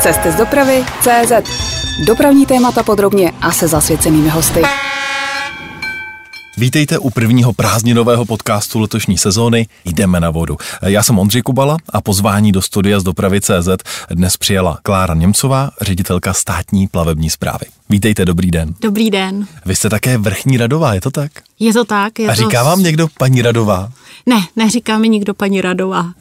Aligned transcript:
Cesty 0.00 0.32
z 0.32 0.34
dopravy 0.34 0.84
CZ. 1.00 1.32
Dopravní 2.06 2.46
témata 2.46 2.82
podrobně 2.82 3.32
a 3.40 3.52
se 3.52 3.68
zasvěcenými 3.68 4.28
hosty. 4.28 4.62
Vítejte 6.58 6.98
u 6.98 7.10
prvního 7.10 7.52
prázdninového 7.52 8.24
podcastu 8.24 8.80
letošní 8.80 9.18
sezóny 9.18 9.66
Jdeme 9.84 10.20
na 10.20 10.30
vodu. 10.30 10.56
Já 10.82 11.02
jsem 11.02 11.18
Ondřej 11.18 11.42
Kubala 11.42 11.76
a 11.90 12.00
pozvání 12.00 12.52
do 12.52 12.62
studia 12.62 13.00
z 13.00 13.02
dopravy 13.02 13.40
CZ 13.40 13.68
dnes 14.10 14.36
přijela 14.36 14.78
Klára 14.82 15.14
Němcová, 15.14 15.70
ředitelka 15.80 16.32
státní 16.32 16.88
plavební 16.88 17.30
zprávy. 17.30 17.66
Vítejte, 17.90 18.24
dobrý 18.24 18.50
den. 18.50 18.74
Dobrý 18.80 19.10
den. 19.10 19.46
Vy 19.66 19.76
jste 19.76 19.90
také 19.90 20.18
vrchní 20.18 20.56
radová, 20.56 20.94
je 20.94 21.00
to 21.00 21.10
tak? 21.10 21.32
Je 21.58 21.72
to 21.72 21.84
tak. 21.84 22.18
Je 22.18 22.28
a 22.28 22.34
říká 22.34 22.58
to... 22.58 22.64
vám 22.64 22.82
někdo 22.82 23.08
paní 23.18 23.42
radová? 23.42 23.92
Ne, 24.26 24.46
neříká 24.56 24.98
mi 24.98 25.08
nikdo 25.08 25.34
paní 25.34 25.60
radová. 25.60 26.12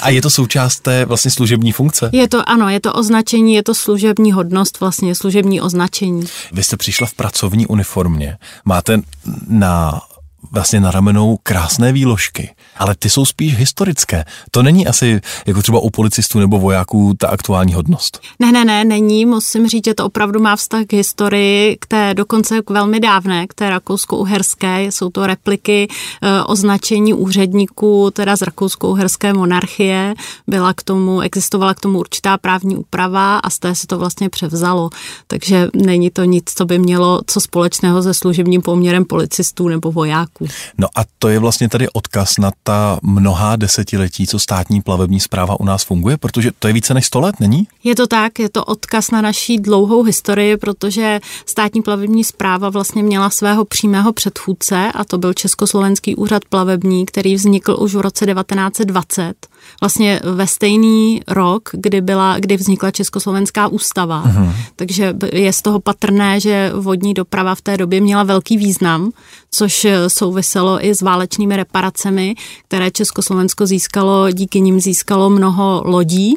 a 0.00 0.10
je 0.10 0.22
to 0.22 0.30
součást 0.30 0.80
té 0.80 1.04
vlastně 1.04 1.30
služební 1.30 1.72
funkce? 1.72 2.10
Je 2.12 2.28
to, 2.28 2.48
ano, 2.48 2.68
je 2.68 2.80
to 2.80 2.92
označení, 2.92 3.54
je 3.54 3.62
to 3.62 3.74
služební 3.74 4.32
hodnost, 4.32 4.80
vlastně 4.80 5.14
služební 5.14 5.60
označení. 5.60 6.24
Vy 6.52 6.62
jste 6.62 6.76
přišla 6.76 7.06
v 7.06 7.14
pracovní 7.14 7.66
uniformě. 7.66 8.38
Máte 8.64 9.00
na 9.48 10.00
vlastně 10.50 10.80
na 10.80 10.90
ramenou 10.90 11.38
krásné 11.42 11.92
výložky, 11.92 12.50
ale 12.76 12.94
ty 12.94 13.10
jsou 13.10 13.24
spíš 13.24 13.56
historické. 13.56 14.24
To 14.50 14.62
není 14.62 14.86
asi 14.86 15.20
jako 15.46 15.62
třeba 15.62 15.80
u 15.80 15.90
policistů 15.90 16.38
nebo 16.38 16.58
vojáků 16.58 17.14
ta 17.18 17.28
aktuální 17.28 17.74
hodnost. 17.74 18.20
Ne, 18.38 18.52
ne, 18.52 18.64
ne, 18.64 18.84
není. 18.84 19.26
Musím 19.26 19.66
říct, 19.66 19.84
že 19.84 19.94
to 19.94 20.06
opravdu 20.06 20.40
má 20.40 20.56
vztah 20.56 20.84
k 20.86 20.92
historii, 20.92 21.76
k 21.80 21.86
té 21.86 22.14
dokonce 22.14 22.62
k 22.62 22.70
velmi 22.70 23.00
dávné, 23.00 23.46
k 23.46 23.54
té 23.54 23.70
rakousko-uherské. 23.70 24.82
Jsou 24.82 25.10
to 25.10 25.26
repliky 25.26 25.88
e, 26.22 26.42
označení 26.42 27.14
úředníků, 27.14 28.10
teda 28.10 28.36
z 28.36 28.42
rakousko-uherské 28.42 29.34
monarchie. 29.34 30.14
Byla 30.46 30.74
k 30.74 30.82
tomu, 30.82 31.20
existovala 31.20 31.74
k 31.74 31.80
tomu 31.80 31.98
určitá 31.98 32.38
právní 32.38 32.76
úprava 32.76 33.38
a 33.38 33.50
z 33.50 33.58
té 33.58 33.74
se 33.74 33.86
to 33.86 33.98
vlastně 33.98 34.28
převzalo. 34.28 34.90
Takže 35.26 35.68
není 35.74 36.10
to 36.10 36.24
nic, 36.24 36.44
co 36.54 36.64
by 36.64 36.78
mělo 36.78 37.20
co 37.26 37.40
společného 37.40 38.02
se 38.02 38.14
služebním 38.14 38.62
poměrem 38.62 39.04
policistů 39.04 39.68
nebo 39.68 39.92
vojáků. 39.92 40.31
No 40.78 40.88
a 40.96 41.00
to 41.18 41.28
je 41.28 41.38
vlastně 41.38 41.68
tady 41.68 41.88
odkaz 41.88 42.38
na 42.38 42.50
ta 42.62 42.98
mnohá 43.02 43.56
desetiletí, 43.56 44.26
co 44.26 44.38
státní 44.38 44.82
plavební 44.82 45.20
zpráva 45.20 45.60
u 45.60 45.64
nás 45.64 45.84
funguje, 45.84 46.16
protože 46.16 46.50
to 46.58 46.66
je 46.66 46.74
více 46.74 46.94
než 46.94 47.06
100 47.06 47.20
let, 47.20 47.34
není? 47.40 47.68
Je 47.84 47.94
to 47.94 48.06
tak, 48.06 48.38
je 48.38 48.48
to 48.48 48.64
odkaz 48.64 49.10
na 49.10 49.20
naší 49.20 49.58
dlouhou 49.58 50.02
historii, 50.02 50.56
protože 50.56 51.20
státní 51.46 51.82
plavební 51.82 52.24
zpráva 52.24 52.70
vlastně 52.70 53.02
měla 53.02 53.30
svého 53.30 53.64
přímého 53.64 54.12
předchůdce 54.12 54.92
a 54.94 55.04
to 55.04 55.18
byl 55.18 55.32
Československý 55.34 56.16
úřad 56.16 56.44
plavební, 56.44 57.06
který 57.06 57.34
vznikl 57.34 57.76
už 57.80 57.94
v 57.94 58.00
roce 58.00 58.26
1920 58.26 59.34
vlastně 59.80 60.20
ve 60.24 60.46
stejný 60.46 61.22
rok, 61.28 61.68
kdy, 61.72 62.00
byla, 62.00 62.38
kdy 62.38 62.56
vznikla 62.56 62.90
Československá 62.90 63.68
ústava. 63.68 64.24
Uh-huh. 64.26 64.52
Takže 64.76 65.14
je 65.32 65.52
z 65.52 65.62
toho 65.62 65.80
patrné, 65.80 66.40
že 66.40 66.72
vodní 66.74 67.14
doprava 67.14 67.54
v 67.54 67.60
té 67.60 67.76
době 67.76 68.00
měla 68.00 68.22
velký 68.22 68.56
význam, 68.56 69.10
což 69.50 69.86
souviselo 70.22 70.84
i 70.84 70.94
s 70.94 71.02
válečnými 71.02 71.56
reparacemi, 71.56 72.34
které 72.68 72.90
Československo 72.90 73.66
získalo, 73.66 74.30
díky 74.30 74.60
nim 74.60 74.80
získalo 74.80 75.30
mnoho 75.30 75.82
lodí, 75.84 76.34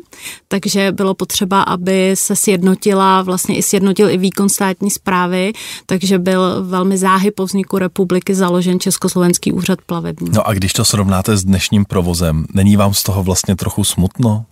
takže 0.48 0.92
bylo 0.92 1.14
potřeba, 1.14 1.62
aby 1.62 2.12
se 2.14 2.36
sjednotila, 2.36 3.22
vlastně 3.22 3.58
i 3.58 3.64
sjednotil 3.64 4.10
i 4.10 4.18
výkon 4.18 4.50
státní 4.50 4.92
zprávy, 4.92 5.54
takže 5.86 6.20
byl 6.20 6.64
velmi 6.64 6.98
záhy 6.98 7.32
po 7.32 7.46
vzniku 7.46 7.78
republiky 7.78 8.36
založen 8.36 8.80
Československý 8.80 9.52
úřad 9.52 9.80
plavební. 9.86 10.30
No 10.34 10.48
a 10.48 10.54
když 10.54 10.74
to 10.74 10.86
srovnáte 10.86 11.38
s 11.38 11.46
dnešním 11.46 11.86
provozem, 11.86 12.46
není 12.54 12.78
vám 12.78 12.94
z 12.94 13.04
toho 13.04 13.24
vlastně 13.24 13.56
trochu 13.56 13.84
smutno? 13.84 14.46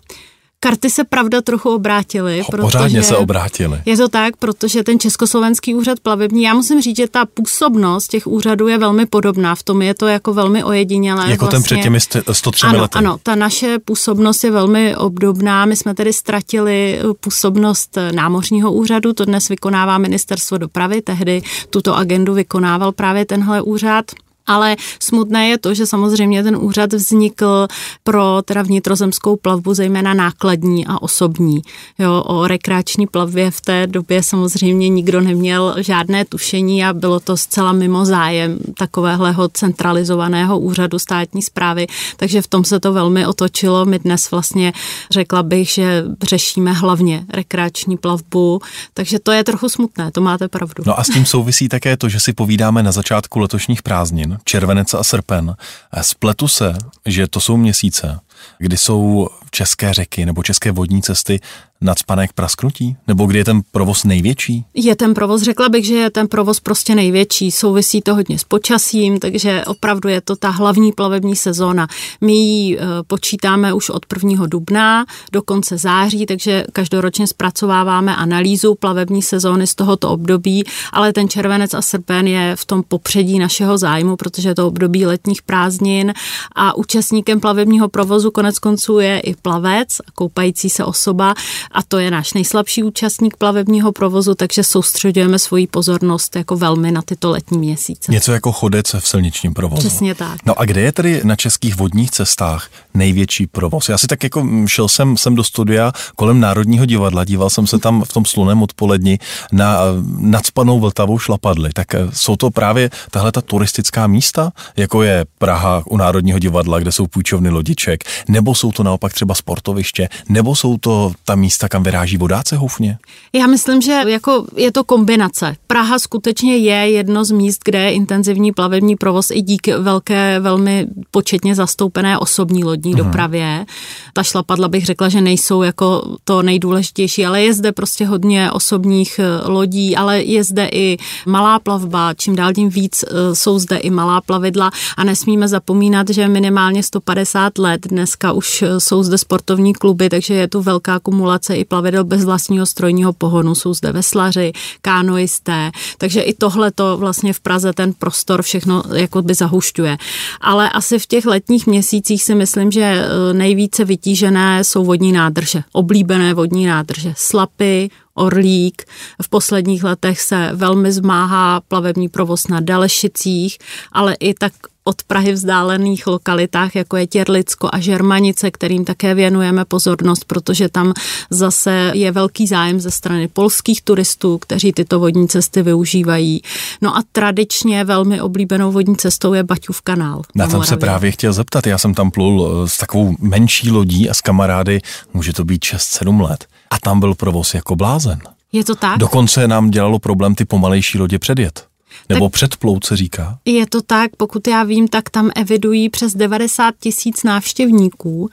Karty 0.63 0.89
se 0.89 1.03
pravda 1.03 1.41
trochu 1.41 1.69
obrátily. 1.69 2.41
Ho, 2.41 2.57
pořádně 2.61 3.03
se 3.03 3.17
obrátily. 3.17 3.81
Je 3.85 3.97
to 3.97 4.09
tak, 4.09 4.37
protože 4.37 4.83
ten 4.83 4.99
Československý 4.99 5.75
úřad 5.75 5.99
plavební, 5.99 6.43
já 6.43 6.53
musím 6.53 6.81
říct, 6.81 6.97
že 6.97 7.07
ta 7.07 7.25
působnost 7.25 8.07
těch 8.07 8.27
úřadů 8.27 8.67
je 8.67 8.77
velmi 8.77 9.05
podobná. 9.05 9.55
V 9.55 9.63
tom 9.63 9.81
je 9.81 9.93
to 9.93 10.07
jako 10.07 10.33
velmi 10.33 10.63
ojedinělé. 10.63 11.31
Jako 11.31 11.45
vlastně. 11.45 11.57
ten 11.57 11.63
před 11.63 11.77
těmi 11.77 11.99
103 12.31 12.65
ano, 12.67 12.81
lety. 12.81 12.97
Ano, 12.97 13.17
ta 13.23 13.35
naše 13.35 13.79
působnost 13.85 14.43
je 14.43 14.51
velmi 14.51 14.95
obdobná. 14.95 15.65
My 15.65 15.75
jsme 15.75 15.95
tedy 15.95 16.13
ztratili 16.13 16.99
působnost 17.19 17.97
námořního 18.11 18.71
úřadu, 18.71 19.13
to 19.13 19.25
dnes 19.25 19.49
vykonává 19.49 19.97
ministerstvo 19.97 20.57
dopravy, 20.57 21.01
tehdy 21.01 21.41
tuto 21.69 21.95
agendu 21.95 22.33
vykonával 22.33 22.91
právě 22.91 23.25
tenhle 23.25 23.61
úřad. 23.61 24.05
Ale 24.47 24.75
smutné 24.99 25.47
je 25.47 25.57
to, 25.57 25.73
že 25.73 25.85
samozřejmě 25.85 26.43
ten 26.43 26.55
úřad 26.55 26.93
vznikl 26.93 27.67
pro 28.03 28.41
teda 28.45 28.61
vnitrozemskou 28.61 29.35
plavbu, 29.35 29.73
zejména 29.73 30.13
nákladní 30.13 30.87
a 30.87 31.01
osobní. 31.01 31.61
Jo, 31.99 32.23
o 32.27 32.47
rekreační 32.47 33.07
plavbě 33.07 33.51
v 33.51 33.61
té 33.61 33.87
době 33.87 34.23
samozřejmě 34.23 34.89
nikdo 34.89 35.21
neměl 35.21 35.75
žádné 35.77 36.25
tušení 36.25 36.85
a 36.85 36.93
bylo 36.93 37.19
to 37.19 37.37
zcela 37.37 37.71
mimo 37.71 38.05
zájem 38.05 38.59
takovéhleho 38.77 39.49
centralizovaného 39.49 40.59
úřadu 40.59 40.99
státní 40.99 41.41
zprávy, 41.41 41.87
takže 42.17 42.41
v 42.41 42.47
tom 42.47 42.63
se 42.63 42.79
to 42.79 42.93
velmi 42.93 43.27
otočilo. 43.27 43.85
My 43.85 43.99
dnes 43.99 44.31
vlastně 44.31 44.73
řekla 45.11 45.43
bych, 45.43 45.69
že 45.69 46.03
řešíme 46.23 46.73
hlavně 46.73 47.25
rekreační 47.29 47.97
plavbu, 47.97 48.61
takže 48.93 49.19
to 49.19 49.31
je 49.31 49.43
trochu 49.43 49.69
smutné, 49.69 50.11
to 50.11 50.21
máte 50.21 50.47
pravdu. 50.47 50.83
No 50.85 50.99
a 50.99 51.03
s 51.03 51.09
tím 51.09 51.25
souvisí 51.25 51.69
také 51.69 51.97
to, 51.97 52.09
že 52.09 52.19
si 52.19 52.33
povídáme 52.33 52.83
na 52.83 52.91
začátku 52.91 53.39
letošních 53.39 53.81
prázdnin, 53.81 54.32
červenec 54.43 54.93
a 54.93 55.03
srpen. 55.03 55.55
Spletu 56.01 56.47
se, 56.47 56.73
že 57.05 57.27
to 57.27 57.39
jsou 57.39 57.57
měsíce, 57.57 58.19
kdy 58.57 58.77
jsou 58.77 59.29
české 59.51 59.93
řeky 59.93 60.25
nebo 60.25 60.43
české 60.43 60.71
vodní 60.71 61.01
cesty 61.01 61.39
nadspané 61.83 62.27
k 62.27 62.33
prasknutí? 62.33 62.95
Nebo 63.07 63.25
kdy 63.25 63.37
je 63.37 63.45
ten 63.45 63.61
provoz 63.71 64.03
největší? 64.03 64.65
Je 64.73 64.95
ten 64.95 65.13
provoz, 65.13 65.41
řekla 65.41 65.69
bych, 65.69 65.85
že 65.85 65.93
je 65.95 66.09
ten 66.09 66.27
provoz 66.27 66.59
prostě 66.59 66.95
největší. 66.95 67.51
Souvisí 67.51 68.01
to 68.01 68.15
hodně 68.15 68.39
s 68.39 68.43
počasím, 68.43 69.19
takže 69.19 69.63
opravdu 69.65 70.09
je 70.09 70.21
to 70.21 70.35
ta 70.35 70.49
hlavní 70.49 70.91
plavební 70.91 71.35
sezóna. 71.35 71.87
My 72.21 72.33
ji 72.33 72.77
e, 72.77 72.79
počítáme 73.07 73.73
už 73.73 73.89
od 73.89 74.05
1. 74.23 74.47
dubna 74.47 75.05
do 75.31 75.41
konce 75.41 75.77
září, 75.77 76.25
takže 76.25 76.65
každoročně 76.73 77.27
zpracováváme 77.27 78.15
analýzu 78.15 78.75
plavební 78.75 79.21
sezóny 79.21 79.67
z 79.67 79.75
tohoto 79.75 80.09
období, 80.09 80.63
ale 80.91 81.13
ten 81.13 81.29
červenec 81.29 81.73
a 81.73 81.81
srpen 81.81 82.27
je 82.27 82.55
v 82.55 82.65
tom 82.65 82.83
popředí 82.87 83.39
našeho 83.39 83.77
zájmu, 83.77 84.15
protože 84.15 84.49
je 84.49 84.55
to 84.55 84.67
období 84.67 85.05
letních 85.05 85.41
prázdnin 85.41 86.13
a 86.55 86.77
účastníkem 86.77 87.39
plavebního 87.39 87.89
provozu 87.89 88.31
konec 88.31 88.59
konců 88.59 88.99
je 88.99 89.19
i 89.19 89.35
plavec, 89.35 89.87
koupající 90.15 90.69
se 90.69 90.85
osoba 90.85 91.33
a 91.73 91.83
to 91.83 91.99
je 91.99 92.11
náš 92.11 92.33
nejslabší 92.33 92.83
účastník 92.83 93.37
plavebního 93.37 93.91
provozu, 93.91 94.35
takže 94.35 94.63
soustředujeme 94.63 95.39
svoji 95.39 95.67
pozornost 95.67 96.35
jako 96.35 96.57
velmi 96.57 96.91
na 96.91 97.01
tyto 97.01 97.31
letní 97.31 97.57
měsíce. 97.57 98.11
Něco 98.11 98.31
jako 98.31 98.51
chodec 98.51 98.93
v 98.99 99.07
silničním 99.07 99.53
provozu. 99.53 99.79
Přesně 99.79 100.15
tak. 100.15 100.39
No 100.45 100.59
a 100.59 100.65
kde 100.65 100.81
je 100.81 100.91
tedy 100.91 101.21
na 101.23 101.35
českých 101.35 101.75
vodních 101.75 102.11
cestách 102.11 102.69
největší 102.93 103.47
provoz? 103.47 103.89
Já 103.89 103.97
si 103.97 104.07
tak 104.07 104.23
jako 104.23 104.47
šel 104.67 104.87
jsem, 104.87 105.17
jsem 105.17 105.35
do 105.35 105.43
studia 105.43 105.91
kolem 106.15 106.39
Národního 106.39 106.85
divadla, 106.85 107.25
díval 107.25 107.49
jsem 107.49 107.67
se 107.67 107.79
tam 107.79 108.03
v 108.03 108.13
tom 108.13 108.25
sluném 108.25 108.63
odpoledni 108.63 109.19
na 109.51 109.77
nadspanou 110.17 110.79
Vltavou 110.79 111.19
šlapadly. 111.19 111.69
Tak 111.73 111.95
eh, 111.95 112.07
jsou 112.13 112.35
to 112.35 112.51
právě 112.51 112.89
tahle 113.11 113.31
ta 113.31 113.41
turistická 113.41 114.07
místa, 114.07 114.51
jako 114.75 115.03
je 115.03 115.25
Praha 115.37 115.83
u 115.85 115.97
Národního 115.97 116.39
divadla, 116.39 116.79
kde 116.79 116.91
jsou 116.91 117.07
půjčovny 117.07 117.49
lodiček, 117.49 118.03
nebo 118.27 118.55
jsou 118.55 118.71
to 118.71 118.83
naopak 118.83 119.13
třeba 119.13 119.35
sportoviště, 119.35 120.09
nebo 120.29 120.55
jsou 120.55 120.77
to 120.77 121.13
ta 121.25 121.35
místa, 121.35 121.62
kam 121.69 121.83
vyráží 121.83 122.17
vodáce 122.17 122.57
houfně? 122.57 122.97
Já 123.33 123.47
myslím, 123.47 123.81
že 123.81 124.01
jako 124.07 124.45
je 124.55 124.71
to 124.71 124.83
kombinace. 124.83 125.55
Praha 125.67 125.99
skutečně 125.99 126.57
je 126.57 126.75
jedno 126.75 127.25
z 127.25 127.31
míst, 127.31 127.59
kde 127.65 127.79
je 127.79 127.91
intenzivní 127.91 128.51
plavební 128.51 128.95
provoz 128.95 129.31
i 129.31 129.41
díky 129.41 129.73
velké, 129.73 130.39
velmi 130.39 130.87
početně 131.11 131.55
zastoupené 131.55 132.17
osobní 132.17 132.63
lodní 132.63 132.93
uh-huh. 132.93 133.05
dopravě. 133.05 133.65
Ta 134.13 134.23
šlapadla 134.23 134.67
bych 134.67 134.85
řekla, 134.85 135.09
že 135.09 135.21
nejsou 135.21 135.63
jako 135.63 136.17
to 136.23 136.41
nejdůležitější, 136.41 137.25
ale 137.25 137.41
je 137.41 137.53
zde 137.53 137.71
prostě 137.71 138.05
hodně 138.05 138.51
osobních 138.51 139.19
eh, 139.19 139.49
lodí, 139.49 139.95
ale 139.95 140.21
je 140.21 140.43
zde 140.43 140.69
i 140.71 140.97
malá 141.25 141.59
plavba, 141.59 142.13
čím 142.13 142.35
dál 142.35 142.53
tím 142.53 142.69
víc 142.69 143.03
eh, 143.03 143.35
jsou 143.35 143.59
zde 143.59 143.77
i 143.77 143.89
malá 143.89 144.21
plavidla 144.21 144.71
a 144.97 145.03
nesmíme 145.03 145.47
zapomínat, 145.47 146.09
že 146.09 146.27
minimálně 146.27 146.83
150 146.83 147.57
let 147.57 147.87
dneska 147.87 148.31
už 148.31 148.61
eh, 148.61 148.79
jsou 148.79 149.03
zde 149.03 149.17
sportovní 149.17 149.73
kluby, 149.73 150.09
takže 150.09 150.33
je 150.33 150.47
tu 150.47 150.61
velká 150.61 150.99
kumulace 150.99 151.52
i 151.55 151.65
plavidel 151.65 152.03
bez 152.03 152.25
vlastního 152.25 152.65
strojního 152.65 153.13
pohonu. 153.13 153.55
Jsou 153.55 153.73
zde 153.73 153.91
veslaři, 153.91 154.51
kánoisté, 154.81 155.71
takže 155.97 156.21
i 156.21 156.33
tohle 156.33 156.71
to 156.71 156.97
vlastně 156.97 157.33
v 157.33 157.39
Praze 157.39 157.73
ten 157.73 157.93
prostor 157.93 158.41
všechno 158.41 158.83
jako 158.93 159.21
by 159.21 159.33
zahušťuje. 159.33 159.97
Ale 160.41 160.69
asi 160.69 160.99
v 160.99 161.05
těch 161.05 161.25
letních 161.25 161.67
měsících 161.67 162.23
si 162.23 162.35
myslím, 162.35 162.71
že 162.71 162.81
e, 162.81 163.33
nejvíce 163.33 163.85
vytížené 163.85 164.63
jsou 164.63 164.85
vodní 164.85 165.11
nádrže, 165.11 165.63
oblíbené 165.71 166.33
vodní 166.33 166.65
nádrže, 166.65 167.13
slapy, 167.17 167.89
Orlík. 168.15 168.83
V 169.21 169.29
posledních 169.29 169.83
letech 169.83 170.21
se 170.21 170.49
velmi 170.53 170.91
zmáhá 170.91 171.61
plavební 171.67 172.09
provoz 172.09 172.47
na 172.47 172.59
Dalešicích, 172.59 173.57
ale 173.91 174.13
i 174.13 174.33
tak 174.33 174.53
od 174.83 175.03
Prahy 175.03 175.31
vzdálených 175.31 176.07
lokalitách, 176.07 176.75
jako 176.75 176.97
je 176.97 177.07
Těrlicko 177.07 177.69
a 177.73 177.79
Žermanice, 177.79 178.51
kterým 178.51 178.85
také 178.85 179.15
věnujeme 179.15 179.65
pozornost, 179.65 180.25
protože 180.25 180.69
tam 180.69 180.93
zase 181.29 181.91
je 181.93 182.11
velký 182.11 182.47
zájem 182.47 182.79
ze 182.79 182.91
strany 182.91 183.27
polských 183.27 183.81
turistů, 183.81 184.37
kteří 184.37 184.73
tyto 184.73 184.99
vodní 184.99 185.27
cesty 185.27 185.61
využívají. 185.61 186.41
No 186.81 186.97
a 186.97 187.03
tradičně 187.11 187.83
velmi 187.83 188.21
oblíbenou 188.21 188.71
vodní 188.71 188.95
cestou 188.95 189.33
je 189.33 189.43
Baťův 189.43 189.81
kanál. 189.81 190.21
Na 190.35 190.47
tom 190.47 190.63
se 190.63 190.77
právě 190.77 191.11
chtěl 191.11 191.33
zeptat. 191.33 191.67
Já 191.67 191.77
jsem 191.77 191.93
tam 191.93 192.11
plul 192.11 192.63
eh, 192.63 192.69
s 192.69 192.77
takovou 192.77 193.15
menší 193.19 193.71
lodí 193.71 194.09
a 194.09 194.13
s 194.13 194.21
kamarády, 194.21 194.81
může 195.13 195.33
to 195.33 195.45
být 195.45 195.63
6-7 195.63 196.21
let. 196.21 196.45
A 196.69 196.79
tam 196.79 196.99
byl 196.99 197.15
provoz 197.15 197.53
jako 197.53 197.75
blázen. 197.75 198.19
Je 198.51 198.63
to 198.63 198.75
tak? 198.75 198.97
Dokonce 198.97 199.47
nám 199.47 199.69
dělalo 199.69 199.99
problém 199.99 200.35
ty 200.35 200.45
pomalejší 200.45 200.99
lodě 200.99 201.19
předjet. 201.19 201.72
Nebo 202.09 202.25
tak 202.25 202.33
předplout 202.33 202.85
se 202.85 202.97
říká. 202.97 203.39
Je 203.45 203.67
to 203.67 203.81
tak, 203.81 204.15
pokud 204.15 204.47
já 204.47 204.63
vím, 204.63 204.87
tak 204.87 205.09
tam 205.09 205.31
evidují 205.35 205.89
přes 205.89 206.15
90 206.15 206.75
tisíc 206.79 207.23
návštěvníků, 207.23 208.29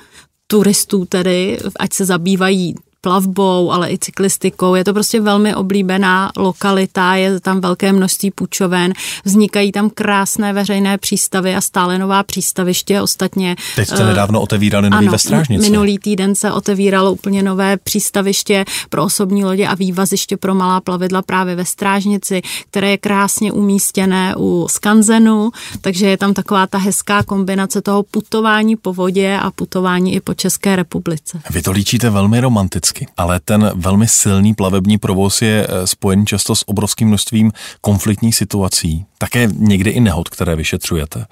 turistů 0.47 1.05
tedy, 1.05 1.59
ať 1.79 1.93
se 1.93 2.05
zabývají 2.05 2.75
plavbou, 3.01 3.73
ale 3.73 3.93
i 3.93 3.99
cyklistikou. 3.99 4.75
Je 4.75 4.85
to 4.85 4.93
prostě 4.93 5.21
velmi 5.21 5.55
oblíbená 5.55 6.31
lokalita, 6.37 7.15
je 7.15 7.41
tam 7.41 7.61
velké 7.61 7.93
množství 7.93 8.31
půjčoven, 8.31 8.93
vznikají 9.25 9.73
tam 9.73 9.91
krásné 9.91 10.53
veřejné 10.53 10.99
přístavy 10.99 11.55
a 11.55 11.61
stále 11.61 11.99
nová 11.99 12.23
přístaviště. 12.23 13.01
Ostatně. 13.01 13.57
Teď 13.77 13.89
jste 13.89 14.01
uh, 14.01 14.07
nedávno 14.07 14.41
otevírali 14.41 14.91
nový 14.91 15.07
ano, 15.07 15.13
ve 15.13 15.19
Strážnici. 15.19 15.71
Minulý 15.71 15.99
týden 15.99 16.35
se 16.35 16.53
otevíralo 16.53 17.13
úplně 17.13 17.43
nové 17.43 17.77
přístaviště 17.77 18.65
pro 18.89 19.05
osobní 19.05 19.45
lodě 19.45 19.67
a 19.67 19.75
vývaziště 19.75 20.37
pro 20.37 20.55
malá 20.55 20.81
plavidla 20.81 21.23
právě 21.23 21.57
ve 21.57 21.65
Strážnici, 21.65 22.43
které 22.71 22.91
je 22.91 22.99
krásně 22.99 23.53
umístěné 23.53 24.35
u 24.39 24.67
Skanzenu, 24.71 25.51
takže 25.81 26.07
je 26.07 26.17
tam 26.17 26.35
taková 26.35 26.67
ta 26.67 26.79
hezká 26.79 27.23
kombinace 27.23 27.83
toho 27.83 28.03
putování 28.03 28.77
po 28.77 28.93
vodě 28.93 29.39
a 29.43 29.51
putování 29.51 30.15
i 30.15 30.21
po 30.21 30.35
České 30.35 30.77
republice. 30.77 31.41
Vy 31.51 31.63
to 31.63 31.71
líčíte 31.71 32.11
velmi 32.11 32.41
romanticky 32.41 32.90
vždycky. 32.91 33.07
Ale 33.17 33.41
ten 33.41 33.71
velmi 33.75 34.09
silný 34.09 34.55
plavební 34.55 34.99
provoz 34.99 35.43
je 35.43 35.67
eh, 35.67 35.87
spojen 35.87 36.27
často 36.27 36.57
s 36.57 36.69
obrovským 36.69 37.09
množstvím 37.09 37.53
konfliktních 37.81 38.37
situací, 38.37 39.05
také 39.19 39.49
někdy 39.53 39.91
i 39.91 40.01
nehod, 40.01 40.29
které 40.29 40.57
vyšetřujete. 40.57 41.27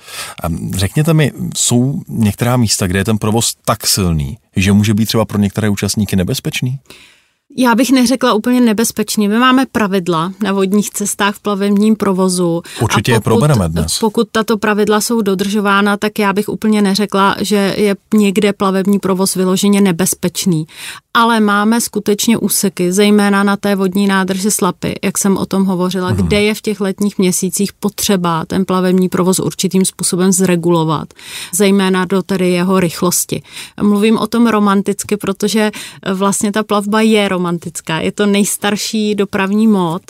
Řekněte 0.74 1.14
mi, 1.14 1.32
jsou 1.56 2.02
některá 2.08 2.56
místa, 2.56 2.86
kde 2.86 2.98
je 2.98 3.04
ten 3.04 3.18
provoz 3.18 3.54
tak 3.64 3.86
silný, 3.86 4.38
že 4.56 4.72
může 4.72 4.94
být 4.94 5.06
třeba 5.06 5.24
pro 5.24 5.38
některé 5.38 5.68
účastníky 5.68 6.16
nebezpečný? 6.16 6.78
Já 7.56 7.74
bych 7.74 7.90
neřekla 7.90 8.34
úplně 8.34 8.60
nebezpečně. 8.60 9.28
My 9.28 9.38
máme 9.38 9.66
pravidla 9.66 10.32
na 10.42 10.52
vodních 10.52 10.90
cestách 10.90 11.34
v 11.34 11.40
plavebním 11.40 11.96
provozu. 11.96 12.62
Určitě 12.80 13.12
pokud, 13.12 13.16
je 13.16 13.20
probereme 13.20 13.68
dnes. 13.68 13.98
Pokud 13.98 14.28
tato 14.32 14.58
pravidla 14.58 15.00
jsou 15.00 15.22
dodržována, 15.22 15.96
tak 15.96 16.18
já 16.18 16.32
bych 16.32 16.48
úplně 16.48 16.82
neřekla, 16.82 17.36
že 17.40 17.74
je 17.76 17.96
někde 18.14 18.52
plavební 18.52 18.98
provoz 18.98 19.34
vyloženě 19.34 19.80
nebezpečný. 19.80 20.66
Ale 21.14 21.40
máme 21.40 21.80
skutečně 21.80 22.38
úseky, 22.38 22.92
zejména 22.92 23.42
na 23.42 23.56
té 23.56 23.76
vodní 23.76 24.06
nádrži 24.06 24.50
Slapy, 24.50 24.94
jak 25.04 25.18
jsem 25.18 25.36
o 25.36 25.46
tom 25.46 25.64
hovořila, 25.64 26.08
hmm. 26.08 26.16
kde 26.16 26.42
je 26.42 26.54
v 26.54 26.60
těch 26.60 26.80
letních 26.80 27.18
měsících 27.18 27.72
potřeba 27.72 28.44
ten 28.44 28.64
plavební 28.64 29.08
provoz 29.08 29.38
určitým 29.38 29.84
způsobem 29.84 30.32
zregulovat, 30.32 31.14
zejména 31.54 32.04
do 32.04 32.22
tedy 32.22 32.50
jeho 32.50 32.80
rychlosti. 32.80 33.42
Mluvím 33.82 34.18
o 34.18 34.26
tom 34.26 34.46
romanticky, 34.46 35.16
protože 35.16 35.70
vlastně 36.12 36.52
ta 36.52 36.62
plavba 36.62 37.00
je 37.00 37.28
romantická. 37.28 37.37
Je 37.98 38.12
to 38.12 38.26
nejstarší 38.26 39.14
dopravní 39.14 39.66
mód 39.66 40.02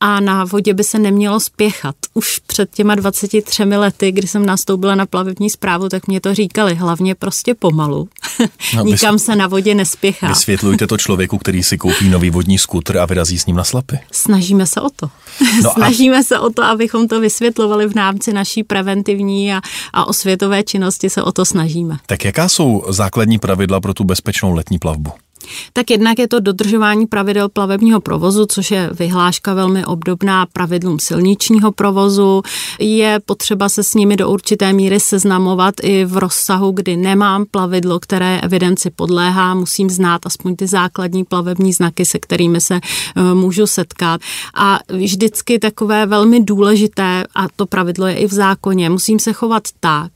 a 0.00 0.20
na 0.20 0.44
vodě 0.44 0.74
by 0.74 0.84
se 0.84 0.98
nemělo 0.98 1.40
spěchat. 1.40 1.96
Už 2.14 2.38
před 2.38 2.70
těma 2.74 2.94
23 2.94 3.62
lety, 3.62 4.12
kdy 4.12 4.28
jsem 4.28 4.46
nastoupila 4.46 4.94
na 4.94 5.06
plavební 5.06 5.50
zprávu, 5.50 5.88
tak 5.88 6.06
mě 6.06 6.20
to 6.20 6.34
říkali, 6.34 6.74
hlavně 6.74 7.14
prostě 7.14 7.54
pomalu. 7.54 8.08
No, 8.74 8.84
Nikam 8.84 9.18
se 9.18 9.36
na 9.36 9.46
vodě 9.46 9.74
nespěchá. 9.74 10.28
Vysvětlujte 10.28 10.86
to 10.86 10.98
člověku, 10.98 11.38
který 11.38 11.62
si 11.62 11.78
koupí 11.78 12.08
nový 12.08 12.30
vodní 12.30 12.58
skutr 12.58 12.98
a 12.98 13.06
vyrazí 13.06 13.38
s 13.38 13.46
ním 13.46 13.56
na 13.56 13.64
slapy. 13.64 13.98
Snažíme 14.12 14.66
se 14.66 14.80
o 14.80 14.90
to. 14.96 15.10
No 15.62 15.70
Snažíme 15.74 16.18
a... 16.18 16.22
se 16.22 16.38
o 16.38 16.50
to, 16.50 16.62
abychom 16.62 17.08
to 17.08 17.20
vysvětlovali 17.20 17.86
v 17.86 17.96
rámci 17.96 18.32
naší 18.32 18.62
preventivní 18.64 19.54
a, 19.54 19.60
a 19.92 20.04
osvětové 20.04 20.62
činnosti 20.62 21.10
se 21.10 21.22
o 21.22 21.32
to 21.32 21.44
snažíme. 21.44 21.98
Tak 22.06 22.24
jaká 22.24 22.48
jsou 22.48 22.84
základní 22.88 23.38
pravidla 23.38 23.80
pro 23.80 23.94
tu 23.94 24.04
bezpečnou 24.04 24.52
letní 24.52 24.78
plavbu? 24.78 25.12
Tak 25.72 25.90
jednak 25.90 26.18
je 26.18 26.28
to 26.28 26.40
dodržování 26.40 27.06
pravidel 27.06 27.48
plavebního 27.48 28.00
provozu, 28.00 28.46
což 28.46 28.70
je 28.70 28.90
vyhláška 28.92 29.54
velmi 29.54 29.86
obdobná 29.86 30.46
pravidlům 30.46 30.98
silničního 30.98 31.72
provozu. 31.72 32.42
Je 32.80 33.20
potřeba 33.26 33.68
se 33.68 33.82
s 33.82 33.94
nimi 33.94 34.16
do 34.16 34.30
určité 34.30 34.72
míry 34.72 35.00
seznamovat 35.00 35.74
i 35.82 36.04
v 36.04 36.16
rozsahu, 36.16 36.72
kdy 36.72 36.96
nemám 36.96 37.44
plavidlo, 37.50 38.00
které 38.00 38.40
evidenci 38.40 38.90
podléhá, 38.90 39.54
musím 39.54 39.90
znát 39.90 40.26
aspoň 40.26 40.56
ty 40.56 40.66
základní 40.66 41.24
plavební 41.24 41.72
znaky, 41.72 42.04
se 42.04 42.18
kterými 42.18 42.60
se 42.60 42.74
eh, 42.74 43.34
můžu 43.34 43.66
setkat. 43.66 44.20
A 44.54 44.78
vždycky 44.88 45.58
takové 45.58 46.06
velmi 46.06 46.40
důležité, 46.40 47.24
a 47.34 47.46
to 47.56 47.66
pravidlo 47.66 48.06
je 48.06 48.14
i 48.14 48.26
v 48.26 48.32
zákoně, 48.32 48.90
musím 48.90 49.18
se 49.18 49.32
chovat 49.32 49.62
tak, 49.80 50.12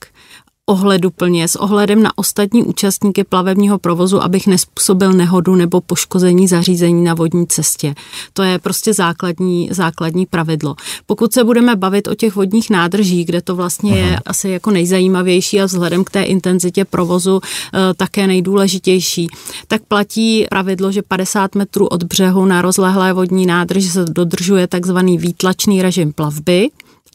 ohleduplně 0.71 1.49
s 1.49 1.57
ohledem 1.57 2.03
na 2.03 2.19
ostatní 2.19 2.63
účastníky 2.63 3.25
plavebního 3.25 3.79
provozu, 3.79 4.23
abych 4.23 4.47
nespůsobil 4.47 5.13
nehodu 5.13 5.55
nebo 5.57 5.81
poškození 5.81 6.49
zařízení 6.49 7.05
na 7.05 7.15
vodní 7.15 7.47
cestě. 7.47 7.95
To 8.33 8.43
je 8.43 8.59
prostě 8.59 8.95
základní, 8.95 9.69
základní 9.73 10.27
pravidlo. 10.27 10.77
Pokud 11.07 11.33
se 11.33 11.45
budeme 11.45 11.77
bavit 11.77 12.09
o 12.09 12.15
těch 12.15 12.35
vodních 12.35 12.71
nádržích, 12.71 13.27
kde 13.27 13.43
to 13.43 13.57
vlastně 13.57 13.93
Aha. 13.93 14.01
je 14.01 14.19
asi 14.27 14.49
jako 14.49 14.71
nejzajímavější 14.71 15.61
a 15.61 15.65
vzhledem 15.65 16.05
k 16.05 16.11
té 16.11 16.23
intenzitě 16.23 16.85
provozu 16.85 17.41
e, 17.41 17.95
také 17.95 18.27
nejdůležitější, 18.27 19.27
tak 19.69 19.83
platí 19.89 20.47
pravidlo, 20.51 20.93
že 20.93 21.03
50 21.03 21.55
metrů 21.55 21.87
od 21.87 22.03
břehu 22.03 22.45
na 22.47 22.63
rozlehlé 22.63 23.13
vodní 23.13 23.47
nádrži 23.47 23.91
se 23.91 24.05
dodržuje 24.05 24.67
takzvaný 24.67 25.19
výtlačný 25.19 25.83
režim 25.83 26.13
plavby. 26.13 26.71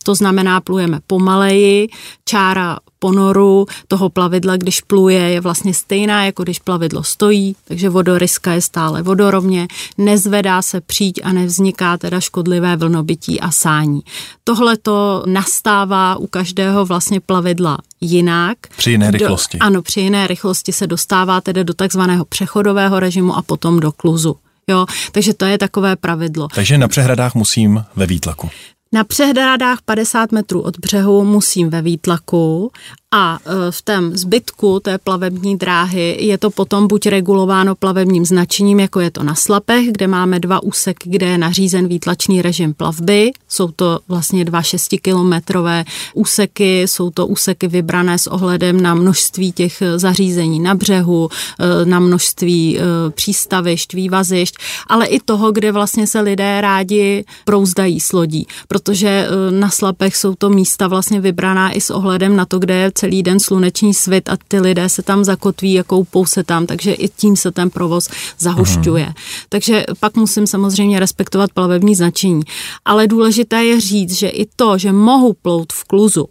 To 0.06 0.16
znamená, 0.16 0.62
plujeme 0.62 1.00
pomaleji, 1.08 1.88
čára 2.26 2.78
ponoru 3.00 3.66
toho 3.88 4.10
plavidla, 4.10 4.58
když 4.58 4.82
pluje, 4.82 5.20
je 5.20 5.42
vlastně 5.42 5.74
stejná, 5.74 6.26
jako 6.26 6.44
když 6.44 6.60
plavidlo 6.60 7.04
stojí, 7.04 7.56
takže 7.68 7.90
vodoryska 7.90 8.54
je 8.54 8.62
stále 8.62 9.02
vodorovně, 9.02 9.68
nezvedá 9.98 10.62
se 10.62 10.82
příď 10.82 11.20
a 11.24 11.32
nevzniká 11.34 11.98
teda 11.98 12.20
škodlivé 12.20 12.76
vlnobytí 12.76 13.42
a 13.42 13.52
sání. 13.52 14.02
Tohle 14.44 14.78
to 14.78 15.24
nastává 15.26 16.16
u 16.16 16.28
každého 16.28 16.86
vlastně 16.86 17.20
plavidla 17.20 17.78
jinak. 18.02 18.58
Při 18.78 18.92
jiné 18.92 19.12
rychlosti. 19.12 19.58
Do, 19.58 19.66
ano, 19.66 19.82
při 19.82 20.02
jiné 20.02 20.28
rychlosti 20.28 20.74
se 20.74 20.88
dostává 20.88 21.42
tedy 21.42 21.64
do 21.64 21.74
takzvaného 21.74 22.26
přechodového 22.26 23.00
režimu 23.00 23.36
a 23.36 23.42
potom 23.42 23.80
do 23.80 23.92
kluzu. 23.92 24.36
Jo, 24.68 24.86
takže 25.12 25.34
to 25.34 25.46
je 25.46 25.58
takové 25.58 25.96
pravidlo. 25.96 26.48
Takže 26.56 26.78
na 26.78 26.88
přehradách 26.88 27.36
musím 27.36 27.84
ve 27.96 28.06
výtlaku. 28.06 28.50
Na 28.96 29.04
přehradách 29.04 29.82
50 29.86 30.32
metrů 30.32 30.62
od 30.62 30.80
břehu 30.80 31.24
musím 31.24 31.70
ve 31.70 31.82
výtlaku 31.82 32.72
a 33.16 33.40
e, 33.46 33.72
v 33.72 33.82
tom 33.82 34.12
zbytku 34.18 34.80
té 34.80 34.98
plavební 34.98 35.58
dráhy 35.58 36.18
je 36.20 36.38
to 36.38 36.52
potom 36.52 36.88
buď 36.88 37.08
regulováno 37.08 37.76
plavebním 37.76 38.26
značením, 38.26 38.80
jako 38.80 39.00
je 39.00 39.12
to 39.12 39.24
na 39.24 39.36
Slapech, 39.36 39.92
kde 39.92 40.08
máme 40.08 40.40
dva 40.40 40.64
úseky, 40.64 41.10
kde 41.10 41.26
je 41.26 41.38
nařízen 41.38 41.88
výtlačný 41.88 42.42
režim 42.42 42.74
plavby. 42.74 43.32
Jsou 43.48 43.72
to 43.72 44.00
vlastně 44.08 44.46
dva 44.46 44.62
šestikilometrové 44.62 45.86
úseky, 46.14 46.82
jsou 46.82 47.10
to 47.10 47.28
úseky 47.28 47.68
vybrané 47.68 48.20
s 48.20 48.28
ohledem 48.28 48.82
na 48.82 48.94
množství 48.94 49.52
těch 49.52 49.84
zařízení 49.96 50.60
na 50.60 50.76
břehu, 50.76 51.30
e, 51.60 51.86
na 51.86 52.00
množství 52.00 52.80
e, 52.80 52.82
přístavišť, 53.10 53.94
vývazišť, 53.94 54.56
ale 54.88 55.06
i 55.06 55.20
toho, 55.20 55.52
kde 55.52 55.72
vlastně 55.72 56.08
se 56.08 56.20
lidé 56.20 56.62
rádi 56.62 57.26
prouzdají 57.46 58.00
s 58.00 58.14
lodí, 58.14 58.48
protože 58.68 59.28
na 59.50 59.70
Slapech 59.70 60.16
jsou 60.16 60.36
to 60.36 60.50
místa 60.50 60.88
vlastně 60.88 61.22
vybraná 61.22 61.72
i 61.72 61.82
s 61.82 61.90
ohledem 61.90 62.36
na 62.36 62.46
to, 62.46 62.60
kde 62.60 62.76
je 62.76 62.92
celý 63.06 63.24
den 63.24 63.40
sluneční 63.40 63.94
svit 63.94 64.30
a 64.30 64.38
ty 64.48 64.60
lidé 64.60 64.90
se 64.90 65.02
tam 65.02 65.24
zakotví 65.24 65.80
a 65.80 65.84
koupou 65.84 66.26
se 66.26 66.44
tam, 66.44 66.66
takže 66.66 66.94
i 66.94 67.10
tím 67.10 67.36
se 67.36 67.52
ten 67.52 67.70
provoz 67.70 68.10
zahušťuje. 68.40 69.06
Mm. 69.06 69.14
Takže 69.50 69.84
pak 70.00 70.18
musím 70.18 70.48
samozřejmě 70.48 71.00
respektovat 71.00 71.52
plavební 71.54 71.96
značení. 71.96 72.42
Ale 72.86 73.08
důležité 73.08 73.64
je 73.64 73.82
říct, 73.82 74.14
že 74.14 74.28
i 74.28 74.46
to, 74.56 74.78
že 74.78 74.92
mohu 74.92 75.34
plout 75.34 75.74
v 75.74 75.84
kluzu, 75.84 76.26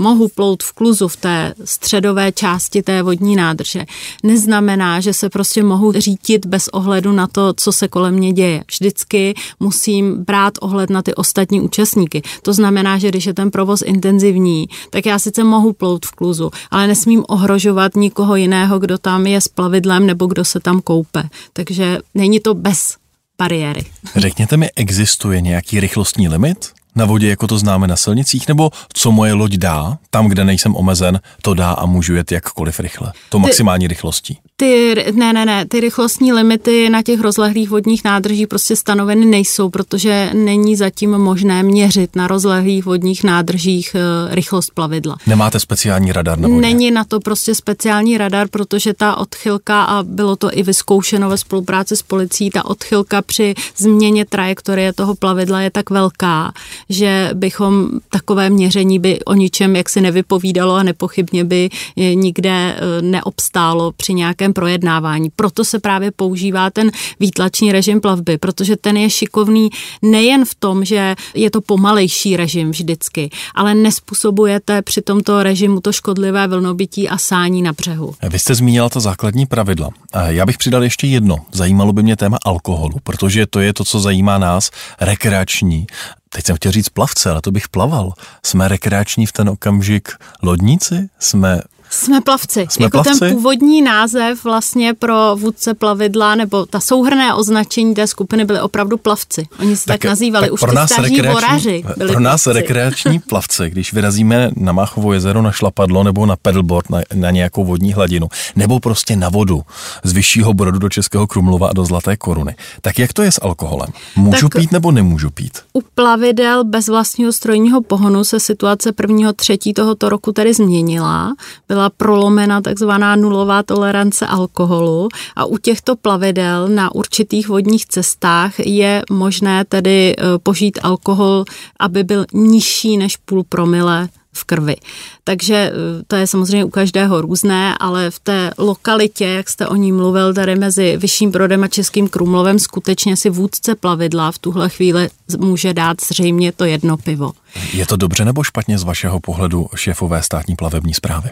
mohu 0.00 0.28
plout 0.28 0.62
v 0.62 0.72
kluzu 0.72 1.08
v 1.08 1.16
té 1.16 1.54
středové 1.64 2.32
části 2.32 2.82
té 2.82 3.02
vodní 3.02 3.36
nádrže, 3.36 3.84
neznamená, 4.22 5.00
že 5.00 5.14
se 5.14 5.28
prostě 5.28 5.62
mohu 5.62 5.92
řítit 5.92 6.46
bez 6.46 6.68
ohledu 6.68 7.12
na 7.12 7.26
to, 7.26 7.52
co 7.56 7.72
se 7.72 7.88
kolem 7.88 8.14
mě 8.14 8.32
děje. 8.32 8.64
Vždycky 8.70 9.34
musím 9.60 10.24
brát 10.24 10.54
ohled 10.60 10.90
na 10.90 11.02
ty 11.02 11.14
ostatní 11.14 11.60
účastníky. 11.60 12.22
To 12.42 12.52
znamená, 12.52 12.98
že 12.98 13.08
když 13.08 13.26
je 13.26 13.34
ten 13.34 13.50
provoz 13.50 13.82
intenzivní, 13.82 14.68
tak 14.90 15.06
já 15.06 15.18
sice 15.18 15.44
mohu 15.44 15.72
plout 15.72 16.06
v 16.06 16.10
kluzu, 16.10 16.50
ale 16.70 16.86
nesmím 16.86 17.24
ohrožovat 17.28 17.96
nikoho 17.96 18.36
jiného, 18.36 18.78
kdo 18.78 18.98
tam 18.98 19.26
je 19.26 19.40
s 19.40 19.48
plavidlem 19.48 20.06
nebo 20.06 20.26
kdo 20.26 20.44
se 20.44 20.60
tam 20.60 20.80
koupe. 20.80 21.22
Takže 21.52 21.98
není 22.14 22.40
to 22.40 22.54
bez 22.54 22.96
bariéry. 23.38 23.84
Řekněte 24.16 24.56
mi, 24.56 24.70
existuje 24.76 25.40
nějaký 25.40 25.80
rychlostní 25.80 26.28
limit? 26.28 26.79
Na 26.94 27.04
vodě, 27.04 27.28
jako 27.28 27.46
to 27.46 27.58
známe 27.58 27.86
na 27.88 27.96
silnicích, 27.96 28.48
nebo 28.48 28.70
co 28.92 29.12
moje 29.12 29.32
loď 29.32 29.52
dá, 29.52 29.98
tam, 30.10 30.28
kde 30.28 30.44
nejsem 30.44 30.76
omezen, 30.76 31.20
to 31.42 31.54
dá 31.54 31.70
a 31.70 31.86
můžu 31.86 32.14
jet 32.14 32.32
jakkoliv 32.32 32.80
rychle. 32.80 33.12
To 33.28 33.38
maximální 33.38 33.86
rychlostí. 33.86 34.38
Ty, 34.56 34.94
ne, 35.14 35.32
ne, 35.32 35.46
ne, 35.46 35.66
ty 35.66 35.80
rychlostní 35.80 36.32
limity 36.32 36.90
na 36.90 37.02
těch 37.02 37.20
rozlehlých 37.20 37.70
vodních 37.70 38.04
nádržích 38.04 38.48
prostě 38.48 38.76
stanoveny 38.76 39.26
nejsou, 39.26 39.70
protože 39.70 40.30
není 40.34 40.76
zatím 40.76 41.10
možné 41.10 41.62
měřit 41.62 42.16
na 42.16 42.26
rozlehlých 42.26 42.84
vodních 42.84 43.24
nádržích 43.24 43.94
e, 43.94 44.34
rychlost 44.34 44.70
plavidla. 44.74 45.16
Nemáte 45.26 45.60
speciální 45.60 46.12
radar 46.12 46.38
na 46.38 46.48
vodě? 46.48 46.60
Není 46.60 46.90
na 46.90 47.04
to 47.04 47.20
prostě 47.20 47.54
speciální 47.54 48.18
radar, 48.18 48.48
protože 48.48 48.94
ta 48.94 49.16
odchylka, 49.16 49.84
a 49.84 50.02
bylo 50.02 50.36
to 50.36 50.58
i 50.58 50.62
vyzkoušeno 50.62 51.28
ve 51.28 51.38
spolupráci 51.38 51.96
s 51.96 52.02
policií, 52.02 52.50
ta 52.50 52.64
odchylka 52.64 53.22
při 53.22 53.54
změně 53.76 54.24
trajektorie 54.24 54.92
toho 54.92 55.14
plavidla 55.14 55.60
je 55.60 55.70
tak 55.70 55.90
velká, 55.90 56.52
že 56.90 57.30
bychom 57.34 57.88
takové 58.08 58.50
měření 58.50 58.98
by 58.98 59.24
o 59.24 59.34
ničem 59.34 59.76
jaksi 59.76 60.00
nevypovídalo 60.00 60.74
a 60.74 60.82
nepochybně 60.82 61.44
by 61.44 61.68
nikde 62.14 62.50
e, 62.50 63.02
neobstálo 63.02 63.92
při 63.92 64.14
nějakém 64.14 64.52
projednávání. 64.52 65.30
Proto 65.36 65.64
se 65.64 65.78
právě 65.78 66.10
používá 66.10 66.70
ten 66.70 66.90
výtlačný 67.20 67.72
režim 67.72 68.00
plavby, 68.00 68.38
protože 68.38 68.76
ten 68.76 68.96
je 68.96 69.10
šikovný 69.10 69.70
nejen 70.02 70.44
v 70.44 70.54
tom, 70.54 70.84
že 70.84 71.14
je 71.34 71.50
to 71.50 71.60
pomalejší 71.60 72.36
režim 72.36 72.70
vždycky, 72.70 73.30
ale 73.54 73.74
nespůsobujete 73.74 74.82
při 74.82 75.02
tomto 75.02 75.42
režimu 75.42 75.80
to 75.80 75.92
škodlivé 75.92 76.48
vlnobytí 76.48 77.08
a 77.08 77.18
sání 77.18 77.62
na 77.62 77.72
břehu. 77.72 78.14
Vy 78.30 78.38
jste 78.38 78.54
zmínila 78.54 78.88
ta 78.88 79.00
základní 79.00 79.46
pravidla. 79.46 79.90
Já 80.26 80.46
bych 80.46 80.58
přidal 80.58 80.82
ještě 80.82 81.06
jedno. 81.06 81.36
Zajímalo 81.52 81.92
by 81.92 82.02
mě 82.02 82.16
téma 82.16 82.38
alkoholu, 82.44 82.96
protože 83.02 83.46
to 83.46 83.60
je 83.60 83.72
to, 83.72 83.84
co 83.84 84.00
zajímá 84.00 84.38
nás, 84.38 84.70
rekreační 85.00 85.86
teď 86.34 86.46
jsem 86.46 86.56
chtěl 86.56 86.72
říct 86.72 86.88
plavce, 86.88 87.30
ale 87.30 87.40
to 87.40 87.50
bych 87.50 87.68
plaval. 87.68 88.12
Jsme 88.44 88.68
rekreační 88.68 89.26
v 89.26 89.32
ten 89.32 89.48
okamžik 89.48 90.08
lodníci? 90.42 91.08
Jsme 91.18 91.60
jsme 91.90 92.20
plavci. 92.20 92.66
Jsme 92.70 92.84
jako 92.84 93.02
plavci? 93.02 93.20
ten 93.20 93.32
původní 93.34 93.82
název 93.82 94.44
vlastně 94.44 94.94
pro 94.94 95.36
vůdce 95.36 95.74
plavidla, 95.74 96.34
nebo 96.34 96.66
ta 96.66 96.80
souhrné 96.80 97.34
označení 97.34 97.94
té 97.94 98.06
skupiny 98.06 98.44
byly 98.44 98.60
opravdu 98.60 98.96
plavci. 98.96 99.48
Oni 99.60 99.76
se 99.76 99.86
tak, 99.86 100.00
tak 100.00 100.08
nazývali. 100.10 100.46
Tak 100.46 100.52
Už 100.52 100.60
pro 100.60 100.72
nás 100.72 100.92
staří 100.92 101.20
voraři 101.20 101.84
byli 101.96 102.10
Pro 102.12 102.20
nás 102.20 102.44
plavci. 102.44 102.60
rekreační 102.60 103.18
plavci, 103.28 103.70
když 103.70 103.92
vyrazíme 103.92 104.50
na 104.56 104.72
Máchovo 104.72 105.12
jezero 105.12 105.42
na 105.42 105.52
šlapadlo 105.52 106.04
nebo 106.04 106.26
na 106.26 106.36
pedalboard 106.36 106.90
na, 106.90 107.00
na 107.14 107.30
nějakou 107.30 107.64
vodní 107.64 107.92
hladinu, 107.92 108.28
nebo 108.56 108.80
prostě 108.80 109.16
na 109.16 109.28
vodu 109.28 109.62
z 110.04 110.12
vyššího 110.12 110.54
brodu 110.54 110.78
do 110.78 110.88
Českého 110.88 111.26
Krumlova 111.26 111.68
a 111.68 111.72
do 111.72 111.84
Zlaté 111.84 112.16
koruny. 112.16 112.54
Tak 112.80 112.98
jak 112.98 113.12
to 113.12 113.22
je 113.22 113.32
s 113.32 113.40
alkoholem? 113.42 113.88
Můžu 114.16 114.48
tak 114.48 114.62
pít 114.62 114.72
nebo 114.72 114.90
nemůžu 114.92 115.30
pít? 115.30 115.58
U 115.72 115.80
plavidel 115.94 116.64
bez 116.64 116.88
vlastního 116.88 117.32
strojního 117.32 117.82
pohonu 117.82 118.24
se 118.24 118.40
situace 118.40 118.92
prvního 118.92 119.32
třetí 119.32 119.74
tohoto 119.74 120.08
roku 120.08 120.32
tedy 120.32 120.54
změnila. 120.54 121.34
Byla 121.68 121.79
byla 121.80 121.90
prolomena 121.90 122.60
takzvaná 122.60 123.16
nulová 123.16 123.62
tolerance 123.62 124.26
alkoholu 124.26 125.08
a 125.36 125.44
u 125.44 125.58
těchto 125.58 125.96
plavidel 125.96 126.68
na 126.68 126.94
určitých 126.94 127.48
vodních 127.48 127.86
cestách 127.86 128.60
je 128.60 129.02
možné 129.10 129.64
tedy 129.64 130.12
e, 130.12 130.38
požít 130.38 130.78
alkohol, 130.82 131.44
aby 131.78 132.04
byl 132.04 132.24
nižší 132.32 132.96
než 132.96 133.16
půl 133.16 133.44
promile 133.48 134.08
v 134.32 134.44
krvi. 134.44 134.76
Takže 135.24 135.54
e, 135.54 135.72
to 136.06 136.16
je 136.16 136.26
samozřejmě 136.26 136.64
u 136.64 136.70
každého 136.70 137.20
různé, 137.20 137.78
ale 137.80 138.10
v 138.10 138.18
té 138.18 138.50
lokalitě, 138.58 139.24
jak 139.24 139.48
jste 139.48 139.66
o 139.66 139.76
ní 139.76 139.92
mluvil, 139.92 140.34
tady 140.34 140.56
mezi 140.56 140.96
Vyšším 140.96 141.30
Brodem 141.30 141.64
a 141.64 141.68
Českým 141.68 142.08
Krumlovem, 142.08 142.58
skutečně 142.58 143.16
si 143.16 143.30
vůdce 143.30 143.74
plavidla 143.74 144.32
v 144.32 144.38
tuhle 144.38 144.68
chvíli 144.68 145.08
může 145.38 145.74
dát 145.74 145.96
zřejmě 146.00 146.52
to 146.52 146.64
jedno 146.64 146.96
pivo. 146.96 147.32
Je 147.72 147.86
to 147.86 147.96
dobře 147.96 148.24
nebo 148.24 148.42
špatně 148.42 148.78
z 148.78 148.82
vašeho 148.82 149.20
pohledu 149.20 149.66
šéfové 149.76 150.22
státní 150.22 150.56
plavební 150.56 150.94
zprávy? 150.94 151.30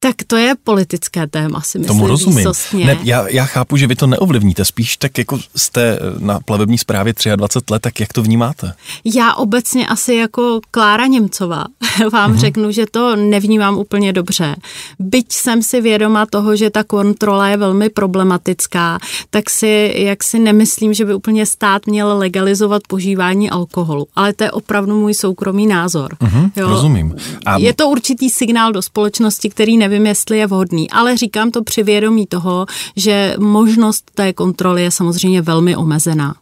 Tak 0.00 0.16
to 0.26 0.36
je 0.36 0.54
politické 0.64 1.26
téma, 1.26 1.60
si 1.60 1.78
myslím. 1.78 1.98
Tomu 1.98 2.06
rozumím. 2.06 2.48
Ne, 2.72 2.98
já, 3.02 3.28
já 3.28 3.44
chápu, 3.44 3.76
že 3.76 3.86
vy 3.86 3.96
to 3.96 4.06
neovlivníte, 4.06 4.64
spíš 4.64 4.96
tak 4.96 5.18
jako 5.18 5.38
jste 5.56 5.98
na 6.18 6.40
plavební 6.40 6.78
správě 6.78 7.14
23 7.36 7.72
let, 7.72 7.82
tak 7.82 8.00
jak 8.00 8.12
to 8.12 8.22
vnímáte? 8.22 8.72
Já 9.04 9.34
obecně 9.34 9.86
asi 9.86 10.14
jako 10.14 10.60
Klára 10.70 11.06
Němcová 11.06 11.64
vám 12.12 12.32
mm-hmm. 12.32 12.38
řeknu, 12.38 12.72
že 12.72 12.86
to 12.90 13.16
nevnímám 13.16 13.78
úplně 13.78 14.12
dobře. 14.12 14.56
Byť 14.98 15.32
jsem 15.32 15.62
si 15.62 15.80
vědoma 15.80 16.26
toho, 16.26 16.56
že 16.56 16.70
ta 16.70 16.84
kontrola 16.84 17.48
je 17.48 17.56
velmi 17.56 17.88
problematická, 17.88 18.98
tak 19.30 19.50
si 19.50 19.94
jak 19.96 20.24
si 20.24 20.38
nemyslím, 20.38 20.94
že 20.94 21.04
by 21.04 21.14
úplně 21.14 21.46
stát 21.46 21.86
měl 21.86 22.18
legalizovat 22.18 22.82
požívání 22.88 23.50
alkoholu. 23.50 24.06
Ale 24.16 24.32
to 24.32 24.44
je 24.44 24.50
opravdu 24.50 25.00
můj 25.00 25.14
soukromý 25.14 25.66
názor. 25.66 26.16
Mm-hmm, 26.20 26.50
jo? 26.56 26.68
Rozumím. 26.68 27.14
A... 27.46 27.58
Je 27.58 27.74
to 27.74 27.88
určitý 27.88 28.30
signál 28.30 28.72
do 28.72 28.82
společnosti, 28.82 29.48
který 29.50 29.76
ne 29.76 29.87
nevím, 29.88 30.06
jestli 30.06 30.38
je 30.38 30.46
vhodný, 30.46 30.90
ale 30.90 31.16
říkám 31.16 31.50
to 31.50 31.62
při 31.62 31.82
vědomí 31.82 32.26
toho, 32.26 32.66
že 32.96 33.34
možnost 33.38 34.10
té 34.14 34.32
kontroly 34.32 34.82
je 34.82 34.90
samozřejmě 34.90 35.42
velmi 35.42 35.76
omezená. 35.76 36.34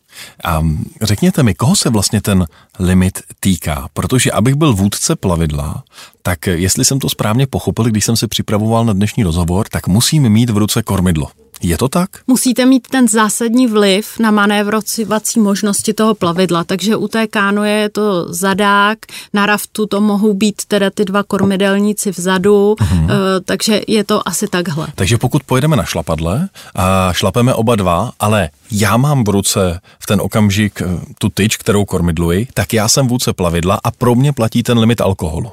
A 0.45 0.62
řekněte 1.03 1.43
mi, 1.43 1.55
koho 1.55 1.76
se 1.76 1.91
vlastně 1.91 2.21
ten 2.21 2.47
limit 2.79 3.23
týká? 3.41 3.88
Protože 3.95 4.33
abych 4.33 4.55
byl 4.55 4.75
vůdce 4.75 5.17
plavidla, 5.17 5.85
tak 6.23 6.47
jestli 6.47 6.85
jsem 6.85 6.99
to 6.99 7.09
správně 7.09 7.47
pochopil, 7.47 7.85
když 7.85 8.05
jsem 8.05 8.17
se 8.17 8.29
připravoval 8.29 8.85
na 8.85 8.93
dnešní 8.93 9.25
rozhovor, 9.25 9.67
tak 9.71 9.88
musím 9.88 10.29
mít 10.29 10.50
v 10.50 10.57
ruce 10.57 10.83
kormidlo. 10.83 11.29
Je 11.63 11.79
to 11.79 11.89
tak? 11.89 12.11
Musíte 12.27 12.67
mít 12.67 12.89
ten 12.89 13.09
zásadní 13.09 13.67
vliv 13.67 14.19
na 14.19 14.31
manévrovací 14.31 15.41
možnosti 15.41 15.93
toho 15.93 16.15
plavidla, 16.15 16.65
takže 16.65 16.97
u 16.97 17.09
té 17.09 17.27
kánoje 17.27 17.73
je 17.73 17.89
to 17.89 18.33
zadák, 18.33 18.99
na 19.33 19.47
raftu 19.47 19.87
to 19.87 20.01
mohou 20.01 20.35
být 20.35 20.63
teda 20.69 20.91
ty 20.91 21.05
dva 21.05 21.23
kormidelníci 21.23 22.11
vzadu, 22.11 22.75
uh-huh. 22.75 23.09
takže 23.45 23.83
je 23.89 24.05
to 24.05 24.29
asi 24.29 24.49
takhle. 24.49 24.87
Takže 24.95 25.19
pokud 25.19 25.43
pojedeme 25.45 25.77
na 25.77 25.85
šlapadle 25.85 26.49
a 26.75 27.13
šlapeme 27.13 27.55
oba 27.55 27.77
dva, 27.77 28.13
ale 28.21 28.49
já 28.71 28.97
mám 28.97 29.25
v 29.25 29.29
ruce 29.29 29.81
v 29.99 30.07
ten 30.07 30.21
okamžik 30.21 30.83
eh, 30.83 31.01
tu 31.19 31.29
tyč, 31.29 31.57
kterou 31.57 31.85
kormidluji, 31.85 32.49
tak 32.55 32.73
já 32.73 32.89
jsem 32.89 33.09
vůdce 33.09 33.33
plavidla 33.33 33.81
a 33.85 33.91
pro 33.91 34.15
mě 34.15 34.33
platí 34.33 34.63
ten 34.63 34.79
limit 34.79 35.01
alkoholu. 35.01 35.51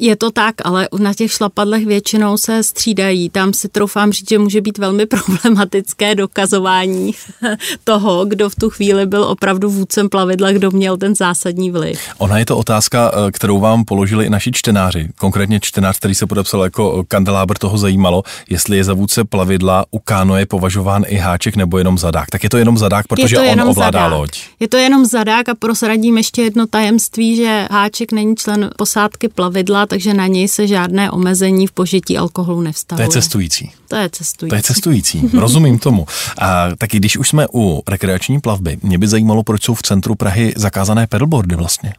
Je 0.00 0.16
to 0.16 0.30
tak, 0.30 0.54
ale 0.64 0.88
na 0.98 1.14
těch 1.14 1.32
šlapadlech 1.32 1.86
většinou 1.86 2.36
se 2.36 2.62
střídají. 2.62 3.30
Tam 3.30 3.52
si 3.52 3.68
troufám 3.68 4.12
říct, 4.12 4.28
že 4.28 4.38
může 4.38 4.60
být 4.60 4.78
velmi 4.78 5.06
problematické 5.12 6.14
dokazování 6.14 7.12
toho, 7.84 8.24
kdo 8.24 8.50
v 8.50 8.54
tu 8.54 8.70
chvíli 8.70 9.06
byl 9.06 9.24
opravdu 9.24 9.70
vůdcem 9.70 10.08
plavidla, 10.08 10.52
kdo 10.52 10.70
měl 10.70 10.96
ten 10.96 11.14
zásadní 11.14 11.70
vliv. 11.70 12.00
Ona 12.18 12.38
je 12.38 12.46
to 12.46 12.56
otázka, 12.56 13.12
eh, 13.14 13.32
kterou 13.32 13.60
vám 13.60 13.84
položili 13.84 14.26
i 14.26 14.30
naši 14.30 14.52
čtenáři. 14.52 15.08
Konkrétně 15.16 15.60
čtenář, 15.60 15.96
který 15.96 16.14
se 16.14 16.26
podepsal 16.26 16.62
jako 16.62 17.04
kandelábr, 17.08 17.58
toho 17.58 17.78
zajímalo, 17.78 18.22
jestli 18.50 18.76
je 18.76 18.84
za 18.84 18.94
vůdce 18.94 19.24
plavidla 19.24 19.84
u 19.90 19.98
kánoje 19.98 20.46
považován 20.46 21.04
i 21.06 21.16
háček 21.16 21.56
nebo 21.56 21.78
jenom 21.78 21.98
zadák. 21.98 22.30
Tak 22.30 22.44
je 22.44 22.50
to 22.50 22.56
jenom 22.56 22.78
zadák, 22.78 23.06
protože 23.06 23.38
on 23.38 23.60
ovládá 23.60 23.98
zadák. 23.98 24.18
loď. 24.18 24.40
Je 24.60 24.68
to 24.68 24.76
jenom 24.76 25.06
zadák 25.06 25.48
a 25.48 25.54
prosradím 25.54 26.16
ještě 26.16 26.42
jedno 26.42 26.66
tajemství, 26.66 27.36
že 27.36 27.68
háček 27.70 28.12
není 28.12 28.36
člen 28.36 28.70
posádky 28.76 29.28
plavidla, 29.28 29.71
takže 29.86 30.14
na 30.14 30.26
něj 30.26 30.48
se 30.48 30.66
žádné 30.66 31.10
omezení 31.10 31.66
v 31.66 31.72
požití 31.72 32.18
alkoholu 32.18 32.60
nevztahuje. 32.60 33.06
To 33.06 33.12
je 33.12 33.22
cestující. 33.22 33.70
To 33.88 33.96
je 33.96 34.08
cestující. 34.10 34.50
To 34.50 34.56
je 34.56 34.62
cestující, 34.62 35.30
rozumím 35.32 35.78
tomu. 35.78 36.06
A 36.38 36.76
taky 36.76 36.96
když 36.96 37.16
už 37.16 37.28
jsme 37.28 37.46
u 37.54 37.82
rekreační 37.88 38.40
plavby, 38.40 38.78
mě 38.82 38.98
by 38.98 39.08
zajímalo, 39.08 39.42
proč 39.42 39.64
jsou 39.64 39.74
v 39.74 39.82
centru 39.82 40.14
Prahy 40.14 40.54
zakázané 40.56 41.06
pedalboardy 41.06 41.56
vlastně. 41.56 41.92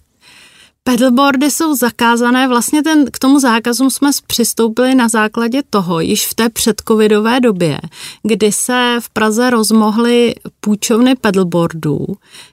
Pedalboardy 0.85 1.51
jsou 1.51 1.75
zakázané, 1.75 2.47
vlastně 2.47 2.83
ten, 2.83 3.05
k 3.11 3.19
tomu 3.19 3.39
zákazu 3.39 3.89
jsme 3.89 4.09
přistoupili 4.27 4.95
na 4.95 5.07
základě 5.07 5.61
toho, 5.69 5.99
již 5.99 6.27
v 6.27 6.33
té 6.33 6.49
předcovidové 6.49 7.39
době, 7.39 7.79
kdy 8.23 8.51
se 8.51 8.97
v 8.99 9.09
Praze 9.09 9.49
rozmohly 9.49 10.35
půjčovny 10.59 11.15
pedalboardů, 11.15 12.05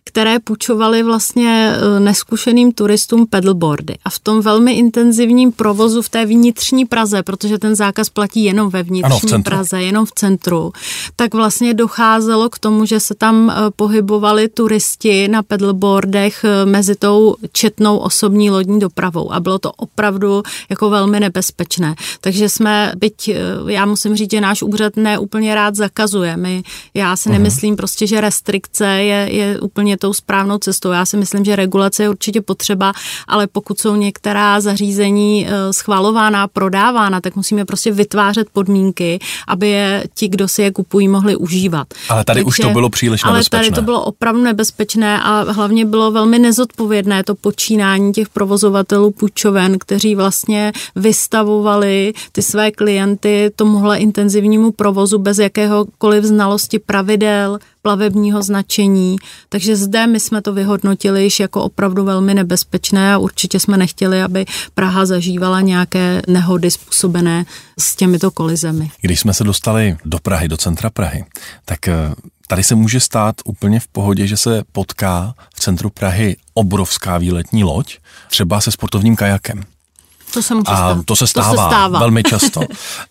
které 0.04 0.38
půjčovaly 0.38 1.02
vlastně 1.02 1.72
e, 1.72 2.00
neskušeným 2.00 2.72
turistům 2.72 3.26
pedalboardy. 3.26 3.94
A 4.04 4.10
v 4.10 4.18
tom 4.18 4.40
velmi 4.40 4.72
intenzivním 4.72 5.52
provozu 5.52 6.02
v 6.02 6.08
té 6.08 6.26
vnitřní 6.26 6.84
Praze, 6.84 7.22
protože 7.22 7.58
ten 7.58 7.74
zákaz 7.74 8.08
platí 8.08 8.44
jenom 8.44 8.70
ve 8.70 8.82
vnitřní 8.82 9.32
ano, 9.32 9.38
v 9.38 9.42
Praze, 9.42 9.82
jenom 9.82 10.06
v 10.06 10.12
centru, 10.12 10.72
tak 11.16 11.34
vlastně 11.34 11.74
docházelo 11.74 12.48
k 12.48 12.58
tomu, 12.58 12.84
že 12.84 13.00
se 13.00 13.14
tam 13.14 13.50
e, 13.50 13.54
pohybovali 13.76 14.48
turisti 14.48 15.28
na 15.28 15.42
pedalboardech 15.42 16.44
e, 16.44 16.66
mezi 16.66 16.94
tou 16.94 17.36
četnou 17.52 17.96
osobou 17.96 18.19
osobní 18.20 18.50
lodní 18.50 18.78
dopravou 18.78 19.32
a 19.32 19.40
bylo 19.40 19.58
to 19.58 19.72
opravdu 19.72 20.42
jako 20.70 20.90
velmi 20.90 21.20
nebezpečné. 21.20 21.94
Takže 22.20 22.48
jsme, 22.48 22.92
byť 22.96 23.28
eh, 23.28 23.36
já 23.66 23.86
musím 23.86 24.16
říct, 24.16 24.30
že 24.30 24.40
náš 24.40 24.62
úřad 24.62 24.96
neúplně 24.96 25.54
rád 25.54 25.74
zakazuje. 25.74 26.36
My, 26.36 26.62
já 26.94 27.16
si 27.16 27.28
uh-huh. 27.28 27.32
nemyslím 27.32 27.76
prostě, 27.76 28.06
že 28.06 28.20
restrikce 28.20 28.86
je, 28.86 29.28
je 29.32 29.60
úplně 29.60 29.96
tou 29.96 30.12
správnou 30.12 30.58
cestou. 30.58 30.90
Já 30.90 31.06
si 31.06 31.16
myslím, 31.16 31.44
že 31.44 31.56
regulace 31.56 32.02
je 32.02 32.08
určitě 32.08 32.40
potřeba, 32.40 32.92
ale 33.28 33.46
pokud 33.46 33.80
jsou 33.80 33.96
některá 33.96 34.60
zařízení 34.60 35.46
eh, 35.46 35.72
schvalována, 35.72 36.48
prodávána, 36.48 37.20
tak 37.20 37.36
musíme 37.36 37.64
prostě 37.64 37.92
vytvářet 37.92 38.48
podmínky, 38.52 39.18
aby 39.48 39.68
je 39.68 40.04
ti, 40.14 40.28
kdo 40.28 40.48
si 40.48 40.62
je 40.62 40.70
kupují, 40.70 41.08
mohli 41.08 41.36
užívat. 41.36 41.86
Ale 42.08 42.24
tady 42.24 42.40
Takže, 42.40 42.48
už 42.48 42.56
to 42.56 42.70
bylo 42.70 42.90
příliš 42.90 43.24
nebezpečné. 43.24 43.58
Ale 43.58 43.66
tady 43.66 43.74
to 43.74 43.82
bylo 43.82 44.04
opravdu 44.04 44.42
nebezpečné 44.42 45.22
a 45.22 45.52
hlavně 45.52 45.84
bylo 45.84 46.10
velmi 46.10 46.38
nezodpovědné 46.38 47.24
to 47.24 47.34
počínání 47.34 48.09
těch 48.12 48.28
provozovatelů 48.28 49.10
půjčoven, 49.10 49.78
kteří 49.78 50.14
vlastně 50.14 50.72
vystavovali 50.96 52.12
ty 52.32 52.42
své 52.42 52.70
klienty 52.70 53.50
tomuhle 53.56 53.98
intenzivnímu 53.98 54.72
provozu 54.72 55.18
bez 55.18 55.38
jakéhokoliv 55.38 56.24
znalosti 56.24 56.78
pravidel, 56.78 57.58
plavebního 57.82 58.42
značení. 58.42 59.16
Takže 59.48 59.76
zde 59.76 60.06
my 60.06 60.20
jsme 60.20 60.42
to 60.42 60.52
vyhodnotili 60.52 61.24
již 61.24 61.40
jako 61.40 61.62
opravdu 61.62 62.04
velmi 62.04 62.34
nebezpečné 62.34 63.14
a 63.14 63.18
určitě 63.18 63.60
jsme 63.60 63.76
nechtěli, 63.76 64.22
aby 64.22 64.46
Praha 64.74 65.06
zažívala 65.06 65.60
nějaké 65.60 66.22
nehody 66.28 66.70
způsobené 66.70 67.44
s 67.78 67.96
těmito 67.96 68.30
kolizemi. 68.30 68.90
Když 69.00 69.20
jsme 69.20 69.34
se 69.34 69.44
dostali 69.44 69.96
do 70.04 70.18
Prahy, 70.18 70.48
do 70.48 70.56
centra 70.56 70.90
Prahy, 70.90 71.24
tak 71.64 71.88
eh, 71.88 72.14
Tady 72.50 72.64
se 72.64 72.74
může 72.74 73.00
stát 73.00 73.36
úplně 73.44 73.80
v 73.80 73.88
pohodě, 73.88 74.26
že 74.26 74.36
se 74.36 74.62
potká 74.72 75.34
v 75.54 75.60
centru 75.60 75.90
Prahy 75.90 76.36
obrovská 76.54 77.18
výletní 77.18 77.64
loď, 77.64 77.98
třeba 78.30 78.60
se 78.60 78.70
sportovním 78.70 79.16
kajakem. 79.16 79.64
To 80.34 80.42
se 80.42 80.54
může 80.54 80.66
a 80.66 80.76
stát. 80.76 81.06
to 81.06 81.16
se 81.16 81.26
stává, 81.26 81.50
to 81.50 81.50
se 81.50 81.66
stává 81.66 81.98
velmi 81.98 82.22
často. 82.28 82.60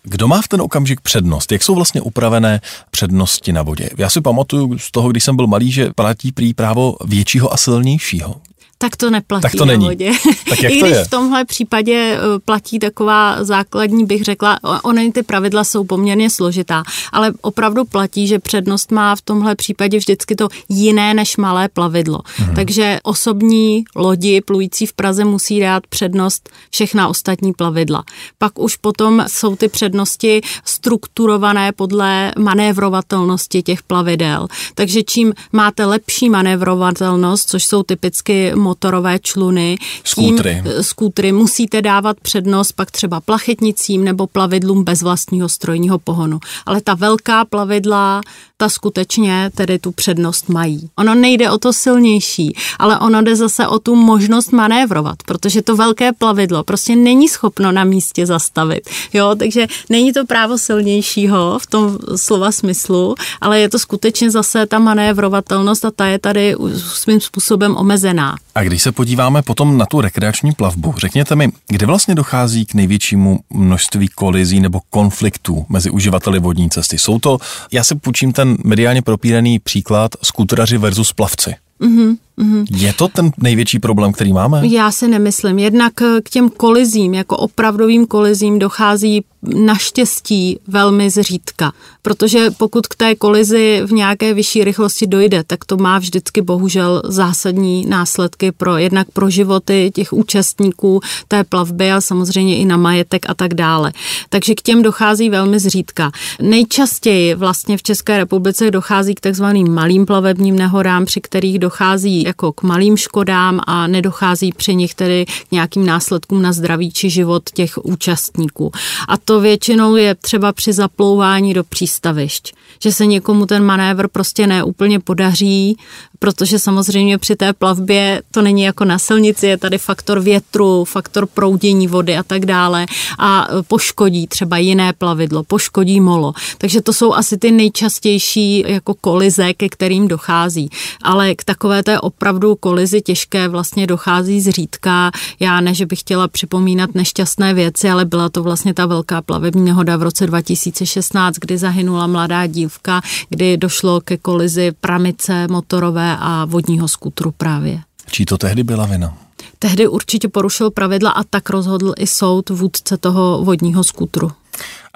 Kdo 0.02 0.28
má 0.28 0.42
v 0.42 0.48
ten 0.48 0.60
okamžik 0.60 1.00
přednost? 1.00 1.52
Jak 1.52 1.62
jsou 1.62 1.74
vlastně 1.74 2.00
upravené 2.00 2.60
přednosti 2.90 3.52
na 3.52 3.62
vodě? 3.62 3.90
Já 3.98 4.10
si 4.10 4.20
pamatuju 4.20 4.78
z 4.78 4.90
toho, 4.90 5.08
když 5.08 5.24
jsem 5.24 5.36
byl 5.36 5.46
malý, 5.46 5.72
že 5.72 5.90
platí 5.96 6.32
prý 6.32 6.54
právo 6.54 6.96
většího 7.04 7.52
a 7.52 7.56
silnějšího. 7.56 8.40
Tak 8.82 8.96
to 8.96 9.10
neplatí 9.10 9.42
tak 9.42 9.52
to 9.54 9.64
není. 9.64 9.84
na 9.84 9.88
vodě. 9.88 10.12
Tak 10.48 10.62
jak 10.62 10.72
I 10.76 10.80
to 10.80 10.86
když 10.86 10.96
je? 10.96 11.04
v 11.04 11.10
tomhle 11.10 11.44
případě 11.44 11.94
eh, 11.94 12.38
platí 12.44 12.78
taková 12.78 13.44
základní, 13.44 14.04
bych 14.04 14.24
řekla, 14.24 14.58
ony 14.82 15.12
ty 15.12 15.22
pravidla 15.22 15.64
jsou 15.64 15.84
poměrně 15.84 16.30
složitá, 16.30 16.82
ale 17.12 17.32
opravdu 17.40 17.84
platí, 17.84 18.26
že 18.26 18.38
přednost 18.38 18.92
má 18.92 19.16
v 19.16 19.20
tomhle 19.20 19.54
případě 19.54 19.98
vždycky 19.98 20.36
to 20.36 20.48
jiné 20.68 21.14
než 21.14 21.36
malé 21.36 21.68
plavidlo. 21.68 22.20
Hmm. 22.36 22.54
Takže 22.54 22.98
osobní 23.02 23.84
lodi 23.96 24.40
plující 24.40 24.86
v 24.86 24.92
Praze 24.92 25.24
musí 25.24 25.60
dát 25.60 25.86
přednost 25.86 26.50
všechna 26.70 27.08
ostatní 27.08 27.52
plavidla. 27.52 28.04
Pak 28.38 28.58
už 28.58 28.76
potom 28.76 29.24
jsou 29.26 29.56
ty 29.56 29.68
přednosti 29.68 30.40
strukturované 30.64 31.72
podle 31.72 32.32
manévrovatelnosti 32.38 33.62
těch 33.62 33.82
plavidel. 33.82 34.48
Takže 34.74 35.02
čím 35.02 35.32
máte 35.52 35.84
lepší 35.84 36.30
manévrovatelnost, 36.30 37.48
což 37.48 37.64
jsou 37.64 37.82
typicky 37.82 38.52
motorové 38.70 39.18
čluny, 39.18 39.78
skútry. 40.04 40.62
Tím, 40.62 40.82
skútry 40.82 41.32
musíte 41.32 41.82
dávat 41.82 42.20
přednost 42.20 42.72
pak 42.72 42.90
třeba 42.90 43.20
plachetnicím 43.20 44.04
nebo 44.04 44.26
plavidlům 44.26 44.84
bez 44.84 45.02
vlastního 45.02 45.48
strojního 45.48 45.98
pohonu. 45.98 46.38
Ale 46.66 46.80
ta 46.80 46.94
velká 46.94 47.44
plavidla, 47.44 48.20
ta 48.56 48.68
skutečně 48.68 49.50
tedy 49.54 49.78
tu 49.78 49.92
přednost 49.92 50.48
mají. 50.48 50.90
Ono 50.96 51.14
nejde 51.14 51.50
o 51.50 51.58
to 51.58 51.72
silnější, 51.72 52.56
ale 52.78 52.98
ono 52.98 53.22
jde 53.22 53.36
zase 53.36 53.66
o 53.66 53.78
tu 53.78 53.94
možnost 53.94 54.52
manévrovat, 54.52 55.16
protože 55.26 55.62
to 55.62 55.76
velké 55.76 56.12
plavidlo 56.12 56.64
prostě 56.64 56.96
není 56.96 57.28
schopno 57.28 57.72
na 57.72 57.84
místě 57.84 58.26
zastavit. 58.26 58.90
Jo, 59.12 59.34
takže 59.38 59.66
není 59.88 60.12
to 60.12 60.26
právo 60.26 60.58
silnějšího 60.58 61.58
v 61.58 61.66
tom 61.66 61.98
slova 62.16 62.52
smyslu, 62.52 63.14
ale 63.40 63.60
je 63.60 63.68
to 63.68 63.78
skutečně 63.78 64.30
zase 64.30 64.66
ta 64.66 64.78
manévrovatelnost 64.78 65.84
a 65.84 65.90
ta 65.90 66.06
je 66.06 66.18
tady 66.18 66.56
svým 66.76 67.20
způsobem 67.20 67.76
omezená. 67.76 68.36
A 68.60 68.64
když 68.64 68.82
se 68.82 68.92
podíváme 68.92 69.42
potom 69.42 69.78
na 69.78 69.86
tu 69.86 70.00
rekreační 70.00 70.52
plavbu, 70.52 70.94
řekněte 70.98 71.36
mi, 71.36 71.48
kde 71.68 71.86
vlastně 71.86 72.14
dochází 72.14 72.66
k 72.66 72.74
největšímu 72.74 73.40
množství 73.50 74.08
kolizí 74.08 74.60
nebo 74.60 74.80
konfliktů 74.90 75.66
mezi 75.68 75.90
uživateli 75.90 76.38
vodní 76.38 76.70
cesty? 76.70 76.98
Jsou 76.98 77.18
to, 77.18 77.38
já 77.72 77.84
se 77.84 77.94
půjčím 77.94 78.32
ten 78.32 78.56
mediálně 78.64 79.02
propíraný 79.02 79.58
příklad 79.58 80.10
skutraři 80.22 80.78
versus 80.78 81.12
plavci. 81.12 81.54
Mm-hmm. 81.80 82.16
Mm-hmm. 82.40 82.66
Je 82.70 82.92
to 82.92 83.08
ten 83.08 83.30
největší 83.38 83.78
problém, 83.78 84.12
který 84.12 84.32
máme? 84.32 84.66
Já 84.66 84.90
si 84.90 85.08
nemyslím. 85.08 85.58
Jednak 85.58 85.92
k 86.22 86.30
těm 86.30 86.50
kolizím, 86.50 87.14
jako 87.14 87.36
opravdovým 87.36 88.06
kolizím, 88.06 88.58
dochází 88.58 89.24
naštěstí 89.42 90.58
velmi 90.68 91.10
zřídka. 91.10 91.72
Protože 92.02 92.50
pokud 92.50 92.86
k 92.86 92.94
té 92.94 93.14
kolizi 93.14 93.82
v 93.84 93.92
nějaké 93.92 94.34
vyšší 94.34 94.64
rychlosti 94.64 95.06
dojde, 95.06 95.44
tak 95.46 95.64
to 95.64 95.76
má 95.76 95.98
vždycky 95.98 96.42
bohužel 96.42 97.02
zásadní 97.04 97.86
následky 97.86 98.52
pro 98.52 98.76
jednak 98.76 99.10
pro 99.10 99.30
životy 99.30 99.90
těch 99.94 100.12
účastníků 100.12 101.00
té 101.28 101.44
plavby 101.44 101.92
a 101.92 102.00
samozřejmě 102.00 102.58
i 102.58 102.64
na 102.64 102.76
majetek 102.76 103.30
a 103.30 103.34
tak 103.34 103.54
dále. 103.54 103.92
Takže 104.28 104.54
k 104.54 104.62
těm 104.62 104.82
dochází 104.82 105.30
velmi 105.30 105.58
zřídka. 105.58 106.10
Nejčastěji 106.42 107.34
vlastně 107.34 107.76
v 107.76 107.82
České 107.82 108.16
republice 108.16 108.70
dochází 108.70 109.14
k 109.14 109.20
takzvaným 109.20 109.74
malým 109.74 110.06
plavebním 110.06 110.56
nehodám, 110.56 111.04
při 111.04 111.20
kterých 111.20 111.58
dochází 111.58 112.26
jako 112.30 112.52
k 112.52 112.62
malým 112.62 112.96
škodám 112.96 113.60
a 113.66 113.86
nedochází 113.86 114.52
při 114.52 114.74
nich 114.74 114.94
tedy 114.94 115.26
k 115.26 115.52
nějakým 115.52 115.86
následkům 115.86 116.42
na 116.42 116.52
zdraví 116.52 116.90
či 116.90 117.10
život 117.10 117.50
těch 117.50 117.78
účastníků. 117.84 118.72
A 119.08 119.16
to 119.16 119.40
většinou 119.40 119.96
je 119.96 120.14
třeba 120.14 120.52
při 120.52 120.72
zaplouvání 120.72 121.54
do 121.54 121.64
přístavišť, 121.64 122.54
že 122.82 122.92
se 122.92 123.06
někomu 123.06 123.46
ten 123.46 123.64
manévr 123.64 124.08
prostě 124.08 124.46
neúplně 124.46 125.00
podaří, 125.00 125.76
protože 126.18 126.58
samozřejmě 126.58 127.18
při 127.18 127.36
té 127.36 127.52
plavbě 127.52 128.22
to 128.30 128.42
není 128.42 128.62
jako 128.62 128.84
na 128.84 128.98
silnici, 128.98 129.46
je 129.46 129.56
tady 129.56 129.78
faktor 129.78 130.20
větru, 130.20 130.84
faktor 130.84 131.26
proudění 131.26 131.88
vody 131.88 132.16
a 132.16 132.22
tak 132.22 132.46
dále 132.46 132.86
a 133.18 133.48
poškodí 133.68 134.26
třeba 134.26 134.58
jiné 134.58 134.92
plavidlo, 134.92 135.42
poškodí 135.42 136.00
molo. 136.00 136.32
Takže 136.58 136.80
to 136.80 136.92
jsou 136.92 137.14
asi 137.14 137.38
ty 137.38 137.50
nejčastější 137.50 138.64
jako 138.66 138.94
kolize, 138.94 139.54
ke 139.54 139.68
kterým 139.68 140.08
dochází. 140.08 140.70
Ale 141.02 141.34
k 141.34 141.44
takové 141.44 141.82
té 141.82 142.00
opravdu 142.20 142.56
kolizi 142.56 143.00
těžké 143.00 143.48
vlastně 143.48 143.86
dochází 143.86 144.40
zřídka. 144.40 145.10
Já 145.40 145.60
ne, 145.60 145.74
že 145.74 145.86
bych 145.86 146.00
chtěla 146.00 146.28
připomínat 146.28 146.94
nešťastné 146.94 147.54
věci, 147.54 147.90
ale 147.90 148.04
byla 148.04 148.28
to 148.28 148.42
vlastně 148.42 148.74
ta 148.74 148.86
velká 148.86 149.22
plavební 149.22 149.64
nehoda 149.64 149.96
v 149.96 150.02
roce 150.02 150.26
2016, 150.26 151.34
kdy 151.40 151.58
zahynula 151.58 152.06
mladá 152.06 152.46
dívka, 152.46 153.00
kdy 153.28 153.56
došlo 153.56 154.00
ke 154.00 154.16
kolizi 154.16 154.72
pramice 154.80 155.48
motorové 155.48 156.16
a 156.20 156.44
vodního 156.44 156.88
skutru 156.88 157.32
právě. 157.36 157.80
Čí 158.10 158.24
to 158.24 158.38
tehdy 158.38 158.64
byla 158.64 158.86
vina? 158.86 159.16
Tehdy 159.58 159.88
určitě 159.88 160.28
porušil 160.28 160.70
pravidla 160.70 161.10
a 161.10 161.24
tak 161.24 161.50
rozhodl 161.50 161.94
i 161.98 162.06
soud 162.06 162.50
vůdce 162.50 162.96
toho 162.96 163.44
vodního 163.44 163.84
skutru. 163.84 164.32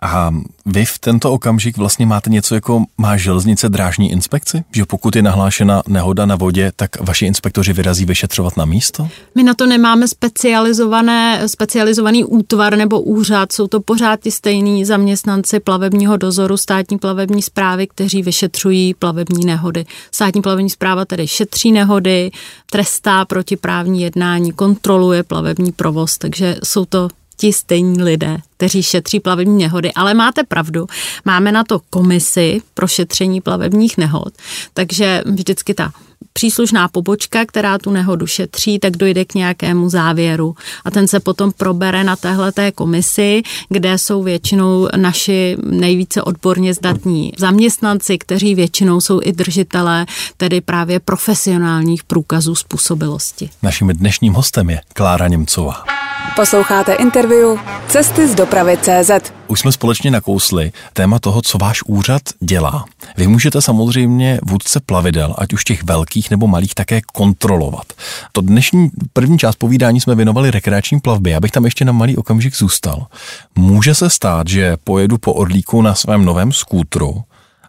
A 0.04 0.34
vy 0.66 0.84
v 0.84 0.98
tento 0.98 1.32
okamžik 1.32 1.76
vlastně 1.76 2.06
máte 2.06 2.30
něco 2.30 2.54
jako 2.54 2.84
má 2.98 3.16
železnice 3.16 3.68
drážní 3.68 4.12
inspekci? 4.12 4.64
Že 4.72 4.84
pokud 4.84 5.16
je 5.16 5.22
nahlášena 5.22 5.82
nehoda 5.88 6.26
na 6.26 6.36
vodě, 6.36 6.72
tak 6.76 7.00
vaši 7.00 7.26
inspektoři 7.26 7.72
vyrazí 7.72 8.04
vyšetřovat 8.04 8.56
na 8.56 8.64
místo? 8.64 9.08
My 9.34 9.42
na 9.42 9.54
to 9.54 9.66
nemáme 9.66 10.08
specializované, 10.08 11.48
specializovaný 11.48 12.24
útvar 12.24 12.76
nebo 12.76 13.00
úřad, 13.00 13.52
jsou 13.52 13.66
to 13.66 13.80
pořád 13.80 14.20
ty 14.20 14.30
stejní 14.30 14.84
zaměstnanci 14.84 15.60
plavebního 15.60 16.16
dozoru 16.16 16.56
státní 16.56 16.98
plavební 16.98 17.42
zprávy, 17.42 17.86
kteří 17.86 18.22
vyšetřují 18.22 18.94
plavební 18.94 19.44
nehody. 19.46 19.86
Státní 20.10 20.42
plavební 20.42 20.70
zpráva 20.70 21.04
tedy 21.04 21.28
šetří 21.28 21.72
nehody, 21.72 22.30
trestá 22.70 23.24
protiprávní 23.24 24.02
jednání, 24.02 24.52
kontroluje 24.52 25.22
plavební 25.22 25.72
provoz, 25.72 26.18
takže 26.18 26.56
jsou 26.62 26.84
to 26.84 27.08
ti 27.36 27.52
stejní 27.52 28.02
lidé, 28.02 28.38
kteří 28.56 28.82
šetří 28.82 29.20
plavební 29.20 29.62
nehody, 29.62 29.92
ale 29.92 30.14
máte 30.14 30.44
pravdu, 30.44 30.86
máme 31.24 31.52
na 31.52 31.64
to 31.64 31.80
komisi 31.90 32.62
pro 32.74 32.86
šetření 32.86 33.40
plavebních 33.40 33.98
nehod, 33.98 34.32
takže 34.74 35.22
vždycky 35.26 35.74
ta 35.74 35.92
příslušná 36.32 36.88
pobočka, 36.88 37.44
která 37.46 37.78
tu 37.78 37.90
nehodu 37.90 38.26
šetří, 38.26 38.78
tak 38.78 38.96
dojde 38.96 39.24
k 39.24 39.34
nějakému 39.34 39.88
závěru 39.88 40.56
a 40.84 40.90
ten 40.90 41.08
se 41.08 41.20
potom 41.20 41.52
probere 41.52 42.04
na 42.04 42.16
téhleté 42.16 42.72
komisi, 42.72 43.42
kde 43.68 43.98
jsou 43.98 44.22
většinou 44.22 44.88
naši 44.96 45.56
nejvíce 45.64 46.22
odborně 46.22 46.74
zdatní 46.74 47.32
zaměstnanci, 47.38 48.18
kteří 48.18 48.54
většinou 48.54 49.00
jsou 49.00 49.20
i 49.22 49.32
držitelé 49.32 50.06
tedy 50.36 50.60
právě 50.60 51.00
profesionálních 51.00 52.04
průkazů 52.04 52.54
způsobilosti. 52.54 53.50
Naším 53.62 53.88
dnešním 53.88 54.32
hostem 54.32 54.70
je 54.70 54.80
Klára 54.94 55.28
Němcová. 55.28 55.93
Posloucháte 56.36 56.92
interview 56.94 57.58
Cesty 57.88 58.28
z 58.28 58.34
dopravy 58.34 58.78
CZ. 58.82 59.10
Už 59.46 59.60
jsme 59.60 59.72
společně 59.72 60.10
nakousli 60.10 60.72
téma 60.92 61.18
toho, 61.18 61.42
co 61.42 61.58
váš 61.58 61.82
úřad 61.86 62.22
dělá. 62.40 62.84
Vy 63.16 63.26
můžete 63.26 63.62
samozřejmě 63.62 64.38
vůdce 64.42 64.80
plavidel, 64.80 65.34
ať 65.38 65.52
už 65.52 65.64
těch 65.64 65.82
velkých 65.84 66.30
nebo 66.30 66.46
malých, 66.46 66.74
také 66.74 67.00
kontrolovat. 67.12 67.84
To 68.32 68.40
dnešní 68.40 68.90
první 69.12 69.38
část 69.38 69.56
povídání 69.56 70.00
jsme 70.00 70.14
věnovali 70.14 70.50
rekreační 70.50 71.00
plavbě, 71.00 71.36
abych 71.36 71.50
tam 71.50 71.64
ještě 71.64 71.84
na 71.84 71.92
malý 71.92 72.16
okamžik 72.16 72.56
zůstal. 72.56 73.06
Může 73.54 73.94
se 73.94 74.10
stát, 74.10 74.48
že 74.48 74.76
pojedu 74.84 75.18
po 75.18 75.32
Orlíku 75.32 75.82
na 75.82 75.94
svém 75.94 76.24
novém 76.24 76.52
skútru 76.52 77.22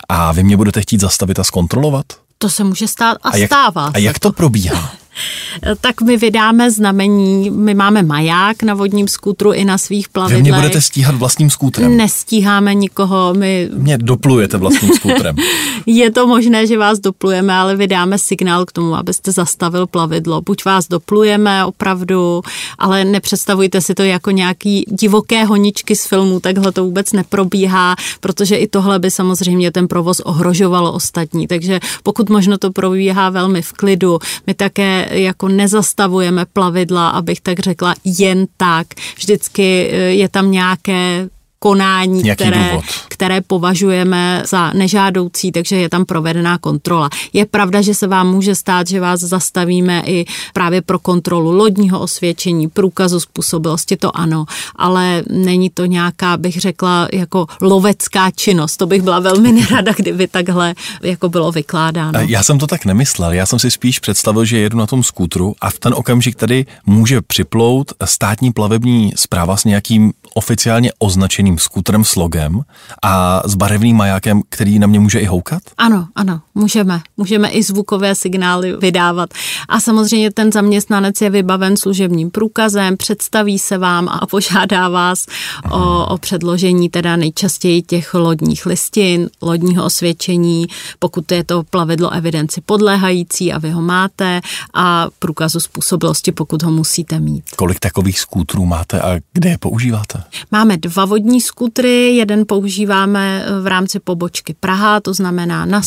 a 0.09 0.31
vy 0.31 0.43
mě 0.43 0.57
budete 0.57 0.81
chtít 0.81 1.01
zastavit 1.01 1.39
a 1.39 1.43
zkontrolovat? 1.43 2.05
To 2.37 2.49
se 2.49 2.63
může 2.63 2.87
stát 2.87 3.17
a, 3.23 3.29
A 3.29 3.37
jak, 3.37 3.49
stává. 3.49 3.91
a 3.93 3.97
jak 3.97 4.19
to 4.19 4.31
probíhá? 4.31 4.91
Tak 5.81 6.01
my 6.01 6.17
vydáme 6.17 6.71
znamení, 6.71 7.49
my 7.49 7.73
máme 7.73 8.03
maják 8.03 8.63
na 8.63 8.73
vodním 8.73 9.07
skútru 9.07 9.53
i 9.53 9.65
na 9.65 9.77
svých 9.77 10.07
Vy 10.07 10.11
plavidlech. 10.11 10.41
mě 10.43 10.53
budete 10.53 10.81
stíhat 10.81 11.15
vlastním 11.15 11.49
skútrem. 11.49 11.97
Nestíháme 11.97 12.73
nikoho, 12.73 13.33
my 13.33 13.69
Mě 13.73 13.97
doplujete 13.97 14.57
vlastním 14.57 14.91
skútrem. 14.91 15.35
Je 15.85 16.11
to 16.11 16.27
možné, 16.27 16.67
že 16.67 16.77
vás 16.77 16.99
doplujeme, 16.99 17.53
ale 17.53 17.75
vydáme 17.75 18.17
signál 18.17 18.65
k 18.65 18.71
tomu, 18.71 18.95
abyste 18.95 19.31
zastavil 19.31 19.87
plavidlo. 19.87 20.41
Buď 20.41 20.65
vás 20.65 20.87
doplujeme 20.87 21.65
opravdu, 21.65 22.41
ale 22.77 23.03
nepředstavujte 23.03 23.81
si 23.81 23.95
to 23.95 24.03
jako 24.03 24.31
nějaký 24.31 24.85
divoké 24.89 25.43
honičky 25.43 25.95
z 25.95 26.05
filmu, 26.05 26.39
takhle 26.39 26.71
to 26.71 26.83
vůbec 26.83 27.11
neprobíhá, 27.11 27.95
protože 28.19 28.55
i 28.55 28.67
tohle 28.67 28.99
by 28.99 29.11
samozřejmě 29.11 29.71
ten 29.71 29.87
provoz 29.87 30.19
ohrožovalo 30.19 30.93
ostatní. 30.93 31.47
Takže 31.47 31.79
pokud 32.03 32.29
možno 32.29 32.57
to 32.57 32.71
probíhá 32.71 33.29
velmi 33.29 33.61
v 33.61 33.73
klidu, 33.73 34.19
my 34.47 34.53
také 34.53 35.04
jako 35.09 35.47
nezastavujeme 35.47 36.45
plavidla, 36.45 37.09
abych 37.09 37.41
tak 37.41 37.59
řekla, 37.59 37.95
jen 38.03 38.45
tak. 38.57 38.87
Vždycky 39.17 39.89
eh, 39.91 39.95
je 39.95 40.29
tam 40.29 40.51
nějaké 40.51 41.29
konání, 41.65 42.23
které, 42.35 42.69
důvod. 42.69 42.85
které 43.07 43.41
považujeme 43.41 44.43
za 44.45 44.73
nežádoucí, 44.73 45.51
takže 45.51 45.75
je 45.75 45.89
tam 45.89 46.05
provedená 46.05 46.57
kontrola. 46.57 47.09
Je 47.33 47.45
pravda, 47.45 47.81
že 47.81 47.93
se 47.93 48.07
vám 48.07 48.31
může 48.31 48.55
stát, 48.55 48.87
že 48.87 48.99
vás 48.99 49.19
zastavíme 49.19 50.03
i 50.05 50.25
právě 50.53 50.81
pro 50.81 50.99
kontrolu 50.99 51.51
lodního 51.51 51.99
osvědčení, 51.99 52.69
průkazu 52.69 53.19
způsobilosti, 53.19 53.97
to 53.97 54.17
ano, 54.17 54.45
ale 54.75 55.23
není 55.29 55.69
to 55.69 55.85
nějaká, 55.85 56.37
bych 56.37 56.59
řekla, 56.59 57.07
jako 57.13 57.45
lovecká 57.61 58.31
činnost. 58.31 58.77
To 58.77 58.85
bych 58.85 59.01
byla 59.01 59.19
velmi 59.19 59.51
nerada, 59.51 59.93
kdyby 59.97 60.27
takhle 60.27 60.75
jako 61.03 61.29
bylo 61.29 61.51
vykládáno. 61.51 62.19
Já 62.19 62.43
jsem 62.43 62.59
to 62.59 62.67
tak 62.67 62.85
nemyslel, 62.85 63.33
já 63.33 63.45
jsem 63.45 63.59
si 63.59 63.71
spíš 63.71 63.99
představil, 63.99 64.45
že 64.45 64.57
jedu 64.57 64.77
na 64.77 64.85
tom 64.85 65.03
skútru 65.03 65.55
a 65.61 65.69
v 65.69 65.79
ten 65.79 65.93
okamžik 65.93 66.35
tady 66.35 66.65
může 66.85 67.21
připlout 67.21 67.93
státní 68.05 68.53
plavební 68.53 69.13
zpráva 69.15 69.57
s 69.57 69.63
nějakým 69.63 70.13
oficiálně 70.33 70.91
označeným 70.99 71.54
skútrem 71.57 72.03
s 72.03 72.15
logem 72.15 72.61
a 73.03 73.41
s 73.45 73.55
barevným 73.55 73.97
majákem, 73.97 74.41
který 74.49 74.79
na 74.79 74.87
mě 74.87 74.99
může 74.99 75.19
i 75.19 75.25
houkat? 75.25 75.63
Ano, 75.77 76.07
ano, 76.15 76.41
můžeme. 76.55 77.01
Můžeme 77.17 77.49
i 77.49 77.63
zvukové 77.63 78.15
signály 78.15 78.77
vydávat. 78.77 79.29
A 79.69 79.79
samozřejmě 79.79 80.31
ten 80.31 80.51
zaměstnanec 80.51 81.21
je 81.21 81.29
vybaven 81.29 81.77
služebním 81.77 82.31
průkazem, 82.31 82.97
představí 82.97 83.59
se 83.59 83.77
vám 83.77 84.09
a 84.09 84.25
požádá 84.29 84.89
vás 84.89 85.25
o, 85.71 86.05
o 86.05 86.17
předložení 86.17 86.89
teda 86.89 87.15
nejčastěji 87.15 87.81
těch 87.81 88.13
lodních 88.13 88.65
listin, 88.65 89.29
lodního 89.41 89.85
osvědčení, 89.85 90.67
pokud 90.99 91.31
je 91.31 91.43
to 91.43 91.63
plavidlo 91.63 92.09
evidenci 92.09 92.61
podléhající 92.61 93.53
a 93.53 93.57
vy 93.57 93.71
ho 93.71 93.81
máte 93.81 94.41
a 94.73 95.07
průkazu 95.19 95.59
způsobilosti, 95.59 96.31
pokud 96.31 96.63
ho 96.63 96.71
musíte 96.71 97.19
mít. 97.19 97.43
Kolik 97.55 97.79
takových 97.79 98.19
skútrů 98.19 98.65
máte 98.65 99.01
a 99.01 99.19
kde 99.33 99.49
je 99.49 99.57
používáte? 99.57 100.23
Máme 100.51 100.77
dva 100.77 101.05
vodní 101.05 101.41
skutry, 101.41 102.15
jeden 102.15 102.43
používáme 102.47 103.45
v 103.61 103.67
rámci 103.67 103.99
pobočky 103.99 104.55
Praha, 104.59 104.99
to 104.99 105.13
znamená 105.13 105.65
na 105.65 105.81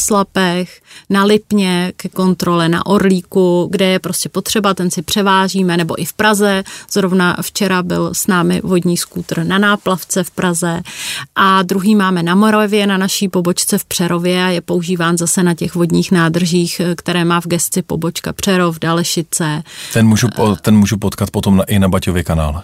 Slapech, 0.59 0.81
na 1.11 1.25
Lipně 1.25 1.93
ke 1.97 2.09
kontrole 2.09 2.69
na 2.69 2.87
Orlíku, 2.87 3.69
kde 3.71 3.87
je 3.87 3.99
prostě 3.99 4.29
potřeba, 4.29 4.75
ten 4.75 4.91
si 4.91 5.03
převážíme, 5.03 5.77
nebo 5.77 6.01
i 6.01 6.05
v 6.05 6.13
Praze. 6.13 6.65
Zrovna 6.91 7.37
včera 7.43 7.83
byl 7.83 8.15
s 8.15 8.27
námi 8.27 8.61
vodní 8.65 8.97
skútr 8.97 9.45
na 9.45 9.59
náplavce 9.59 10.25
v 10.25 10.31
Praze. 10.31 10.83
A 11.37 11.63
druhý 11.63 11.95
máme 11.95 12.23
na 12.23 12.35
Moravě, 12.35 12.87
na 12.87 12.97
naší 12.97 13.29
pobočce 13.29 13.79
v 13.79 13.85
Přerově 13.85 14.45
a 14.45 14.49
je 14.49 14.61
používán 14.61 15.19
zase 15.19 15.43
na 15.43 15.55
těch 15.55 15.75
vodních 15.75 16.13
nádržích, 16.13 16.81
které 16.97 17.25
má 17.25 17.41
v 17.41 17.47
gesci 17.47 17.83
pobočka 17.83 18.33
Přerov, 18.33 18.79
Dalešice. 18.79 19.63
Ten 19.93 20.07
můžu, 20.07 20.29
ten 20.63 20.77
můžu 20.77 20.97
potkat 20.97 21.31
potom 21.31 21.57
na, 21.57 21.65
i 21.65 21.79
na 21.79 21.89
Baťově 21.89 22.25
kanále. 22.25 22.63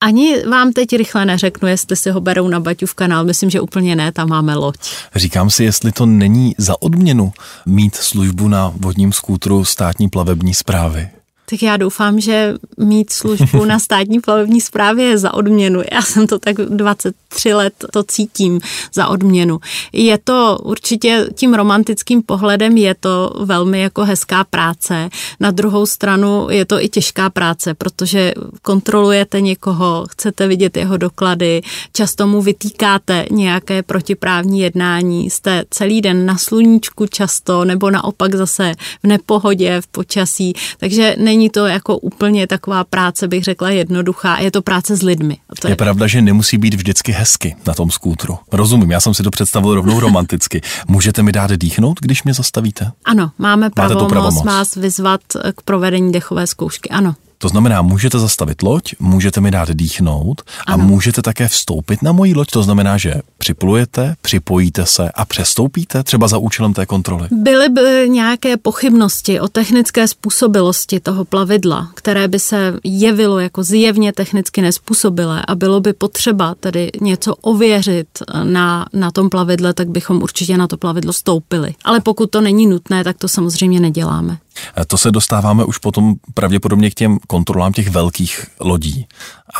Ani 0.00 0.42
vám 0.44 0.72
teď 0.72 0.96
rychle 0.96 1.26
neřeknu, 1.26 1.68
jestli 1.68 1.96
si 1.96 2.10
ho 2.10 2.20
berou 2.20 2.48
na 2.48 2.60
Baťův 2.60 2.94
kanál, 2.94 3.24
myslím, 3.24 3.50
že 3.50 3.60
úplně 3.60 3.96
ne, 3.96 4.12
tam 4.12 4.28
máme 4.28 4.54
loď. 4.54 4.76
Říkám 5.14 5.50
si, 5.50 5.64
jestli 5.64 5.92
to 5.92 6.06
není 6.06 6.54
za 6.58 6.82
odměnu 6.82 7.32
mít 7.66 7.94
službu 7.94 8.48
na 8.48 8.72
vodním 8.76 9.12
skútru 9.12 9.64
státní 9.64 10.08
plavební 10.08 10.54
zprávy. 10.54 11.08
Tak 11.50 11.62
já 11.62 11.76
doufám, 11.76 12.20
že 12.20 12.54
mít 12.76 13.12
službu 13.12 13.64
na 13.64 13.78
státní 13.78 14.20
plavební 14.20 14.60
správě 14.60 15.04
je 15.04 15.18
za 15.18 15.34
odměnu. 15.34 15.82
Já 15.92 16.02
jsem 16.02 16.26
to 16.26 16.38
tak 16.38 16.56
23 16.56 17.54
let 17.54 17.74
to 17.92 18.02
cítím 18.02 18.60
za 18.94 19.06
odměnu. 19.06 19.60
Je 19.92 20.18
to 20.18 20.58
určitě 20.62 21.26
tím 21.34 21.54
romantickým 21.54 22.22
pohledem 22.22 22.76
je 22.76 22.94
to 22.94 23.34
velmi 23.40 23.80
jako 23.80 24.04
hezká 24.04 24.44
práce. 24.44 25.08
Na 25.40 25.50
druhou 25.50 25.86
stranu 25.86 26.46
je 26.50 26.64
to 26.64 26.84
i 26.84 26.88
těžká 26.88 27.30
práce, 27.30 27.74
protože 27.74 28.32
kontrolujete 28.62 29.40
někoho, 29.40 30.06
chcete 30.10 30.48
vidět 30.48 30.76
jeho 30.76 30.96
doklady, 30.96 31.62
často 31.92 32.26
mu 32.26 32.42
vytýkáte 32.42 33.26
nějaké 33.30 33.82
protiprávní 33.82 34.60
jednání, 34.60 35.30
jste 35.30 35.64
celý 35.70 36.00
den 36.00 36.26
na 36.26 36.36
sluníčku 36.38 37.06
často, 37.06 37.64
nebo 37.64 37.90
naopak 37.90 38.34
zase 38.34 38.72
v 39.02 39.06
nepohodě, 39.06 39.80
v 39.80 39.86
počasí, 39.86 40.52
takže 40.78 41.16
není 41.18 41.37
to 41.50 41.66
jako 41.66 41.98
úplně 41.98 42.46
taková 42.46 42.84
práce, 42.84 43.28
bych 43.28 43.44
řekla, 43.44 43.70
jednoduchá, 43.70 44.38
je 44.38 44.50
to 44.50 44.62
práce 44.62 44.96
s 44.96 45.02
lidmi. 45.02 45.36
To 45.60 45.68
Je 45.68 45.76
pravda, 45.76 46.06
že 46.06 46.22
nemusí 46.22 46.58
být 46.58 46.74
vždycky 46.74 47.12
hezky 47.12 47.56
na 47.66 47.74
tom 47.74 47.90
skútru. 47.90 48.38
Rozumím, 48.52 48.90
já 48.90 49.00
jsem 49.00 49.14
si 49.14 49.22
to 49.22 49.30
představil 49.30 49.74
rovnou 49.74 50.00
romanticky. 50.06 50.60
Můžete 50.88 51.22
mi 51.22 51.32
dát 51.32 51.50
dýchnout, 51.50 52.00
když 52.00 52.22
mě 52.24 52.34
zastavíte? 52.34 52.92
Ano, 53.04 53.30
máme 53.38 53.70
pravomoc, 53.70 54.08
pravomoc. 54.08 54.44
vás 54.44 54.74
vyzvat 54.74 55.20
k 55.56 55.62
provedení 55.62 56.12
dechové 56.12 56.46
zkoušky, 56.46 56.88
ano. 56.90 57.14
To 57.38 57.48
znamená, 57.48 57.82
můžete 57.82 58.18
zastavit 58.18 58.62
loď, 58.62 58.94
můžete 59.00 59.40
mi 59.40 59.50
dát 59.50 59.70
dýchnout 59.70 60.42
a 60.66 60.72
Ano. 60.72 60.84
můžete 60.84 61.22
také 61.22 61.48
vstoupit 61.48 62.02
na 62.02 62.12
moji 62.12 62.34
loď. 62.34 62.48
To 62.50 62.62
znamená, 62.62 62.98
že 62.98 63.14
připlujete, 63.38 64.14
připojíte 64.22 64.86
se 64.86 65.10
a 65.14 65.24
přestoupíte 65.24 66.02
třeba 66.02 66.28
za 66.28 66.38
účelem 66.38 66.74
té 66.74 66.86
kontroly. 66.86 67.28
Byly 67.30 67.68
by 67.68 68.08
nějaké 68.08 68.56
pochybnosti 68.56 69.40
o 69.40 69.48
technické 69.48 70.08
způsobilosti 70.08 71.00
toho 71.00 71.24
plavidla, 71.24 71.90
které 71.94 72.28
by 72.28 72.38
se 72.38 72.74
jevilo 72.84 73.38
jako 73.38 73.62
zjevně 73.62 74.12
technicky 74.12 74.62
nespůsobilé 74.62 75.42
a 75.48 75.54
bylo 75.54 75.80
by 75.80 75.92
potřeba 75.92 76.54
tedy 76.60 76.90
něco 77.00 77.34
ověřit 77.34 78.08
na, 78.44 78.86
na 78.92 79.10
tom 79.10 79.28
plavidle, 79.30 79.74
tak 79.74 79.88
bychom 79.88 80.22
určitě 80.22 80.56
na 80.56 80.66
to 80.66 80.76
plavidlo 80.76 81.12
stoupili. 81.12 81.74
Ale 81.84 82.00
pokud 82.00 82.30
to 82.30 82.40
není 82.40 82.66
nutné, 82.66 83.04
tak 83.04 83.18
to 83.18 83.28
samozřejmě 83.28 83.80
neděláme. 83.80 84.38
E, 84.80 84.84
To 84.84 84.98
se 84.98 85.10
dostáváme 85.10 85.64
už 85.64 85.78
potom 85.78 86.14
pravděpodobně 86.34 86.90
k 86.90 86.94
těm 86.94 87.18
kontrolám 87.26 87.72
těch 87.72 87.88
velkých 87.90 88.46
lodí. 88.60 89.06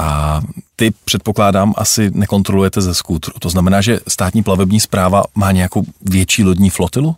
A 0.00 0.40
ty 0.76 0.92
předpokládám 1.04 1.74
asi 1.76 2.10
nekontrolujete 2.14 2.80
ze 2.80 2.94
skútru. 2.94 3.32
To 3.38 3.50
znamená, 3.50 3.80
že 3.80 4.00
státní 4.08 4.42
plavební 4.42 4.80
zpráva 4.80 5.22
má 5.34 5.52
nějakou 5.52 5.84
větší 6.02 6.44
lodní 6.44 6.70
flotilu? 6.70 7.16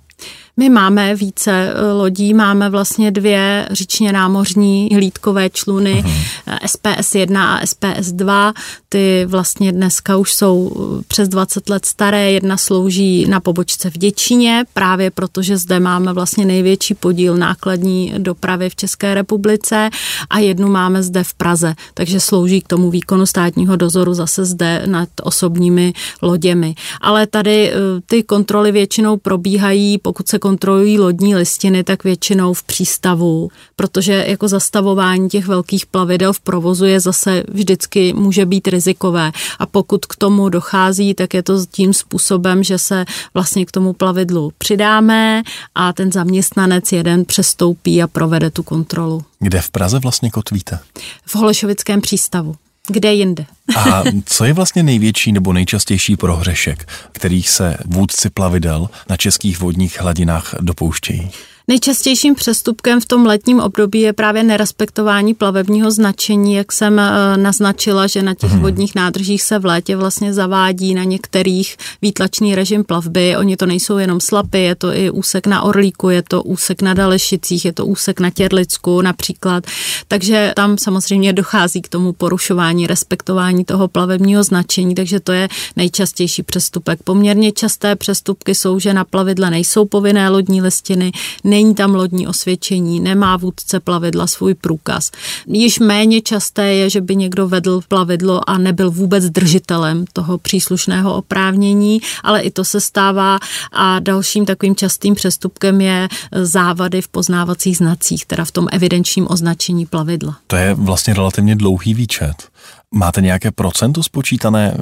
My 0.61 0.69
máme 0.69 1.15
více 1.15 1.53
eh, 1.53 1.93
lodí, 1.93 2.35
máme 2.35 2.71
vlastně 2.71 3.11
dvě 3.11 3.69
říčně 3.71 4.13
námořní 4.13 4.89
hlídkové 4.95 5.51
čluny 5.51 6.05
uh-huh. 6.07 6.59
SPS-1 6.65 7.39
a 7.39 7.65
SPS-2. 7.65 8.53
Ty 8.89 9.27
vlastně 9.29 9.73
dneska 9.73 10.17
už 10.17 10.35
jsou 10.35 10.71
eh, 11.01 11.05
přes 11.09 11.29
20 11.29 11.69
let 11.69 11.87
staré. 11.87 12.33
Jedna 12.33 12.57
slouží 12.57 13.27
na 13.29 13.41
pobočce 13.41 13.91
v 13.91 13.99
Děčíně, 13.99 14.65
právě 14.75 15.11
protože 15.11 15.57
zde 15.57 15.81
máme 15.81 16.13
vlastně 16.13 16.45
největší 16.45 16.95
podíl 16.95 17.37
nákladní 17.37 18.15
dopravy 18.19 18.71
v 18.71 18.77
České 18.77 19.15
republice 19.15 19.91
a 20.31 20.39
jednu 20.39 20.69
máme 20.69 21.03
zde 21.03 21.25
v 21.25 21.35
Praze, 21.35 21.75
takže 21.95 22.21
slouží 22.21 22.61
k 22.61 22.69
tomu 22.69 22.91
výkonu 22.91 23.27
státního 23.27 23.77
dozoru 23.77 24.15
zase 24.15 24.45
zde 24.45 24.83
nad 24.87 25.09
osobními 25.23 25.93
loděmi. 26.23 26.75
Ale 27.01 27.27
tady 27.27 27.73
eh, 27.73 27.75
ty 28.07 28.23
kontroly 28.23 28.73
většinou 28.73 29.17
probíhají, 29.17 29.99
pokud 29.99 30.29
se 30.29 30.39
kontrolují 30.39 30.50
lodní 30.99 31.37
listiny, 31.37 31.85
tak 31.85 32.05
většinou 32.05 32.55
v 32.55 32.63
přístavu, 32.63 33.49
protože 33.77 34.25
jako 34.29 34.49
zastavování 34.49 35.29
těch 35.29 35.47
velkých 35.47 35.87
plavidel 35.87 36.33
v 36.33 36.41
provozu 36.41 36.85
je 36.85 37.01
zase 37.01 37.43
vždycky 37.49 38.13
může 38.13 38.47
být 38.47 38.69
rizikové. 38.69 39.33
A 39.59 39.67
pokud 39.67 40.07
k 40.07 40.17
tomu 40.17 40.49
dochází, 40.49 41.15
tak 41.15 41.35
je 41.35 41.43
to 41.43 41.67
tím 41.67 41.93
způsobem, 41.95 42.63
že 42.65 42.79
se 42.79 43.05
vlastně 43.35 43.67
k 43.67 43.73
tomu 43.73 43.93
plavidlu 43.93 44.53
přidáme 44.59 45.43
a 45.75 45.93
ten 45.93 46.13
zaměstnanec 46.13 46.93
jeden 46.93 47.25
přestoupí 47.25 48.03
a 48.03 48.07
provede 48.07 48.51
tu 48.51 48.63
kontrolu. 48.63 49.25
Kde 49.39 49.61
v 49.61 49.71
Praze 49.71 49.99
vlastně 49.99 50.31
kotvíte? 50.31 50.79
V 51.27 51.37
Holešovickém 51.37 52.01
přístavu. 52.01 52.57
Kde 52.89 53.13
jinde? 53.13 53.47
A 53.77 54.03
co 54.25 54.45
je 54.45 54.53
vlastně 54.53 54.83
největší 54.83 55.33
nebo 55.33 55.53
nejčastější 55.53 56.17
prohřešek, 56.17 56.89
kterých 57.13 57.51
se 57.51 57.77
vůdci 57.85 58.31
plavidel 58.31 58.91
na 59.09 59.17
českých 59.17 59.61
vodních 59.61 60.01
hladinách 60.01 60.55
dopouštějí? 60.61 61.31
Nejčastějším 61.69 62.35
přestupkem 62.35 63.01
v 63.01 63.07
tom 63.07 63.27
letním 63.27 63.61
období 63.61 64.01
je 64.01 64.13
právě 64.13 64.43
nerespektování 64.43 65.35
plavebního 65.35 65.91
značení, 65.91 66.55
jak 66.55 66.73
jsem 66.73 66.99
eh, 66.99 67.37
naznačila, 67.37 68.07
že 68.07 68.23
na 68.23 68.35
těch 68.35 68.51
hmm. 68.51 68.63
vodních 68.63 68.95
nádržích 68.95 69.43
se 69.43 69.59
v 69.59 69.65
létě 69.65 69.97
vlastně 69.97 70.33
zavádí 70.33 70.95
na 70.95 71.05
některých 71.05 71.77
výtlačný 72.03 72.55
režim 72.55 72.85
plavby. 72.85 73.37
Oni 73.37 73.57
to 73.57 73.67
nejsou 73.67 73.99
jenom 73.99 74.21
slapy, 74.21 74.59
je 74.59 74.75
to 74.75 74.95
i 74.95 75.11
úsek 75.11 75.47
na 75.47 75.63
Orlíku, 75.63 76.09
je 76.09 76.23
to 76.23 76.43
úsek 76.43 76.83
na 76.83 76.95
Dalešicích, 76.95 77.65
je 77.65 77.73
to 77.73 77.87
úsek 77.87 78.21
na 78.21 78.31
Těrlicku 78.31 79.03
například. 79.03 79.65
Takže 80.09 80.53
tam 80.57 80.79
samozřejmě 80.79 81.33
dochází 81.33 81.83
k 81.83 81.89
tomu 81.89 82.13
porušování, 82.13 82.87
respektování 82.87 83.65
toho 83.65 83.89
plavebního 83.89 84.43
značení, 84.43 84.95
takže 84.95 85.21
to 85.21 85.33
je 85.33 85.49
nejčastější 85.77 86.43
přestupek. 86.43 87.03
Poměrně 87.03 87.53
časté 87.53 87.97
přestupky 87.97 88.55
jsou, 88.55 88.79
že 88.79 88.95
na 88.95 89.05
plavidle 89.05 89.51
nejsou 89.51 89.85
povinné 89.85 90.29
lodní 90.29 90.63
listiny, 90.63 91.13
není 91.51 91.75
tam 91.75 91.95
lodní 91.95 92.27
osvědčení, 92.27 93.01
nemá 93.01 93.37
vůdce 93.37 93.81
plavidla 93.81 94.27
svůj 94.27 94.55
průkaz. 94.55 95.11
Již 95.47 95.79
méně 95.79 96.21
časté 96.21 96.75
je, 96.75 96.91
že 96.91 97.01
by 97.01 97.17
někdo 97.17 97.49
vedl 97.49 97.81
plavidlo 97.89 98.51
a 98.51 98.59
nebyl 98.59 98.91
vůbec 98.91 99.25
držitelem 99.25 100.05
toho 100.13 100.39
příslušného 100.39 101.15
oprávnění, 101.15 102.01
ale 102.23 102.41
i 102.41 102.51
to 102.51 102.65
se 102.65 102.81
stává 102.81 103.39
a 103.73 103.99
dalším 103.99 104.47
takovým 104.47 104.77
častým 104.77 105.15
přestupkem 105.15 105.81
je 105.81 106.09
závady 106.33 107.03
v 107.03 107.09
poznávacích 107.09 107.77
znacích, 107.77 108.27
teda 108.27 108.45
v 108.45 108.53
tom 108.53 108.67
evidenčním 108.73 109.27
označení 109.31 109.87
plavidla. 109.87 110.37
To 110.47 110.57
je 110.57 110.75
vlastně 110.75 111.15
relativně 111.15 111.57
dlouhý 111.57 111.95
výčet. 111.95 112.49
Máte 112.95 113.21
nějaké 113.21 113.51
procento 113.51 114.03
spočítané, 114.03 114.77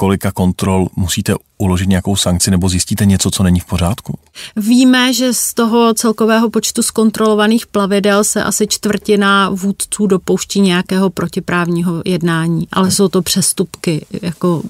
kolika 0.00 0.32
kontrol 0.32 0.88
musíte 0.96 1.34
uložit 1.58 1.88
nějakou 1.88 2.16
sankci 2.16 2.50
nebo 2.50 2.68
zjistíte 2.68 3.06
něco, 3.06 3.30
co 3.30 3.42
není 3.42 3.60
v 3.60 3.64
pořádku? 3.64 4.18
Víme, 4.56 5.12
že 5.12 5.34
z 5.34 5.54
toho 5.54 5.94
celkového 5.94 6.50
počtu 6.50 6.82
zkontrolovaných 6.82 7.66
plavidel 7.66 8.24
se 8.24 8.44
asi 8.44 8.66
čtvrtina 8.66 9.50
vůdců 9.50 10.06
dopouští 10.06 10.60
nějakého 10.60 11.10
protiprávního 11.10 12.02
jednání, 12.04 12.68
ale 12.72 12.90
jsou 12.90 13.08
to 13.08 13.22
přestupky, 13.22 14.06
jako 14.22 14.62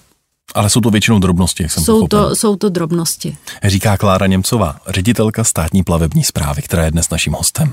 ale 0.55 0.71
jsou 0.71 0.81
to 0.81 0.91
většinou 0.91 1.19
drobnosti, 1.19 1.63
jak 1.63 1.73
jsem 1.73 1.85
jsou 1.85 1.93
pochopil. 1.93 2.29
to, 2.29 2.37
jsou 2.37 2.57
to 2.57 2.69
drobnosti. 2.69 3.37
Říká 3.65 3.97
Klára 3.97 4.27
Němcová, 4.27 4.77
ředitelka 4.87 5.45
státní 5.45 5.83
plavební 5.83 6.25
zprávy, 6.25 6.63
která 6.63 6.85
je 6.85 6.91
dnes 6.91 7.11
naším 7.11 7.33
hostem. 7.33 7.73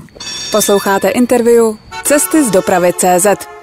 Posloucháte 0.50 1.08
interview 1.08 1.64
Cesty 2.04 2.44
z 2.44 2.50
dopravy 2.50 2.92
CZ. 2.92 3.57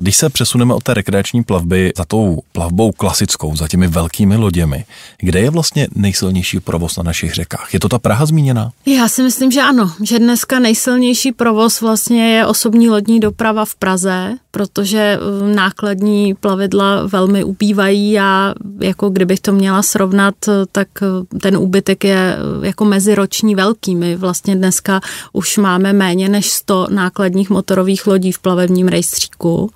Když 0.00 0.16
se 0.16 0.28
přesuneme 0.28 0.74
od 0.74 0.82
té 0.82 0.94
rekreační 0.94 1.42
plavby 1.42 1.92
za 1.96 2.04
tou 2.04 2.38
plavbou 2.52 2.92
klasickou, 2.92 3.56
za 3.56 3.68
těmi 3.68 3.88
velkými 3.88 4.36
loděmi, 4.36 4.84
kde 5.18 5.40
je 5.40 5.50
vlastně 5.50 5.88
nejsilnější 5.94 6.60
provoz 6.60 6.96
na 6.96 7.02
našich 7.02 7.34
řekách? 7.34 7.74
Je 7.74 7.80
to 7.80 7.88
ta 7.88 7.98
Praha 7.98 8.26
zmíněná? 8.26 8.70
Já 8.86 9.08
si 9.08 9.22
myslím, 9.22 9.50
že 9.50 9.60
ano, 9.60 9.92
že 10.02 10.18
dneska 10.18 10.58
nejsilnější 10.58 11.32
provoz 11.32 11.80
vlastně 11.80 12.36
je 12.36 12.46
osobní 12.46 12.88
lodní 12.88 13.20
doprava 13.20 13.64
v 13.64 13.74
Praze, 13.74 14.34
protože 14.50 15.18
um, 15.18 15.54
nákladní 15.54 16.34
plavidla 16.34 17.06
velmi 17.06 17.44
ubývají 17.44 18.20
a 18.20 18.54
jako 18.80 19.10
kdybych 19.10 19.40
to 19.40 19.52
měla 19.52 19.82
srovnat, 19.82 20.34
tak 20.72 20.88
uh, 21.02 21.40
ten 21.40 21.56
úbytek 21.56 22.04
je 22.04 22.36
uh, 22.58 22.64
jako 22.64 22.84
meziroční 22.84 23.54
velký. 23.54 23.94
My 23.96 24.16
vlastně 24.16 24.56
dneska 24.56 25.00
už 25.32 25.56
máme 25.56 25.92
méně 25.92 26.28
než 26.28 26.50
100 26.50 26.86
nákladních 26.90 27.50
motorových 27.50 28.06
lodí 28.06 28.32
v 28.32 28.38
plavebním 28.38 28.88
rejstříku. 28.88 29.70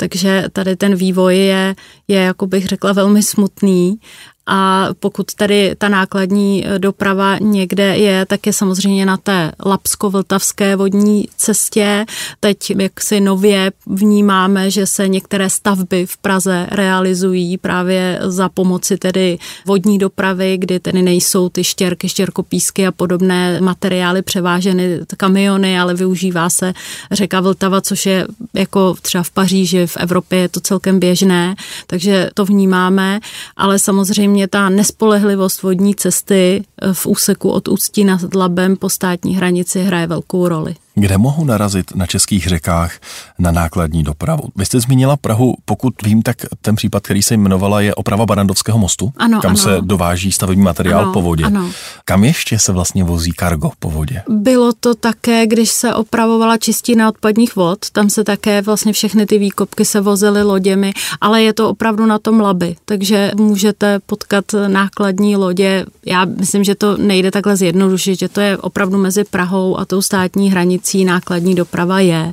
Takže 0.00 0.44
tady 0.52 0.76
ten 0.76 0.94
vývoj 0.94 1.36
je, 1.38 1.74
je, 2.08 2.20
jako 2.20 2.46
bych 2.46 2.66
řekla, 2.66 2.92
velmi 2.92 3.22
smutný 3.22 4.00
a 4.48 4.88
pokud 5.00 5.34
tady 5.34 5.74
ta 5.78 5.88
nákladní 5.88 6.66
eh, 6.66 6.78
doprava 6.78 7.38
někde 7.38 7.96
je, 7.96 8.26
tak 8.26 8.46
je 8.46 8.52
samozřejmě 8.52 9.06
na 9.06 9.16
té 9.16 9.52
Lapsko-Vltavské 9.66 10.76
vodní 10.76 11.28
cestě. 11.36 12.06
Teď 12.40 12.70
jak 12.78 13.00
si 13.00 13.20
nově 13.20 13.72
vnímáme, 13.86 14.70
že 14.70 14.86
se 14.86 15.08
některé 15.08 15.50
stavby 15.50 16.06
v 16.06 16.16
Praze 16.16 16.66
realizují 16.70 17.58
právě 17.58 18.18
za 18.22 18.48
pomoci 18.48 18.96
tedy 18.96 19.38
vodní 19.66 19.98
dopravy, 19.98 20.58
kdy 20.58 20.80
tedy 20.80 21.02
nejsou 21.02 21.48
ty 21.48 21.64
štěrky, 21.64 22.08
štěrkopísky 22.08 22.86
a 22.86 22.92
podobné 22.92 23.60
materiály 23.60 24.22
převáženy 24.22 25.00
kamiony, 25.16 25.80
ale 25.80 25.94
využívá 25.94 26.50
se 26.50 26.74
řeka 27.12 27.40
Vltava, 27.40 27.80
což 27.80 28.06
je 28.06 28.26
jako 28.54 28.94
třeba 29.02 29.24
v 29.24 29.30
Paříži, 29.30 29.86
v 29.86 29.96
Evropě 29.96 30.38
je 30.38 30.48
to 30.48 30.60
celkem 30.60 30.98
běžné, 31.00 31.54
takže 31.86 32.30
to 32.34 32.44
vnímáme, 32.44 33.20
ale 33.56 33.78
samozřejmě 33.78 34.37
samozřejmě 34.38 34.48
ta 34.48 34.68
nespolehlivost 34.68 35.62
vodní 35.62 35.94
cesty 35.94 36.64
eh, 36.82 36.94
v 36.94 37.06
úseku 37.06 37.50
od 37.50 37.68
Ústí 37.68 38.04
nad 38.04 38.34
Labem 38.34 38.76
po 38.76 38.88
státní 38.88 39.36
hranici 39.36 39.80
hraje 39.80 40.06
velkou 40.06 40.48
roli. 40.48 40.74
Kde 41.00 41.18
mohou 41.18 41.44
narazit 41.44 41.94
na 41.94 42.06
českých 42.06 42.46
řekách 42.46 42.92
na 43.38 43.52
nákladní 43.52 44.02
dopravu? 44.02 44.42
Vy 44.56 44.66
jste 44.66 44.80
zmínila 44.80 45.16
Prahu, 45.16 45.54
pokud 45.64 45.94
vím, 46.02 46.22
tak 46.22 46.36
ten 46.60 46.76
případ, 46.76 47.02
který 47.02 47.22
se 47.22 47.34
jmenovala, 47.34 47.80
je 47.80 47.94
oprava 47.94 48.26
Barandovského 48.26 48.78
mostu, 48.78 49.12
ano, 49.16 49.40
kam 49.40 49.50
ano. 49.50 49.58
se 49.58 49.76
dováží 49.80 50.32
stavební 50.32 50.62
materiál 50.62 51.02
ano, 51.02 51.12
po 51.12 51.22
vodě. 51.22 51.44
Ano. 51.44 51.70
Kam 52.04 52.24
ještě 52.24 52.58
se 52.58 52.72
vlastně 52.72 53.04
vozí 53.04 53.32
kargo 53.32 53.70
po 53.78 53.90
vodě? 53.90 54.22
Bylo 54.28 54.72
to 54.80 54.94
také, 54.94 55.46
když 55.46 55.70
se 55.70 55.94
opravovala 55.94 56.56
čistina 56.56 57.08
odpadních 57.08 57.56
vod, 57.56 57.90
tam 57.90 58.10
se 58.10 58.24
také 58.24 58.62
vlastně 58.62 58.92
všechny 58.92 59.26
ty 59.26 59.38
výkopky 59.38 59.84
se 59.84 60.00
vozily 60.00 60.42
loděmi, 60.42 60.92
ale 61.20 61.42
je 61.42 61.52
to 61.52 61.70
opravdu 61.70 62.06
na 62.06 62.18
tom 62.18 62.40
laby, 62.40 62.76
takže 62.84 63.32
můžete 63.36 63.98
potkat 64.06 64.44
nákladní 64.66 65.36
lodě. 65.36 65.86
Já 66.06 66.24
myslím, 66.24 66.64
že 66.64 66.74
to 66.74 66.96
nejde 66.96 67.30
takhle 67.30 67.56
zjednodušit, 67.56 68.18
že 68.18 68.28
to 68.28 68.40
je 68.40 68.56
opravdu 68.56 68.98
mezi 68.98 69.24
Prahou 69.24 69.78
a 69.78 69.84
tou 69.84 70.02
státní 70.02 70.50
hranicí 70.50 70.87
fungující 70.88 71.04
nákladní 71.04 71.54
doprava 71.54 72.00
je, 72.00 72.32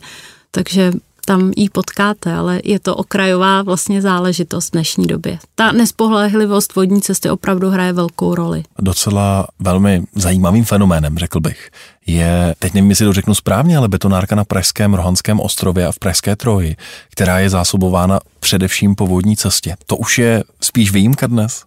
takže 0.52 0.92
tam 1.26 1.52
ji 1.58 1.70
potkáte, 1.70 2.34
ale 2.34 2.62
je 2.64 2.80
to 2.80 2.96
okrajová 2.96 3.62
vlastně 3.62 4.02
záležitost 4.02 4.70
v 4.70 4.72
dnešní 4.72 5.08
době. 5.08 5.40
Ta 5.56 5.72
nespohlehlivost 5.72 6.76
vodní 6.76 7.02
cesty 7.02 7.30
opravdu 7.30 7.70
hraje 7.70 7.94
velkou 7.94 8.36
roli. 8.36 8.64
Docela 8.80 9.48
velmi 9.60 10.04
zajímavým 10.16 10.66
fenoménem, 10.66 11.18
řekl 11.18 11.40
bych, 11.40 11.70
je, 12.08 12.56
teď 12.60 12.74
nevím, 12.74 12.90
jestli 12.90 13.06
to 13.06 13.14
řeknu 13.14 13.36
správně, 13.36 13.78
ale 13.78 13.88
betonárka 13.88 14.36
na 14.36 14.44
Pražském 14.44 14.94
Rohanském 14.94 15.40
ostrově 15.40 15.88
a 15.88 15.92
v 15.92 16.00
Pražské 16.00 16.36
Troji, 16.36 16.76
která 17.12 17.40
je 17.40 17.50
zásobována 17.50 18.20
především 18.40 18.96
po 18.96 19.08
vodní 19.08 19.38
cestě. 19.38 19.76
To 19.86 19.96
už 19.98 20.18
je 20.18 20.44
spíš 20.62 20.92
výjimka 20.92 21.28
dnes? 21.28 21.64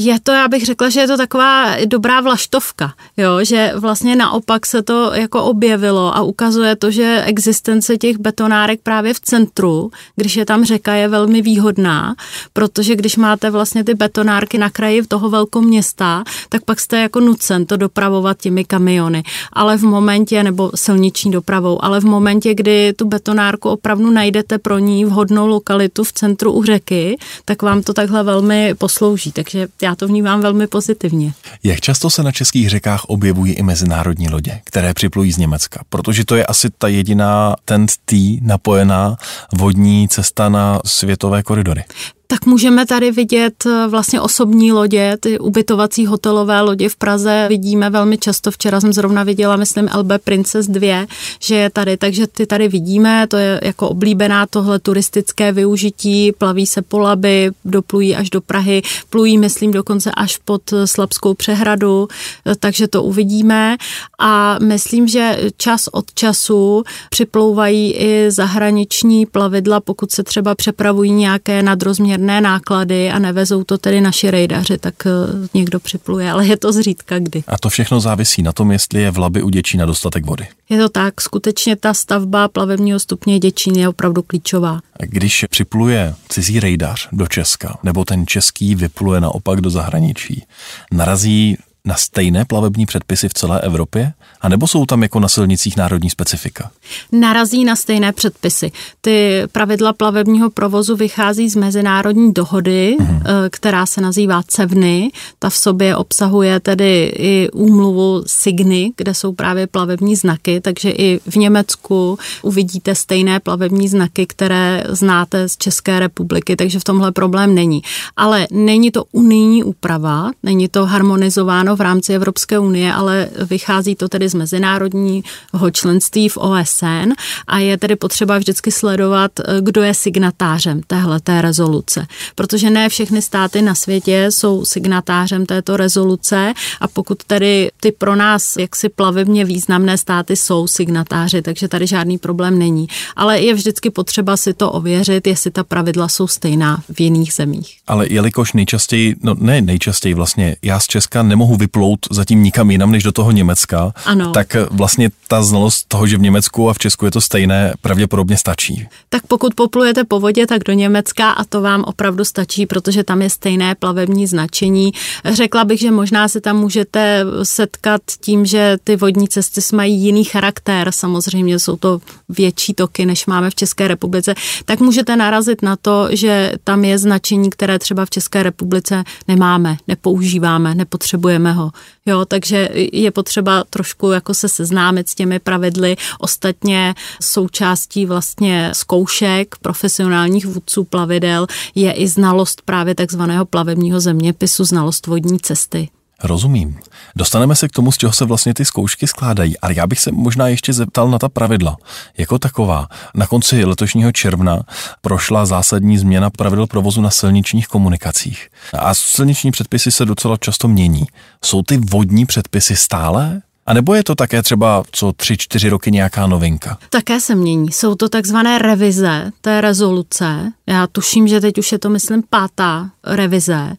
Je 0.00 0.20
to, 0.20 0.32
já 0.32 0.48
bych 0.48 0.66
řekla, 0.66 0.88
že 0.88 1.00
je 1.00 1.06
to 1.06 1.16
taková 1.16 1.76
dobrá 1.86 2.20
vlaštovka, 2.20 2.92
jo, 3.16 3.44
že 3.44 3.72
vlastně 3.76 4.16
naopak 4.16 4.66
se 4.66 4.82
to 4.82 5.14
jako 5.14 5.42
objevilo 5.42 6.16
a 6.16 6.22
ukazuje 6.22 6.76
to, 6.76 6.90
že 6.90 7.22
existence 7.26 7.96
těch 7.98 8.18
betonárek 8.18 8.80
právě 8.82 9.14
v 9.14 9.20
centru, 9.20 9.90
když 10.16 10.36
je 10.36 10.46
tam 10.46 10.64
řeka, 10.64 10.94
je 10.94 11.08
velmi 11.08 11.42
výhodná, 11.42 12.14
protože 12.52 12.96
když 12.96 13.16
máte 13.16 13.50
vlastně 13.50 13.84
ty 13.84 13.94
betonárky 13.94 14.58
na 14.58 14.70
kraji 14.70 15.02
toho 15.06 15.30
velkou 15.30 15.60
města, 15.60 16.24
tak 16.48 16.64
pak 16.64 16.80
jste 16.80 16.98
jako 16.98 17.20
nucen 17.20 17.66
to 17.66 17.76
dopravovat 17.76 18.38
těmi 18.38 18.64
kamiony. 18.64 19.22
Ale 19.52 19.76
v 19.76 19.82
momentě, 19.82 20.42
nebo 20.42 20.70
silniční 20.74 21.30
dopravou, 21.30 21.84
ale 21.84 22.00
v 22.00 22.04
momentě, 22.04 22.54
kdy 22.54 22.92
tu 22.92 23.04
betonárku 23.04 23.68
opravdu 23.68 24.10
najdete 24.10 24.58
pro 24.58 24.78
ní 24.78 25.04
vhodnou 25.04 25.46
lokalitu 25.46 26.04
v 26.04 26.12
centru 26.12 26.52
u 26.52 26.64
řeky, 26.64 27.16
tak 27.44 27.62
vám 27.62 27.82
to 27.82 27.92
takhle 27.92 28.22
velmi 28.22 28.74
poslouží. 28.74 29.32
Takže 29.32 29.68
to 29.94 30.08
vnímám 30.08 30.40
velmi 30.40 30.66
pozitivně. 30.66 31.32
Jak 31.64 31.80
často 31.80 32.10
se 32.10 32.22
na 32.22 32.32
českých 32.32 32.68
řekách 32.68 33.04
objevují 33.04 33.52
i 33.52 33.62
mezinárodní 33.62 34.28
lodě, 34.28 34.60
které 34.64 34.94
připlují 34.94 35.32
z 35.32 35.36
Německa? 35.36 35.80
Protože 35.88 36.24
to 36.24 36.36
je 36.36 36.46
asi 36.46 36.70
ta 36.78 36.88
jediná 36.88 37.56
ten 37.64 37.86
tý 38.04 38.40
napojená 38.42 39.16
vodní 39.52 40.08
cesta 40.08 40.48
na 40.48 40.80
světové 40.84 41.42
koridory 41.42 41.84
tak 42.30 42.46
můžeme 42.46 42.86
tady 42.86 43.10
vidět 43.10 43.66
eh, 43.66 43.88
vlastně 43.88 44.20
osobní 44.20 44.72
lodě, 44.72 45.16
ty 45.20 45.38
ubytovací 45.38 46.06
hotelové 46.06 46.60
lodě 46.60 46.88
v 46.88 46.96
Praze. 46.96 47.46
Vidíme 47.48 47.90
velmi 47.90 48.18
často. 48.18 48.50
Včera 48.50 48.80
jsem 48.80 48.92
zrovna 48.92 49.22
viděla, 49.22 49.56
myslím, 49.56 49.88
LB 49.96 50.12
Princess 50.24 50.66
2, 50.66 51.06
že 51.42 51.54
je 51.54 51.70
tady, 51.70 51.96
takže 51.96 52.26
ty 52.26 52.46
tady 52.46 52.68
vidíme, 52.68 53.26
to 53.26 53.36
je 53.36 53.60
jako 53.62 53.88
oblíbená 53.88 54.46
tohle 54.46 54.78
turistické 54.78 55.52
využití, 55.52 56.32
plaví 56.32 56.66
se 56.66 56.82
po 56.82 56.98
Laby, 56.98 57.50
doplují 57.64 58.16
až 58.16 58.30
do 58.30 58.40
Prahy, 58.40 58.82
plují, 59.10 59.38
myslím, 59.38 59.70
dokonce 59.70 60.10
až 60.16 60.36
pod 60.44 60.62
Slabskou 60.84 61.34
přehradu, 61.34 62.08
eh, 62.46 62.54
takže 62.54 62.88
to 62.88 63.02
uvidíme. 63.02 63.76
A 64.18 64.58
myslím, 64.62 65.08
že 65.08 65.38
čas 65.56 65.88
od 65.92 66.14
času 66.14 66.82
připlouvají 67.10 67.94
i 67.94 68.30
zahraniční 68.30 69.26
plavidla, 69.26 69.80
pokud 69.80 70.10
se 70.10 70.22
třeba 70.22 70.54
přepravují 70.54 71.12
nějaké 71.12 71.62
nadrozměrné 71.62 72.17
nadměrné 72.18 72.40
náklady 72.40 73.10
a 73.10 73.18
nevezou 73.18 73.64
to 73.64 73.78
tedy 73.78 74.00
naši 74.00 74.30
rejdaři, 74.30 74.78
tak 74.78 74.94
eh, 75.06 75.10
někdo 75.54 75.80
připluje, 75.80 76.30
ale 76.30 76.46
je 76.46 76.56
to 76.56 76.72
zřídka 76.72 77.18
kdy. 77.18 77.44
A 77.46 77.58
to 77.58 77.68
všechno 77.68 78.00
závisí 78.00 78.42
na 78.42 78.52
tom, 78.52 78.72
jestli 78.72 79.02
je 79.02 79.10
v 79.10 79.18
Labi 79.18 79.42
u 79.42 79.50
Děčína 79.50 79.86
dostatek 79.86 80.26
vody. 80.26 80.46
Je 80.68 80.78
to 80.78 80.88
tak, 80.88 81.20
skutečně 81.20 81.76
ta 81.76 81.94
stavba 81.94 82.48
plavebního 82.48 82.98
stupně 82.98 83.38
Děčín 83.38 83.76
je 83.76 83.88
opravdu 83.88 84.22
klíčová. 84.22 84.80
Když 85.00 85.44
připluje 85.50 86.14
cizí 86.28 86.60
rejdař 86.60 87.08
do 87.12 87.26
Česka, 87.26 87.78
nebo 87.82 88.04
ten 88.04 88.26
český 88.26 88.74
vypluje 88.74 89.20
naopak 89.20 89.60
do 89.60 89.70
zahraničí, 89.70 90.44
narazí 90.92 91.56
na 91.88 91.94
stejné 91.94 92.44
plavební 92.44 92.86
předpisy 92.86 93.28
v 93.28 93.34
celé 93.34 93.60
Evropě? 93.60 94.12
A 94.40 94.48
nebo 94.48 94.66
jsou 94.66 94.86
tam 94.86 95.02
jako 95.02 95.20
na 95.20 95.28
silnicích 95.28 95.76
národní 95.76 96.10
specifika? 96.10 96.70
Narazí 97.12 97.64
na 97.64 97.76
stejné 97.76 98.12
předpisy. 98.12 98.72
Ty 99.00 99.42
pravidla 99.52 99.92
plavebního 99.92 100.50
provozu 100.50 100.96
vychází 100.96 101.48
z 101.48 101.56
mezinárodní 101.56 102.32
dohody, 102.32 102.96
mm-hmm. 103.00 103.22
která 103.50 103.86
se 103.86 104.00
nazývá 104.00 104.42
CEVNY. 104.42 105.10
Ta 105.38 105.50
v 105.50 105.56
sobě 105.56 105.96
obsahuje 105.96 106.60
tedy 106.60 107.12
i 107.16 107.48
úmluvu 107.52 108.22
SIGNY, 108.26 108.92
kde 108.96 109.14
jsou 109.14 109.32
právě 109.32 109.66
plavební 109.66 110.16
znaky, 110.16 110.60
takže 110.60 110.90
i 110.90 111.20
v 111.26 111.36
Německu 111.36 112.18
uvidíte 112.42 112.94
stejné 112.94 113.40
plavební 113.40 113.88
znaky, 113.88 114.26
které 114.26 114.84
znáte 114.88 115.48
z 115.48 115.56
České 115.56 116.00
republiky, 116.00 116.56
takže 116.56 116.80
v 116.80 116.84
tomhle 116.84 117.12
problém 117.12 117.54
není. 117.54 117.82
Ale 118.16 118.46
není 118.50 118.90
to 118.90 119.04
unijní 119.12 119.64
úprava, 119.64 120.30
není 120.42 120.68
to 120.68 120.86
harmonizováno 120.86 121.77
v 121.78 121.80
rámci 121.80 122.12
Evropské 122.12 122.58
unie, 122.58 122.92
ale 122.92 123.28
vychází 123.50 123.94
to 123.94 124.08
tedy 124.08 124.28
z 124.28 124.34
mezinárodního 124.34 125.70
členství 125.72 126.28
v 126.28 126.36
OSN 126.36 127.12
a 127.46 127.58
je 127.58 127.78
tedy 127.78 127.96
potřeba 127.96 128.38
vždycky 128.38 128.70
sledovat, 128.70 129.32
kdo 129.60 129.82
je 129.82 129.94
signatářem 129.94 130.80
téhle 130.86 131.20
té 131.20 131.42
rezoluce. 131.42 132.06
Protože 132.34 132.70
ne 132.70 132.88
všechny 132.88 133.22
státy 133.22 133.62
na 133.62 133.74
světě 133.74 134.26
jsou 134.30 134.64
signatářem 134.64 135.46
této 135.46 135.76
rezoluce 135.76 136.52
a 136.80 136.88
pokud 136.88 137.24
tedy 137.24 137.70
ty 137.80 137.92
pro 137.92 138.16
nás 138.16 138.56
jaksi 138.56 138.88
plavebně 138.88 139.44
významné 139.44 139.98
státy 139.98 140.36
jsou 140.36 140.66
signatáři, 140.66 141.42
takže 141.42 141.68
tady 141.68 141.86
žádný 141.86 142.18
problém 142.18 142.58
není. 142.58 142.86
Ale 143.16 143.40
je 143.40 143.54
vždycky 143.54 143.90
potřeba 143.90 144.36
si 144.36 144.54
to 144.54 144.72
ověřit, 144.72 145.26
jestli 145.26 145.50
ta 145.50 145.64
pravidla 145.64 146.08
jsou 146.08 146.26
stejná 146.26 146.82
v 146.92 147.00
jiných 147.00 147.32
zemích. 147.32 147.76
Ale 147.86 148.06
jelikož 148.10 148.52
nejčastěji, 148.52 149.16
no 149.22 149.34
ne 149.38 149.60
nejčastěji 149.60 150.14
vlastně, 150.14 150.56
já 150.62 150.80
z 150.80 150.86
Česka 150.86 151.22
nemohu 151.22 151.56
vyplout 151.68 151.98
zatím 152.10 152.42
nikam 152.42 152.70
jinam 152.70 152.90
než 152.90 153.02
do 153.02 153.12
toho 153.12 153.30
Německa, 153.30 153.92
ano. 154.04 154.32
tak 154.32 154.56
vlastně 154.70 155.10
ta 155.28 155.42
znalost 155.42 155.84
toho, 155.88 156.06
že 156.06 156.16
v 156.16 156.20
Německu 156.20 156.70
a 156.70 156.74
v 156.74 156.78
Česku 156.78 157.04
je 157.04 157.10
to 157.10 157.20
stejné, 157.20 157.74
pravděpodobně 157.80 158.36
stačí. 158.36 158.88
Tak 159.08 159.26
pokud 159.26 159.54
poplujete 159.54 160.04
po 160.04 160.20
vodě, 160.20 160.46
tak 160.46 160.64
do 160.64 160.72
Německa 160.72 161.30
a 161.30 161.44
to 161.44 161.60
vám 161.60 161.84
opravdu 161.84 162.24
stačí, 162.24 162.66
protože 162.66 163.04
tam 163.04 163.22
je 163.22 163.30
stejné 163.30 163.74
plavební 163.74 164.26
značení. 164.26 164.92
Řekla 165.24 165.64
bych, 165.64 165.80
že 165.80 165.90
možná 165.90 166.28
se 166.28 166.40
tam 166.40 166.56
můžete 166.56 167.24
setkat 167.42 168.00
tím, 168.20 168.46
že 168.46 168.76
ty 168.84 168.96
vodní 168.96 169.28
cesty 169.28 169.60
mají 169.76 170.00
jiný 170.00 170.24
charakter, 170.24 170.92
samozřejmě 170.92 171.58
jsou 171.58 171.76
to 171.76 172.00
větší 172.28 172.74
toky, 172.74 173.06
než 173.06 173.26
máme 173.26 173.50
v 173.50 173.54
České 173.54 173.88
republice, 173.88 174.34
tak 174.64 174.80
můžete 174.80 175.16
narazit 175.16 175.62
na 175.62 175.76
to, 175.76 176.08
že 176.10 176.52
tam 176.64 176.84
je 176.84 176.98
značení, 176.98 177.50
které 177.50 177.78
třeba 177.78 178.04
v 178.04 178.10
České 178.10 178.42
republice 178.42 179.04
nemáme, 179.28 179.76
nepoužíváme, 179.88 180.74
nepotřebujeme 180.74 181.47
ho. 181.52 181.70
Jo, 182.06 182.24
takže 182.24 182.68
je 182.92 183.10
potřeba 183.10 183.64
trošku 183.70 184.10
jako 184.10 184.34
se 184.34 184.48
seznámit 184.48 185.08
s 185.08 185.14
těmi 185.14 185.38
pravidly. 185.38 185.96
Ostatně 186.18 186.94
součástí 187.22 188.06
vlastně 188.06 188.70
zkoušek 188.72 189.56
profesionálních 189.62 190.46
vůdců 190.46 190.84
plavidel 190.84 191.46
je 191.74 191.92
i 191.92 192.08
znalost 192.08 192.62
právě 192.64 192.94
takzvaného 192.94 193.44
plavebního 193.44 194.00
zeměpisu, 194.00 194.64
znalost 194.64 195.06
vodní 195.06 195.40
cesty. 195.40 195.88
Rozumím. 196.22 196.78
Dostaneme 197.16 197.54
se 197.54 197.68
k 197.68 197.72
tomu, 197.72 197.92
z 197.92 197.98
čeho 197.98 198.12
se 198.12 198.24
vlastně 198.24 198.54
ty 198.54 198.64
zkoušky 198.64 199.06
skládají, 199.06 199.58
ale 199.58 199.74
já 199.74 199.86
bych 199.86 200.00
se 200.00 200.12
možná 200.12 200.48
ještě 200.48 200.72
zeptal 200.72 201.10
na 201.10 201.18
ta 201.18 201.28
pravidla. 201.28 201.76
Jako 202.18 202.38
taková, 202.38 202.88
na 203.14 203.26
konci 203.26 203.64
letošního 203.64 204.12
června 204.12 204.62
prošla 205.00 205.46
zásadní 205.46 205.98
změna 205.98 206.30
pravidel 206.30 206.66
provozu 206.66 207.00
na 207.00 207.10
silničních 207.10 207.68
komunikacích. 207.68 208.48
A 208.78 208.94
silniční 208.94 209.50
předpisy 209.50 209.92
se 209.92 210.04
docela 210.04 210.36
často 210.36 210.68
mění. 210.68 211.06
Jsou 211.44 211.62
ty 211.62 211.76
vodní 211.76 212.26
předpisy 212.26 212.76
stále? 212.76 213.42
A 213.68 213.74
nebo 213.74 213.94
je 213.94 214.04
to 214.04 214.14
také 214.14 214.42
třeba 214.42 214.84
co 214.90 215.12
tři, 215.12 215.36
čtyři 215.36 215.68
roky 215.68 215.90
nějaká 215.90 216.26
novinka? 216.26 216.78
Také 216.90 217.20
se 217.20 217.34
mění. 217.34 217.72
Jsou 217.72 217.94
to 217.94 218.08
takzvané 218.08 218.58
revize 218.58 219.30
té 219.40 219.60
rezoluce. 219.60 220.52
Já 220.66 220.86
tuším, 220.86 221.28
že 221.28 221.40
teď 221.40 221.58
už 221.58 221.72
je 221.72 221.78
to, 221.78 221.90
myslím, 221.90 222.22
pátá 222.30 222.90
revize. 223.04 223.72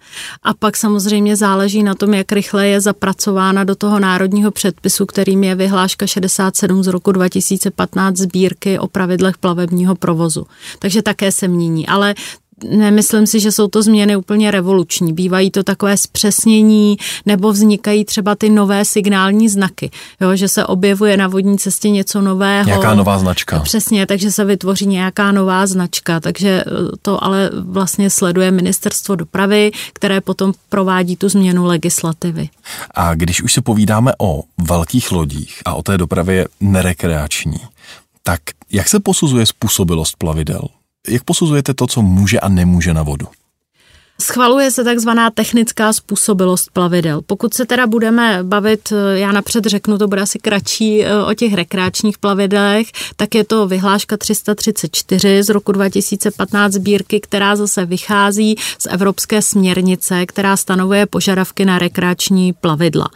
A 0.43 0.53
pak 0.53 0.77
samozřejmě 0.77 1.35
záleží 1.35 1.83
na 1.83 1.95
tom, 1.95 2.13
jak 2.13 2.31
rychle 2.31 2.67
je 2.67 2.81
zapracována 2.81 3.63
do 3.63 3.75
toho 3.75 3.99
národního 3.99 4.51
předpisu, 4.51 5.05
kterým 5.05 5.43
je 5.43 5.55
vyhláška 5.55 6.07
67 6.07 6.83
z 6.83 6.87
roku 6.87 7.11
2015 7.11 8.17
sbírky 8.17 8.79
o 8.79 8.87
pravidlech 8.87 9.37
plavebního 9.37 9.95
provozu. 9.95 10.47
Takže 10.79 11.01
také 11.01 11.31
se 11.31 11.47
mění. 11.47 11.87
Ale 11.87 12.15
nemyslím 12.63 13.27
si, 13.27 13.39
že 13.39 13.51
jsou 13.51 13.67
to 13.67 13.81
změny 13.81 14.15
úplně 14.15 14.51
revoluční. 14.51 15.13
Bývají 15.13 15.51
to 15.51 15.63
takové 15.63 15.97
zpřesnění 15.97 16.97
nebo 17.25 17.51
vznikají 17.51 18.05
třeba 18.05 18.35
ty 18.35 18.49
nové 18.49 18.85
signální 18.85 19.49
znaky, 19.49 19.91
jo, 20.21 20.35
že 20.35 20.47
se 20.47 20.65
objevuje 20.65 21.17
na 21.17 21.27
vodní 21.27 21.57
cestě 21.57 21.89
něco 21.89 22.21
nového. 22.21 22.65
Nějaká 22.65 22.93
nová 22.93 23.19
značka. 23.19 23.59
Přesně, 23.59 24.05
takže 24.05 24.31
se 24.31 24.45
vytvoří 24.45 24.87
nějaká 24.87 25.31
nová 25.31 25.67
značka, 25.67 26.19
takže 26.19 26.63
eh, 26.67 26.71
to 27.01 27.23
ale 27.23 27.49
vlastně 27.53 28.09
sleduje 28.09 28.51
ministerstvo 28.51 29.15
dopravy, 29.15 29.71
které 29.93 30.21
potom 30.21 30.53
provádí 30.69 31.15
tu 31.15 31.29
změnu 31.29 31.65
legislativy. 31.65 32.49
A 32.91 33.15
když 33.15 33.41
už 33.41 33.53
se 33.53 33.61
povídáme 33.61 34.11
o 34.19 34.43
velkých 34.57 35.11
lodích 35.11 35.61
a 35.65 35.73
o 35.73 35.83
té 35.83 35.97
dopravě 35.97 36.47
nerekreační, 36.59 37.59
tak 38.23 38.39
jak 38.71 38.89
se 38.89 38.99
posuzuje 38.99 39.45
způsobilost 39.45 40.15
plavidel? 40.17 40.61
Jak 41.07 41.23
posuzujete 41.23 41.73
to, 41.73 41.87
co 41.87 42.01
může 42.01 42.39
a 42.39 42.49
nemůže 42.49 42.93
na 42.93 43.03
vodu? 43.03 43.27
Schvaluje 44.21 44.71
se 44.71 44.83
takzvaná 44.83 45.29
technická 45.29 45.93
způsobilost 45.93 46.69
plavidel. 46.73 47.21
Pokud 47.21 47.53
se 47.53 47.65
teda 47.65 47.87
budeme 47.87 48.39
bavit, 48.43 48.93
já 49.13 49.31
napřed 49.31 49.65
řeknu, 49.65 49.97
to 49.97 50.07
bude 50.07 50.21
asi 50.21 50.39
kratší 50.39 51.05
e, 51.05 51.23
o 51.23 51.33
těch 51.33 51.53
rekreačních 51.53 52.17
plavidlech, 52.17 52.87
tak 53.15 53.35
je 53.35 53.43
to 53.43 53.67
vyhláška 53.67 54.17
334 54.17 55.43
z 55.43 55.49
roku 55.49 55.71
2015 55.71 56.73
sbírky, 56.73 57.19
která 57.19 57.55
zase 57.55 57.85
vychází 57.85 58.55
z 58.79 58.87
evropské 58.89 59.41
směrnice, 59.41 60.25
která 60.25 60.57
stanovuje 60.57 61.05
požadavky 61.05 61.65
na 61.65 61.79
rekreační 61.79 62.53
plavidla. 62.53 63.09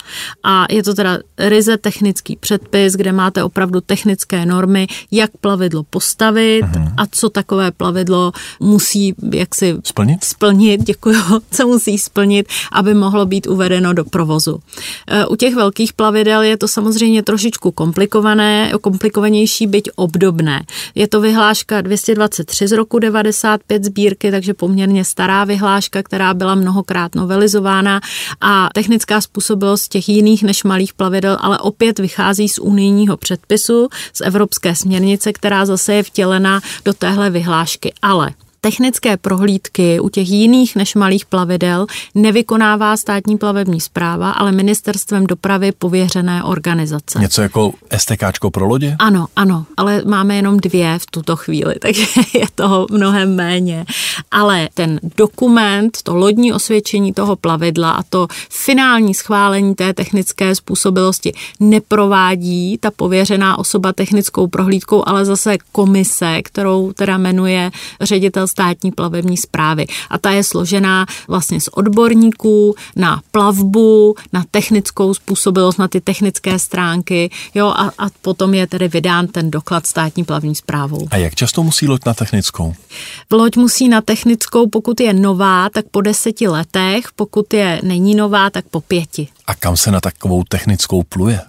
A 0.44 0.66
je 0.70 0.84
to 0.84 0.94
teda 0.94 1.18
ryze 1.38 1.78
technický 1.78 2.36
předpis, 2.36 2.94
kde 2.94 3.12
máte 3.12 3.44
opravdu 3.44 3.82
technické 3.82 4.46
normy, 4.46 4.88
jak 5.12 5.32
plavidlo 5.42 5.84
postavit 5.84 6.66
uh-huh. 6.66 6.94
a 6.98 7.06
co 7.12 7.30
takové 7.30 7.72
plavidlo 7.72 8.32
musí 8.60 9.16
jaksi 9.34 9.76
splnit, 9.84 10.24
splnit 10.24 10.93
děkuji, 10.94 11.16
co 11.52 11.68
musí 11.68 11.98
splnit, 11.98 12.48
aby 12.72 12.94
mohlo 12.94 13.26
být 13.26 13.48
uvedeno 13.48 13.94
do 13.94 14.06
provozu. 14.06 14.60
E, 15.08 15.26
u 15.26 15.36
těch 15.36 15.56
velkých 15.56 15.94
plavidel 15.94 16.42
je 16.42 16.58
to 16.58 16.68
samozřejmě 16.68 17.24
trošičku 17.24 17.72
komplikované, 17.72 18.72
komplikovanější, 18.82 19.68
byť 19.68 19.90
obdobné. 19.96 20.64
Je 20.96 21.08
to 21.08 21.22
vyhláška 21.22 21.82
223 21.82 22.68
z 22.68 22.72
roku 22.72 23.00
95 23.00 23.84
sbírky, 23.84 24.32
takže 24.32 24.54
poměrně 24.54 25.06
stará 25.06 25.44
vyhláška, 25.44 26.04
která 26.04 26.34
byla 26.34 26.56
mnohokrát 26.56 27.16
novelizována 27.16 28.02
a 28.42 28.70
technická 28.74 29.22
způsobilost 29.22 29.92
těch 29.92 30.10
jiných 30.10 30.44
než 30.44 30.64
malých 30.64 30.94
plavidel, 30.94 31.38
ale 31.42 31.60
opět 31.60 32.00
vychází 32.00 32.50
z 32.50 32.60
unijního 32.60 33.18
předpisu, 33.18 33.90
z 34.14 34.22
evropské 34.22 34.76
směrnice, 34.76 35.34
která 35.34 35.66
zase 35.66 35.94
je 35.94 36.04
vtělena 36.04 36.62
do 36.86 36.94
téhle 36.94 37.30
vyhlášky. 37.30 37.94
Ale 38.02 38.34
technické 38.66 39.18
prohlídky 39.18 40.00
u 40.00 40.10
těch 40.10 40.30
jiných 40.30 40.76
než 40.76 40.96
malých 40.96 41.26
plavidel 41.26 41.86
nevykonává 42.16 42.98
státní 42.98 43.38
plavební 43.38 43.82
zpráva, 43.82 44.32
ale 44.32 44.52
ministerstvem 44.52 45.28
dopravy 45.28 45.72
pověřené 45.72 46.44
organizace. 46.44 47.20
Něco 47.20 47.42
jako 47.42 47.74
STKčko 47.98 48.52
pro 48.52 48.66
lodě? 48.66 48.96
Ano, 49.00 49.28
ano, 49.36 49.66
ale 49.78 50.02
máme 50.06 50.36
jenom 50.36 50.58
dvě 50.58 51.00
v 51.00 51.06
tuto 51.06 51.36
chvíli, 51.36 51.76
takže 51.82 52.06
je 52.34 52.46
toho 52.56 52.88
mnohem 52.92 53.36
méně. 53.36 53.86
Ale 54.32 54.70
ten 54.74 55.00
dokument, 55.18 55.98
to 56.04 56.16
lodní 56.16 56.54
osvědčení 56.54 57.14
toho 57.14 57.36
plavidla 57.36 57.92
a 57.92 58.04
to 58.04 58.28
finální 58.50 59.14
schválení 59.14 59.76
té 59.76 59.94
technické 59.94 60.56
způsobilosti 60.56 61.34
neprovádí 61.60 62.78
ta 62.78 62.92
pověřená 62.92 63.60
osoba 63.60 63.94
technickou 63.94 64.48
prohlídkou, 64.48 65.04
ale 65.06 65.26
zase 65.26 65.58
komise, 65.72 66.42
kterou 66.42 66.94
teda 66.94 67.18
jmenuje 67.18 67.72
ředitel 68.02 68.48
státní 68.54 68.92
plavební 68.92 69.38
zprávy. 69.38 69.86
A 70.10 70.18
ta 70.18 70.32
je 70.32 70.44
složená 70.44 71.06
vlastně 71.28 71.62
z 71.62 71.68
odborníků 71.68 72.76
na 72.96 73.22
plavbu, 73.32 74.16
na 74.34 74.44
technickou 74.52 75.14
způsobilost, 75.14 75.80
na 75.80 75.88
ty 75.88 76.02
technické 76.02 76.60
stránky, 76.60 77.30
jo, 77.56 77.68
a, 77.68 77.92
a 77.98 78.10
potom 78.22 78.54
je 78.54 78.68
tedy 78.68 78.88
vydán 78.88 79.28
ten 79.28 79.52
doklad 79.52 79.88
státní 79.88 80.24
plavní 80.24 80.56
zprávou. 80.56 81.08
A 81.12 81.18
jak 81.18 81.36
často 81.36 81.64
musí 81.64 81.88
loď 81.88 82.06
na 82.06 82.14
technickou? 82.14 82.74
Loď 83.32 83.58
musí 83.58 83.90
na 83.90 84.02
technickou, 84.02 84.70
pokud 84.70 85.00
je 85.00 85.14
nová, 85.14 85.70
tak 85.70 85.86
po 85.92 86.02
deseti 86.02 86.48
letech, 86.48 87.06
pokud 87.16 87.54
je 87.54 87.82
není 87.84 88.16
nová, 88.16 88.50
tak 88.50 88.66
po 88.72 88.82
pěti. 88.82 89.28
A 89.48 89.56
kam 89.56 89.78
se 89.78 89.92
na 89.92 90.00
takovou 90.00 90.44
technickou 90.44 91.04
pluje? 91.04 91.40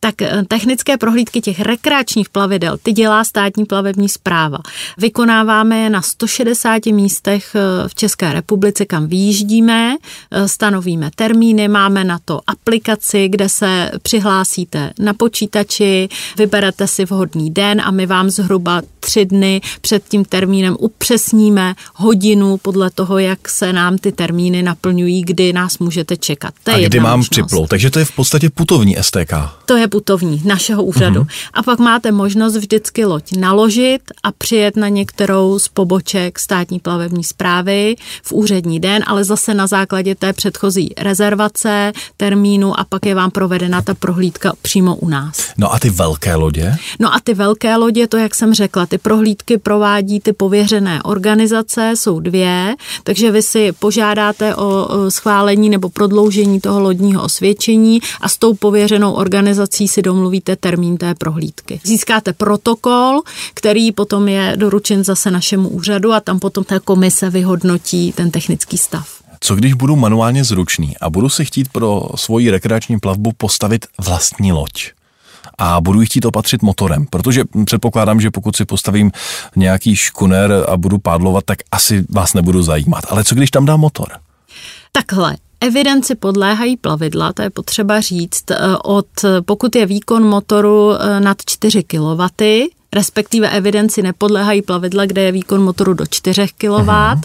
Tak 0.00 0.22
eh, 0.22 0.42
technické 0.48 0.96
prohlídky 0.96 1.40
těch 1.40 1.60
rekreačních 1.60 2.28
plavidel, 2.28 2.78
ty 2.82 2.92
dělá 2.92 3.24
státní 3.24 3.64
plavební 3.64 4.08
zpráva. 4.08 4.58
Vykonáváme 4.98 5.78
je 5.78 5.90
na 5.90 6.02
160 6.02 6.86
místech 6.86 7.54
eh, 7.54 7.88
v 7.88 7.94
České 7.94 8.32
republice, 8.32 8.84
kam 8.84 9.06
vyjíždíme, 9.06 9.96
eh, 10.30 10.48
stanovíme 10.48 11.10
termíny, 11.14 11.68
máme 11.68 12.04
na 12.04 12.18
to 12.24 12.40
aplikaci, 12.46 13.28
kde 13.28 13.48
se 13.48 13.90
přihlásíte 14.02 14.92
na 14.98 15.14
počítači, 15.14 16.08
vyberete 16.36 16.86
si 16.86 17.04
vhodný 17.04 17.50
den 17.50 17.80
a 17.84 17.90
my 17.90 18.06
vám 18.06 18.30
zhruba 18.30 18.82
tři 19.00 19.24
dny 19.24 19.60
před 19.80 20.08
tím 20.08 20.24
termínem 20.24 20.76
upřesníme 20.78 21.74
hodinu 21.94 22.56
podle 22.56 22.90
toho, 22.90 23.18
jak 23.18 23.48
se 23.48 23.72
nám 23.72 23.98
ty 23.98 24.12
termíny 24.12 24.62
naplňují, 24.62 25.22
kdy 25.22 25.52
nás 25.52 25.78
můžete 25.78 26.16
čekat. 26.16 26.54
To 26.62 26.70
a 26.70 26.78
kdy 26.78 27.00
mám 27.00 27.22
připlout, 27.30 27.70
takže 27.70 27.90
to 27.90 27.98
je 27.98 28.04
v 28.04 28.12
podstatě 28.12 28.50
putovní 28.50 28.96
STK. 29.00 29.32
To 29.68 29.76
je 29.76 29.88
putovní 29.88 30.42
našeho 30.44 30.84
úřadu. 30.84 31.20
Mm-hmm. 31.20 31.50
A 31.54 31.62
pak 31.62 31.78
máte 31.78 32.12
možnost 32.12 32.56
vždycky 32.56 33.04
loď 33.04 33.36
naložit 33.36 34.00
a 34.22 34.32
přijet 34.32 34.76
na 34.76 34.88
některou 34.88 35.58
z 35.58 35.68
poboček 35.68 36.38
státní 36.38 36.78
plavební 36.80 37.24
zprávy 37.24 37.96
v 38.22 38.32
úřední 38.32 38.80
den, 38.80 39.04
ale 39.06 39.24
zase 39.24 39.54
na 39.54 39.66
základě 39.66 40.14
té 40.14 40.32
předchozí 40.32 40.94
rezervace, 40.98 41.92
termínu 42.16 42.80
a 42.80 42.84
pak 42.84 43.06
je 43.06 43.14
vám 43.14 43.30
provedena 43.30 43.82
ta 43.82 43.94
prohlídka 43.94 44.52
přímo 44.62 44.96
u 44.96 45.08
nás. 45.08 45.52
No 45.58 45.72
a 45.74 45.78
ty 45.78 45.90
velké 45.90 46.34
lodě? 46.34 46.76
No 46.98 47.14
a 47.14 47.20
ty 47.24 47.34
velké 47.34 47.76
lodě, 47.76 48.06
to 48.06 48.16
jak 48.16 48.34
jsem 48.34 48.54
řekla, 48.54 48.86
ty 48.86 48.98
prohlídky 48.98 49.58
provádí 49.58 50.20
ty 50.20 50.32
pověřené 50.32 51.02
organizace, 51.02 51.92
jsou 51.94 52.20
dvě, 52.20 52.74
takže 53.04 53.30
vy 53.30 53.42
si 53.42 53.72
požádáte 53.72 54.56
o 54.56 54.88
schválení 55.08 55.68
nebo 55.68 55.88
prodloužení 55.88 56.60
toho 56.60 56.80
lodního 56.80 57.22
osvědčení 57.22 58.00
a 58.20 58.28
s 58.28 58.38
tou 58.38 58.54
pověřenou 58.54 59.12
organizací 59.12 59.57
organizací 59.58 59.88
si 59.88 60.02
domluvíte 60.02 60.56
termín 60.56 60.96
té 60.96 61.14
prohlídky. 61.14 61.80
Získáte 61.84 62.32
protokol, 62.32 63.20
který 63.54 63.92
potom 63.92 64.28
je 64.28 64.56
doručen 64.56 65.04
zase 65.04 65.30
našemu 65.30 65.68
úřadu 65.68 66.12
a 66.12 66.20
tam 66.20 66.38
potom 66.38 66.64
ta 66.64 66.80
komise 66.80 67.30
vyhodnotí 67.30 68.12
ten 68.12 68.30
technický 68.30 68.78
stav. 68.78 69.08
Co 69.40 69.54
když 69.54 69.74
budu 69.74 69.96
manuálně 69.96 70.44
zručný 70.44 70.98
a 71.00 71.10
budu 71.10 71.28
si 71.28 71.44
chtít 71.44 71.68
pro 71.68 72.08
svoji 72.14 72.50
rekreační 72.50 72.98
plavbu 72.98 73.32
postavit 73.36 73.86
vlastní 73.98 74.52
loď? 74.52 74.92
a 75.60 75.80
budu 75.80 76.00
ji 76.00 76.06
chtít 76.06 76.24
opatřit 76.24 76.62
motorem, 76.62 77.06
protože 77.10 77.44
předpokládám, 77.64 78.20
že 78.20 78.30
pokud 78.30 78.56
si 78.56 78.64
postavím 78.64 79.10
nějaký 79.56 79.96
škuner 79.96 80.64
a 80.68 80.76
budu 80.76 80.98
pádlovat, 80.98 81.44
tak 81.44 81.58
asi 81.72 82.04
vás 82.10 82.34
nebudu 82.34 82.62
zajímat. 82.62 83.04
Ale 83.08 83.24
co 83.24 83.34
když 83.34 83.50
tam 83.50 83.66
dám 83.66 83.80
motor? 83.80 84.08
Takhle, 84.92 85.36
Evidenci 85.60 86.14
podléhají 86.14 86.76
plavidla, 86.76 87.32
to 87.32 87.42
je 87.42 87.50
potřeba 87.50 88.00
říct, 88.00 88.50
eh, 88.50 88.56
od 88.84 89.06
pokud 89.44 89.76
je 89.76 89.86
výkon 89.86 90.22
motoru 90.22 90.92
eh, 90.92 91.20
nad 91.20 91.36
4 91.46 91.82
kW, 91.82 92.22
respektive 92.92 93.50
evidenci 93.50 94.02
nepodléhají 94.02 94.62
plavidla, 94.62 95.06
kde 95.06 95.22
je 95.22 95.32
výkon 95.32 95.62
motoru 95.62 95.94
do 95.94 96.04
4 96.10 96.46
kW. 96.58 96.90
Aha. 96.90 97.20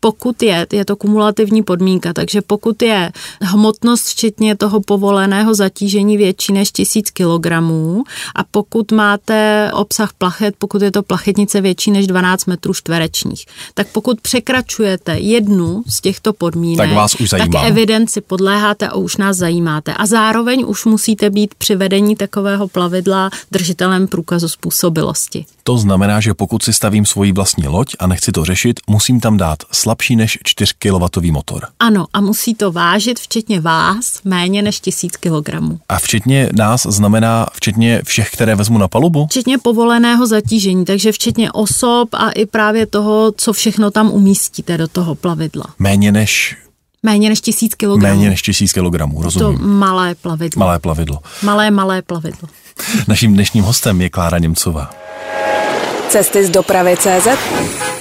Pokud 0.00 0.42
je, 0.42 0.66
je 0.72 0.84
to 0.84 0.96
kumulativní 0.96 1.62
podmínka, 1.62 2.12
takže 2.12 2.42
pokud 2.42 2.82
je 2.82 3.12
hmotnost 3.42 4.06
včetně 4.06 4.56
toho 4.56 4.80
povoleného 4.80 5.54
zatížení 5.54 6.16
větší 6.16 6.52
než 6.52 6.72
1000 6.72 7.10
kg 7.10 7.46
a 8.34 8.44
pokud 8.50 8.92
máte 8.92 9.70
obsah 9.74 10.12
plachet, 10.12 10.54
pokud 10.58 10.82
je 10.82 10.90
to 10.92 11.02
plachetnice 11.02 11.60
větší 11.60 11.90
než 11.90 12.06
12 12.06 12.46
metrů 12.46 12.74
čtverečních, 12.74 13.46
tak 13.74 13.86
pokud 13.92 14.20
překračujete 14.20 15.18
jednu 15.18 15.82
z 15.86 16.00
těchto 16.00 16.32
podmínek, 16.32 16.88
tak, 16.88 16.96
vás 16.96 17.14
už 17.14 17.30
tak 17.30 17.48
evidenci 17.64 18.20
podléháte 18.20 18.88
a 18.88 18.94
už 18.94 19.16
nás 19.16 19.36
zajímáte. 19.36 19.94
A 19.94 20.06
zároveň 20.06 20.64
už 20.66 20.84
musíte 20.84 21.30
být 21.30 21.54
při 21.54 21.76
vedení 21.76 22.16
takového 22.16 22.68
plavidla 22.68 23.30
držitelem 23.50 24.08
průkazu 24.08 24.48
způsobilosti. 25.14 25.44
To 25.62 25.78
znamená, 25.78 26.20
že 26.20 26.34
pokud 26.34 26.62
si 26.62 26.72
stavím 26.72 27.06
svoji 27.06 27.32
vlastní 27.32 27.68
loď 27.68 27.96
a 27.98 28.06
nechci 28.06 28.32
to 28.32 28.44
řešit, 28.44 28.80
musím 28.88 29.20
tam 29.20 29.36
dát 29.36 29.58
slabší 29.72 30.16
než 30.16 30.38
4 30.44 30.72
kW 30.78 31.32
motor. 31.32 31.66
Ano, 31.80 32.06
a 32.12 32.20
musí 32.20 32.54
to 32.54 32.72
vážit 32.72 33.20
včetně 33.20 33.60
vás 33.60 34.20
méně 34.24 34.62
než 34.62 34.80
1000 34.80 35.16
kg. 35.16 35.50
A 35.88 35.98
včetně 35.98 36.50
nás 36.52 36.86
znamená 36.86 37.46
včetně 37.52 38.02
všech, 38.04 38.30
které 38.30 38.54
vezmu 38.54 38.78
na 38.78 38.88
palubu? 38.88 39.26
Včetně 39.26 39.58
povoleného 39.58 40.26
zatížení, 40.26 40.84
takže 40.84 41.12
včetně 41.12 41.52
osob 41.52 42.08
a 42.14 42.30
i 42.30 42.46
právě 42.46 42.86
toho, 42.86 43.32
co 43.36 43.52
všechno 43.52 43.90
tam 43.90 44.10
umístíte 44.10 44.78
do 44.78 44.88
toho 44.88 45.14
plavidla. 45.14 45.64
Méně 45.78 46.12
než 46.12 46.56
Méně 47.02 47.28
než 47.28 47.40
tisíc 47.40 47.74
kilogramů. 47.74 48.16
Méně 48.16 48.30
než 48.30 48.42
tisíc 48.42 48.72
kilogramů, 48.72 49.22
rozumím. 49.22 49.58
To 49.58 49.64
malé 49.64 50.14
plavidlo. 50.14 50.60
Malé 50.60 50.78
plavidlo. 50.78 51.18
Malé, 51.42 51.70
malé 51.70 52.02
plavidlo. 52.02 52.48
Naším 53.08 53.34
dnešním 53.34 53.64
hostem 53.64 54.00
je 54.00 54.10
Klára 54.10 54.38
Němcová. 54.38 54.90
Cesty 56.08 56.46
z 56.46 56.50
dopravy 56.50 56.96
CZ 56.96 57.28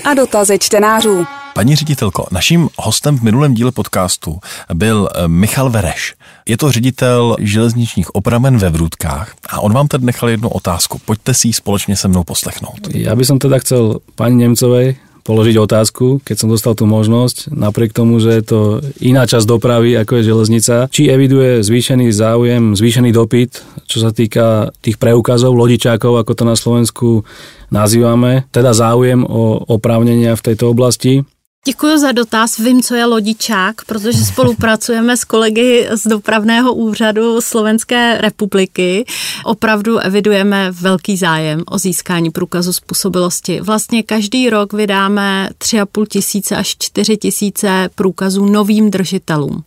a 0.05 0.13
dotazy 0.13 0.59
čtenářů. 0.59 1.25
Paní 1.55 1.75
ředitelko, 1.75 2.27
naším 2.31 2.69
hostem 2.77 3.17
v 3.19 3.21
minulém 3.21 3.53
díle 3.53 3.71
podcastu 3.71 4.39
byl 4.73 5.09
eh, 5.15 5.27
Michal 5.27 5.69
Vereš. 5.69 6.13
Je 6.47 6.57
to 6.57 6.71
ředitel 6.71 7.35
železničních 7.39 8.15
opraven 8.15 8.57
ve 8.57 8.69
Vrůdkách 8.69 9.33
a 9.49 9.59
on 9.59 9.73
vám 9.73 9.87
tady 9.87 10.05
nechal 10.05 10.29
jednu 10.29 10.49
otázku. 10.49 11.01
Pojďte 11.05 11.33
si 11.33 11.47
ji 11.47 11.53
společně 11.53 11.95
se 11.95 12.07
mnou 12.07 12.23
poslechnout. 12.23 12.79
Já 12.93 13.15
bych 13.15 13.27
teda 13.39 13.59
chcel 13.59 13.99
paní 14.15 14.35
Němcovej 14.35 14.95
položiť 15.25 15.57
otázku, 15.57 16.21
keď 16.21 16.35
som 16.37 16.53
dostal 16.53 16.77
tú 16.77 16.85
možnosť, 16.85 17.49
napriek 17.49 17.97
tomu, 17.97 18.21
že 18.21 18.37
je 18.37 18.43
to 18.45 18.59
iná 19.01 19.25
časť 19.25 19.49
dopravy, 19.49 19.97
ako 19.97 20.21
je 20.21 20.29
železnica, 20.29 20.75
či 20.93 21.09
eviduje 21.09 21.65
zvýšený 21.65 22.13
záujem, 22.13 22.77
zvýšený 22.77 23.09
dopyt, 23.09 23.65
čo 23.89 23.97
sa 24.05 24.13
týka 24.13 24.69
tých 24.85 25.01
preukazov, 25.01 25.57
lodičákov, 25.57 26.21
ako 26.21 26.31
to 26.37 26.43
na 26.45 26.53
Slovensku 26.53 27.25
nazývame, 27.73 28.45
teda 28.53 28.77
záujem 28.77 29.25
o 29.25 29.65
oprávnenia 29.65 30.37
v 30.37 30.45
tejto 30.45 30.69
oblasti. 30.69 31.25
Děkuji 31.67 31.97
za 31.97 32.11
dotaz. 32.11 32.57
Vím, 32.57 32.83
co 32.83 32.95
je 32.95 33.05
lodičák, 33.05 33.85
protože 33.85 34.17
spolupracujeme 34.25 35.17
s 35.17 35.23
kolegy 35.23 35.87
z 35.91 36.07
dopravného 36.07 36.73
úřadu 36.73 37.41
Slovenské 37.41 38.17
republiky. 38.21 39.05
Opravdu 39.43 39.97
evidujeme 39.97 40.71
velký 40.71 41.17
zájem 41.17 41.63
o 41.67 41.77
získání 41.77 42.31
průkazu 42.31 42.73
způsobilosti. 42.73 43.61
Vlastně 43.61 44.03
každý 44.03 44.49
rok 44.49 44.73
vydáme 44.73 45.49
3,5 45.57 46.05
tisíce 46.05 46.55
až 46.55 46.75
4 46.79 47.17
tisíce 47.17 47.89
průkazů 47.95 48.45
novým 48.45 48.91
držitelům. 48.91 49.63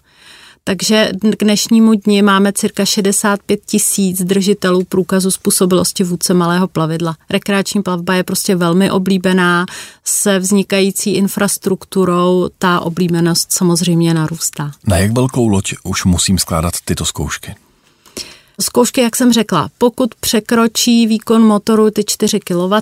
Takže 0.68 1.10
k 1.38 1.44
dnešnímu 1.44 1.94
dni 1.94 2.22
máme 2.22 2.52
cirka 2.52 2.84
65 2.84 3.60
tisíc 3.66 4.22
držitelů 4.22 4.84
průkazu 4.84 5.30
způsobilosti 5.30 6.04
vůdce 6.04 6.34
malého 6.34 6.68
plavidla. 6.68 7.16
Rekreační 7.30 7.82
plavba 7.82 8.14
je 8.14 8.22
prostě 8.22 8.56
velmi 8.56 8.90
oblíbená, 8.90 9.66
se 10.04 10.38
vznikající 10.38 11.14
infrastrukturou 11.14 12.48
ta 12.58 12.80
oblíbenost 12.80 13.52
samozřejmě 13.52 14.14
narůstá. 14.14 14.70
Na 14.86 14.98
jak 14.98 15.12
velkou 15.12 15.48
loď 15.48 15.74
už 15.82 16.04
musím 16.04 16.38
skládat 16.38 16.74
tyto 16.84 17.04
zkoušky? 17.04 17.54
Zkoušky, 18.61 19.00
jak 19.00 19.16
jsem 19.16 19.32
řekla, 19.32 19.68
pokud 19.78 20.14
překročí 20.14 21.06
výkon 21.06 21.42
motoru 21.42 21.90
ty 21.90 22.04
4 22.06 22.40
kW, 22.40 22.74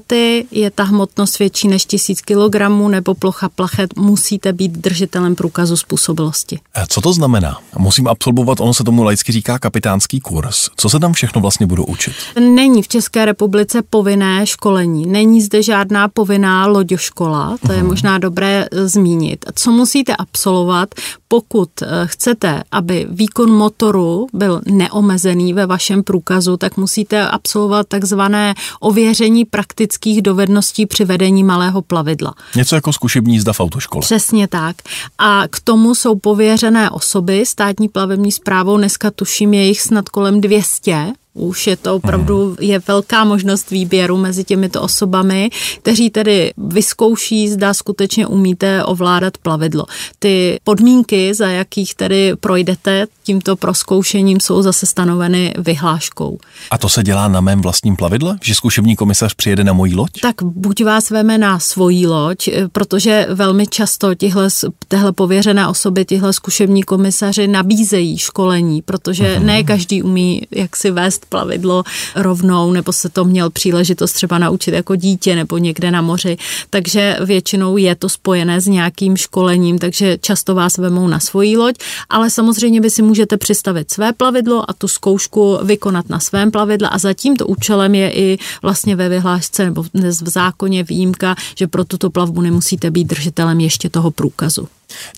je 0.50 0.70
ta 0.70 0.82
hmotnost 0.82 1.38
větší 1.38 1.68
než 1.68 1.84
1000 1.84 2.20
kg 2.20 2.56
nebo 2.88 3.14
plocha 3.14 3.48
plachet, 3.48 3.96
musíte 3.96 4.52
být 4.52 4.72
držitelem 4.72 5.34
průkazu 5.34 5.76
způsobilosti. 5.76 6.60
Co 6.88 7.00
to 7.00 7.12
znamená? 7.12 7.58
Musím 7.78 8.08
absolvovat, 8.08 8.60
ono 8.60 8.74
se 8.74 8.84
tomu 8.84 9.02
laicky 9.02 9.32
říká 9.32 9.58
kapitánský 9.58 10.20
kurz. 10.20 10.68
Co 10.76 10.88
se 10.88 10.98
tam 10.98 11.12
všechno 11.12 11.40
vlastně 11.40 11.66
budu 11.66 11.84
učit? 11.84 12.12
Není 12.40 12.82
v 12.82 12.88
České 12.88 13.24
republice 13.24 13.82
povinné 13.90 14.46
školení. 14.46 15.06
Není 15.06 15.42
zde 15.42 15.62
žádná 15.62 16.08
povinná 16.08 16.66
loďoškola, 16.66 17.56
to 17.66 17.72
je 17.72 17.82
uh-huh. 17.82 17.86
možná 17.86 18.18
dobré 18.18 18.66
e, 18.72 18.88
zmínit. 18.88 19.44
Co 19.54 19.70
musíte 19.70 20.16
absolvovat, 20.16 20.88
pokud 21.28 21.82
e, 21.82 21.86
chcete, 22.04 22.62
aby 22.72 23.06
výkon 23.10 23.50
motoru 23.50 24.26
byl 24.32 24.60
neomezený 24.66 25.52
ve 25.52 25.65
vašem 25.66 26.02
průkazu, 26.02 26.56
tak 26.56 26.76
musíte 26.76 27.28
absolvovat 27.28 27.86
takzvané 27.88 28.54
ověření 28.80 29.44
praktických 29.44 30.22
dovedností 30.22 30.86
při 30.86 31.04
vedení 31.04 31.44
malého 31.44 31.82
plavidla. 31.82 32.34
Něco 32.56 32.74
jako 32.74 32.92
zkušební 32.92 33.34
jízda 33.34 33.52
v 33.52 33.60
autoškole. 33.60 34.02
Přesně 34.02 34.48
tak. 34.48 34.76
A 35.18 35.42
k 35.50 35.60
tomu 35.60 35.94
jsou 35.94 36.18
pověřené 36.18 36.90
osoby 36.90 37.46
státní 37.46 37.88
plavební 37.88 38.32
zprávou, 38.32 38.76
dneska 38.76 39.10
tuším 39.10 39.54
je 39.54 39.66
jich 39.66 39.80
snad 39.80 40.08
kolem 40.08 40.40
200, 40.40 41.12
Už 41.36 41.66
je 41.66 41.76
to 41.76 41.94
opravdu, 41.94 42.56
je 42.60 42.78
velká 42.88 43.24
možnost 43.24 43.70
výběru 43.70 44.16
mezi 44.16 44.44
těmito 44.44 44.82
osobami, 44.82 45.50
kteří 45.78 46.10
tedy 46.10 46.52
vyzkouší, 46.56 47.48
zda 47.48 47.74
skutečně 47.74 48.26
umíte 48.26 48.84
ovládat 48.84 49.38
plavidlo. 49.38 49.84
Ty 50.18 50.58
podmínky, 50.64 51.34
za 51.34 51.46
jakých 51.46 51.94
tedy 51.94 52.32
projdete 52.40 53.06
tímto 53.22 53.56
proskoušením, 53.56 54.40
jsou 54.40 54.62
zase 54.62 54.86
stanoveny 54.86 55.54
vyhláškou. 55.58 56.38
A 56.70 56.78
to 56.78 56.88
se 56.88 57.02
dělá 57.02 57.28
na 57.28 57.40
mém 57.40 57.60
vlastním 57.60 57.96
plavidle? 57.96 58.38
Že 58.42 58.54
zkušební 58.54 58.96
komisař 58.96 59.34
přijede 59.34 59.64
na 59.64 59.72
moji 59.72 59.94
loď? 59.94 60.10
Tak 60.20 60.42
buď 60.42 60.84
vás 60.84 61.10
veme 61.10 61.38
na 61.38 61.58
svoji 61.58 62.06
loď, 62.06 62.48
protože 62.72 63.26
velmi 63.30 63.66
často 63.66 64.14
tihle, 64.14 64.48
tehle 64.88 65.12
pověřené 65.12 65.68
osoby, 65.68 66.04
tihle 66.04 66.32
zkušební 66.32 66.82
komisaři 66.82 67.48
nabízejí 67.48 68.18
školení, 68.18 68.82
protože 68.82 69.36
uh-huh. 69.36 69.44
ne 69.44 69.64
každý 69.64 70.02
umí 70.02 70.42
jak 70.50 70.76
si 70.76 70.90
vést 70.90 71.25
plavidlo 71.28 71.84
rovnou, 72.16 72.72
nebo 72.72 72.92
se 72.92 73.08
to 73.08 73.24
měl 73.24 73.50
příležitost 73.50 74.12
třeba 74.12 74.38
naučit 74.38 74.74
jako 74.74 74.96
dítě 74.96 75.36
nebo 75.36 75.58
někde 75.58 75.90
na 75.90 76.02
moři, 76.02 76.36
takže 76.70 77.16
většinou 77.24 77.76
je 77.76 77.94
to 77.94 78.08
spojené 78.08 78.60
s 78.60 78.66
nějakým 78.66 79.16
školením, 79.16 79.78
takže 79.78 80.18
často 80.18 80.54
vás 80.54 80.78
vemou 80.78 81.08
na 81.08 81.20
svoji 81.20 81.56
loď, 81.56 81.76
ale 82.08 82.30
samozřejmě 82.30 82.80
vy 82.80 82.90
si 82.90 83.02
můžete 83.02 83.36
přistavit 83.36 83.90
své 83.90 84.12
plavidlo 84.12 84.70
a 84.70 84.72
tu 84.72 84.88
zkoušku 84.88 85.58
vykonat 85.62 86.08
na 86.08 86.20
svém 86.20 86.50
plavidle 86.50 86.88
a 86.88 86.98
za 86.98 87.12
tímto 87.12 87.46
účelem 87.46 87.94
je 87.94 88.12
i 88.12 88.38
vlastně 88.62 88.96
ve 88.96 89.08
vyhlášce 89.08 89.64
nebo 89.64 89.82
v 89.82 90.28
zákoně 90.28 90.82
výjimka, 90.82 91.34
že 91.54 91.66
pro 91.66 91.84
tuto 91.84 92.10
plavbu 92.10 92.40
nemusíte 92.40 92.90
být 92.90 93.04
držitelem 93.04 93.60
ještě 93.60 93.90
toho 93.90 94.10
průkazu. 94.10 94.68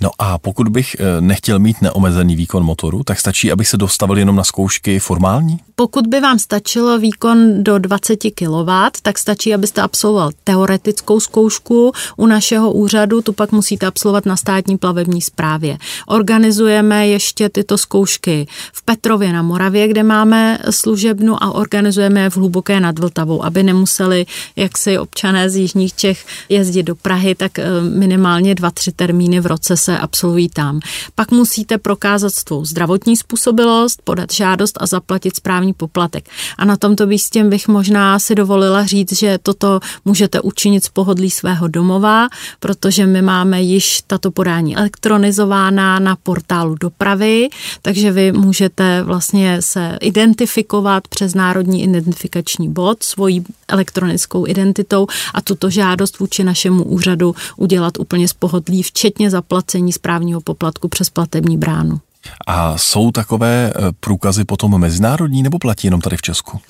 No 0.00 0.10
a 0.18 0.38
pokud 0.38 0.68
bych 0.68 0.96
eh, 0.98 1.20
nechtěl 1.20 1.58
mít 1.58 1.82
neomezený 1.82 2.36
výkon 2.36 2.64
motoru, 2.64 3.04
tak 3.04 3.20
stačí, 3.20 3.52
abych 3.52 3.68
se 3.68 3.76
dostavil 3.76 4.18
jenom 4.18 4.36
na 4.36 4.44
zkoušky 4.44 4.98
formální? 4.98 5.58
Pokud 5.76 6.06
by 6.06 6.20
vám 6.20 6.38
stačilo 6.38 6.98
výkon 6.98 7.64
do 7.64 7.78
20 7.78 8.16
kW, 8.16 8.70
tak 9.02 9.18
stačí, 9.18 9.54
abyste 9.54 9.82
absolvoval 9.82 10.30
teoretickou 10.44 11.20
zkoušku 11.20 11.92
u 12.16 12.26
našeho 12.26 12.72
úřadu, 12.72 13.22
tu 13.22 13.32
pak 13.32 13.52
musíte 13.52 13.86
absolvovat 13.86 14.26
na 14.26 14.36
státní 14.36 14.78
plavební 14.78 15.22
správě. 15.22 15.78
Organizujeme 16.06 17.08
ještě 17.08 17.48
tyto 17.48 17.78
zkoušky 17.78 18.46
v 18.72 18.82
Petrově 18.82 19.32
na 19.32 19.42
Moravě, 19.42 19.88
kde 19.88 20.02
máme 20.02 20.58
služebnu 20.70 21.42
a 21.42 21.54
organizujeme 21.54 22.20
je 22.20 22.30
v 22.30 22.36
Hluboké 22.36 22.80
nad 22.80 22.98
Vltavou, 22.98 23.44
aby 23.44 23.62
nemuseli 23.62 24.26
jaksi 24.56 24.98
občané 24.98 25.50
z 25.50 25.56
jižních 25.56 25.94
Čech 25.94 26.26
jezdit 26.48 26.82
do 26.82 26.94
Prahy, 26.94 27.34
tak 27.34 27.58
eh, 27.58 27.64
minimálně 27.82 28.54
dva, 28.54 28.70
tři 28.70 28.92
termíny 28.92 29.40
v 29.40 29.46
roce 29.46 29.57
roce 29.58 29.76
se 29.76 29.98
absolvují 29.98 30.48
tam. 30.48 30.80
Pak 31.14 31.30
musíte 31.30 31.78
prokázat 31.78 32.34
svou 32.34 32.64
zdravotní 32.64 33.16
způsobilost, 33.16 34.02
podat 34.02 34.32
žádost 34.32 34.78
a 34.80 34.86
zaplatit 34.86 35.36
správní 35.36 35.72
poplatek. 35.72 36.28
A 36.58 36.64
na 36.64 36.76
tomto 36.76 37.06
místě 37.06 37.44
bych 37.44 37.68
možná 37.68 38.18
si 38.18 38.34
dovolila 38.34 38.86
říct, 38.86 39.18
že 39.18 39.38
toto 39.42 39.80
můžete 40.04 40.40
učinit 40.40 40.84
z 40.84 40.88
pohodlí 40.88 41.30
svého 41.30 41.68
domova, 41.68 42.28
protože 42.60 43.06
my 43.06 43.22
máme 43.22 43.62
již 43.62 44.02
tato 44.06 44.30
podání 44.30 44.76
elektronizována 44.76 45.98
na 45.98 46.16
portálu 46.16 46.74
dopravy, 46.74 47.48
takže 47.82 48.12
vy 48.12 48.32
můžete 48.32 49.02
vlastně 49.02 49.62
se 49.62 49.98
identifikovat 50.00 51.08
přes 51.08 51.34
národní 51.34 51.82
identifikační 51.82 52.68
bod 52.68 53.02
svojí 53.02 53.44
elektronickou 53.68 54.46
identitou 54.46 55.06
a 55.34 55.40
tuto 55.40 55.70
žádost 55.70 56.18
vůči 56.18 56.44
našemu 56.44 56.84
úřadu 56.84 57.34
udělat 57.56 57.98
úplně 57.98 58.28
z 58.28 58.32
pohodlí, 58.32 58.82
včetně 58.82 59.30
za 59.30 59.42
zaplacení 59.48 59.92
správního 59.92 60.40
poplatku 60.40 60.88
přes 60.88 61.10
platební 61.10 61.58
bránu. 61.58 62.00
A 62.46 62.78
jsou 62.78 63.10
takové 63.10 63.72
eh, 63.74 63.92
průkazy 64.00 64.44
potom 64.44 64.80
mezinárodní 64.80 65.42
nebo 65.42 65.58
platí 65.58 65.86
jenom 65.86 66.00
tady 66.00 66.16
v 66.16 66.22
Česku? 66.22 66.60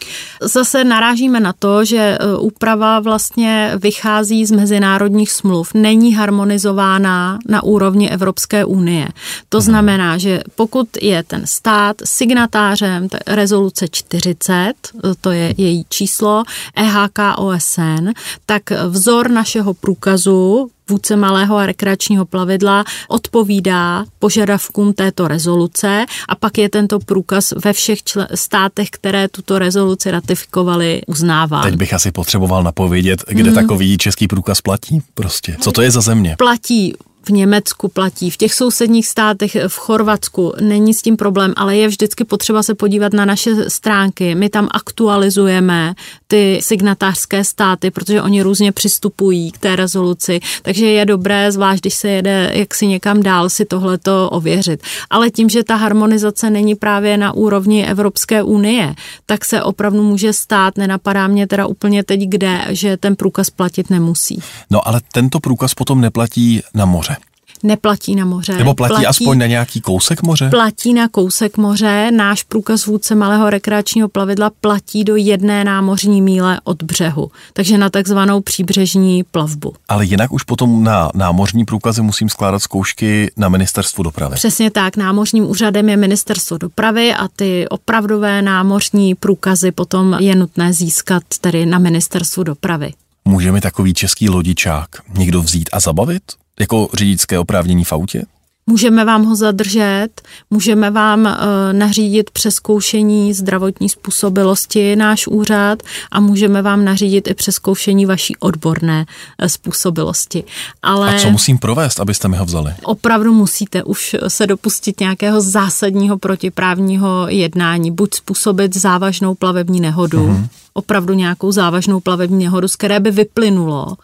Zase 0.43 0.85
narážíme 0.85 1.41
na 1.41 1.53
to, 1.53 1.85
že 1.85 1.99
eh, 1.99 2.37
úprava 2.37 3.01
vlastně 3.01 3.73
vychází 3.83 4.47
z 4.47 4.51
mezinárodních 4.51 5.33
smluv, 5.33 5.75
není 5.75 6.15
harmonizována 6.15 7.39
na 7.49 7.63
úrovni 7.63 8.11
Evropské 8.11 8.65
unie. 8.65 9.09
To 9.49 9.61
znamená, 9.61 10.19
že 10.19 10.43
pokud 10.55 10.89
je 11.03 11.23
ten 11.23 11.47
stát 11.47 11.97
signatářem 12.05 13.09
rezoluce 13.27 13.89
40, 13.89 14.73
eh, 14.73 15.15
to 15.21 15.31
je 15.31 15.55
její 15.57 15.85
číslo, 15.89 16.45
EHK 16.77 17.19
OSN, 17.39 18.09
tak 18.47 18.63
vzor 18.71 19.31
našeho 19.31 19.75
průkazu 19.75 20.71
vůdce 20.89 21.17
malého 21.17 21.57
a 21.57 21.67
rekreačního 21.67 22.25
plavidla 22.25 22.85
odpovídá 23.09 24.05
požadavkům 24.19 24.93
této 24.93 25.29
rezoluce 25.29 26.07
a 26.29 26.35
pak 26.35 26.59
je 26.59 26.69
tento 26.69 26.99
průkaz 26.99 27.53
ve 27.65 27.73
všech 27.73 27.99
čl- 27.99 28.27
státech, 28.35 28.91
které 28.91 29.29
tuto 29.29 29.59
rezoluci 29.59 30.11
ratifikovali, 30.11 31.03
uznáván. 31.07 31.63
Teď 31.63 31.77
bych 31.77 31.95
asi 31.95 32.13
potřeboval 32.13 32.63
napovědět, 32.63 33.25
kde 33.29 33.51
hmm. 33.51 33.55
takový 33.55 33.99
český 33.99 34.29
průkaz 34.29 34.61
platí 34.61 35.03
prostě. 35.15 35.57
Co 35.61 35.73
to 35.73 35.83
je 35.83 35.91
za 35.91 36.01
země? 36.01 36.35
Platí 36.39 36.95
v 37.29 37.33
Německu 37.33 37.89
platí, 37.89 38.31
v 38.31 38.37
těch 38.37 38.55
sousedních 38.55 39.07
státech, 39.07 39.57
v 39.69 39.77
Chorvatsku 39.77 40.53
není 40.61 40.95
s 40.95 41.03
tím 41.03 41.17
problém, 41.17 41.53
ale 41.57 41.77
je 41.77 41.89
vždycky 41.89 42.25
potřeba 42.25 42.63
se 42.63 42.75
podívat 42.75 43.13
na 43.13 43.25
naše 43.25 43.71
stránky. 43.71 44.35
My 44.35 44.49
tam 44.49 44.69
aktualizujeme 44.71 45.95
ty 46.27 46.61
signatářské 46.63 47.45
státy, 47.45 47.91
protože 47.91 48.23
oni 48.23 48.43
různě 48.43 48.73
přistupují 48.73 49.53
k 49.53 49.59
té 49.59 49.77
rezoluci, 49.77 50.41
takže 50.63 50.87
je 50.87 51.05
dobré, 51.05 51.53
zvlášť 51.53 51.83
když 51.83 51.95
se 51.95 52.09
jede 52.09 52.51
jaksi 52.55 52.87
někam 52.87 53.23
dál, 53.23 53.51
si 53.51 53.65
tohleto 53.65 54.31
ověřit. 54.31 54.83
Ale 55.11 55.31
tím, 55.31 55.49
že 55.49 55.65
ta 55.65 55.77
harmonizace 55.77 56.51
není 56.51 56.75
právě 56.75 57.17
na 57.17 57.33
úrovni 57.33 57.87
Evropské 57.87 58.43
unie, 58.43 58.95
tak 59.27 59.45
se 59.45 59.63
opravdu 59.63 60.03
může 60.03 60.33
stát, 60.33 60.77
nenapadá 60.79 61.27
mě 61.27 61.47
teda 61.47 61.67
úplně 61.67 62.05
teď 62.05 62.21
kde, 62.21 62.65
že 62.69 62.97
ten 62.97 63.17
průkaz 63.17 63.51
platit 63.51 63.91
nemusí. 63.91 64.43
No 64.71 64.89
ale 64.89 65.01
tento 65.13 65.41
průkaz 65.41 65.75
potom 65.75 66.01
neplatí 66.01 66.63
na 66.75 66.85
moře 66.85 67.17
neplatí 67.63 68.15
na 68.15 68.25
moře. 68.25 68.57
Nebo 68.57 68.75
platí, 68.75 68.89
platí 68.89 69.07
aspoň 69.07 69.39
na 69.39 69.47
nějaký 69.47 69.81
kousek 69.81 70.23
moře? 70.23 70.51
Platí 70.51 70.95
na 70.95 71.09
kousek 71.09 71.57
moře. 71.57 72.11
Náš 72.11 72.43
průkaz 72.43 72.87
vůdce 72.87 73.15
malého 73.15 73.51
rekreačního 73.51 74.09
plavidla 74.09 74.51
platí 74.61 75.05
do 75.05 75.17
jedné 75.17 75.65
námořní 75.65 76.23
míle 76.23 76.61
od 76.65 76.83
břehu. 76.83 77.31
Takže 77.53 77.79
na 77.79 77.91
takzvanou 77.91 78.41
příbřežní 78.41 79.25
plavbu. 79.25 79.75
Ale 79.89 80.05
jinak 80.05 80.33
už 80.33 80.43
potom 80.43 80.85
na 80.85 81.11
námořní 81.15 81.65
průkazy 81.65 82.03
musím 82.03 82.29
skládat 82.29 82.59
zkoušky 82.59 83.31
na 83.37 83.49
ministerstvu 83.49 84.03
dopravy. 84.03 84.35
Přesně 84.35 84.71
tak. 84.71 84.97
Námořním 84.97 85.51
úřadem 85.51 85.89
je 85.89 85.97
ministerstvo 85.97 86.59
dopravy 86.59 87.15
a 87.15 87.29
ty 87.37 87.69
opravdové 87.69 88.43
námořní 88.43 89.15
průkazy 89.15 89.73
potom 89.73 90.17
je 90.21 90.35
nutné 90.35 90.73
získat 90.73 91.23
tedy 91.41 91.67
na 91.67 91.79
ministerstvu 91.79 92.43
dopravy. 92.43 92.93
Může 93.25 93.53
mi 93.53 93.61
takový 93.61 93.95
český 93.95 94.29
lodičák 94.29 94.89
někdo 95.19 95.43
vzít 95.43 95.69
a 95.73 95.81
zabavit? 95.81 96.23
Jako 96.61 96.89
řidičské 96.95 97.39
oprávnění 97.39 97.85
v 97.85 97.93
autě? 97.93 98.23
Můžeme 98.71 99.05
vám 99.05 99.25
ho 99.25 99.37
zadržet, 99.37 100.09
můžeme 100.51 100.91
vám 100.91 101.27
e, 101.27 101.37
nařídit 101.73 102.31
přeskoušení 102.31 103.35
zdravotní 103.35 103.89
způsobilosti 103.89 104.97
náš 104.97 105.27
úřad 105.27 105.83
a 106.11 106.21
můžeme 106.21 106.63
vám 106.63 106.85
nařídit 106.85 107.29
i 107.29 107.35
přeskoušení 107.35 108.07
vaší 108.07 108.37
odborné 108.37 109.07
e, 109.39 109.49
způsobilosti. 109.49 110.45
Ale 110.83 111.15
a 111.17 111.19
co 111.19 111.31
musím 111.31 111.59
provést, 111.59 112.01
abyste 112.01 112.29
mi 112.29 112.37
ho 112.37 112.45
vzali? 112.45 112.75
Opravdu 112.83 113.33
musíte 113.33 113.83
už 113.83 114.17
se 114.29 114.47
dopustit 114.47 115.01
nějakého 115.01 115.41
zásadního 115.41 116.19
protiprávního 116.19 117.27
jednání, 117.29 117.91
buď 117.91 118.15
způsobit 118.15 118.77
závažnou 118.77 119.35
plavební 119.35 119.81
nehodu, 119.81 120.29
mm-hmm. 120.29 120.49
opravdu 120.73 121.15
nějakou 121.15 121.53
závažnou 121.53 122.01
plavební 122.01 122.45
nehodu, 122.45 122.69
z 122.69 122.77
které 122.77 123.01
by 123.01 123.11
vyplynulo, 123.11 123.97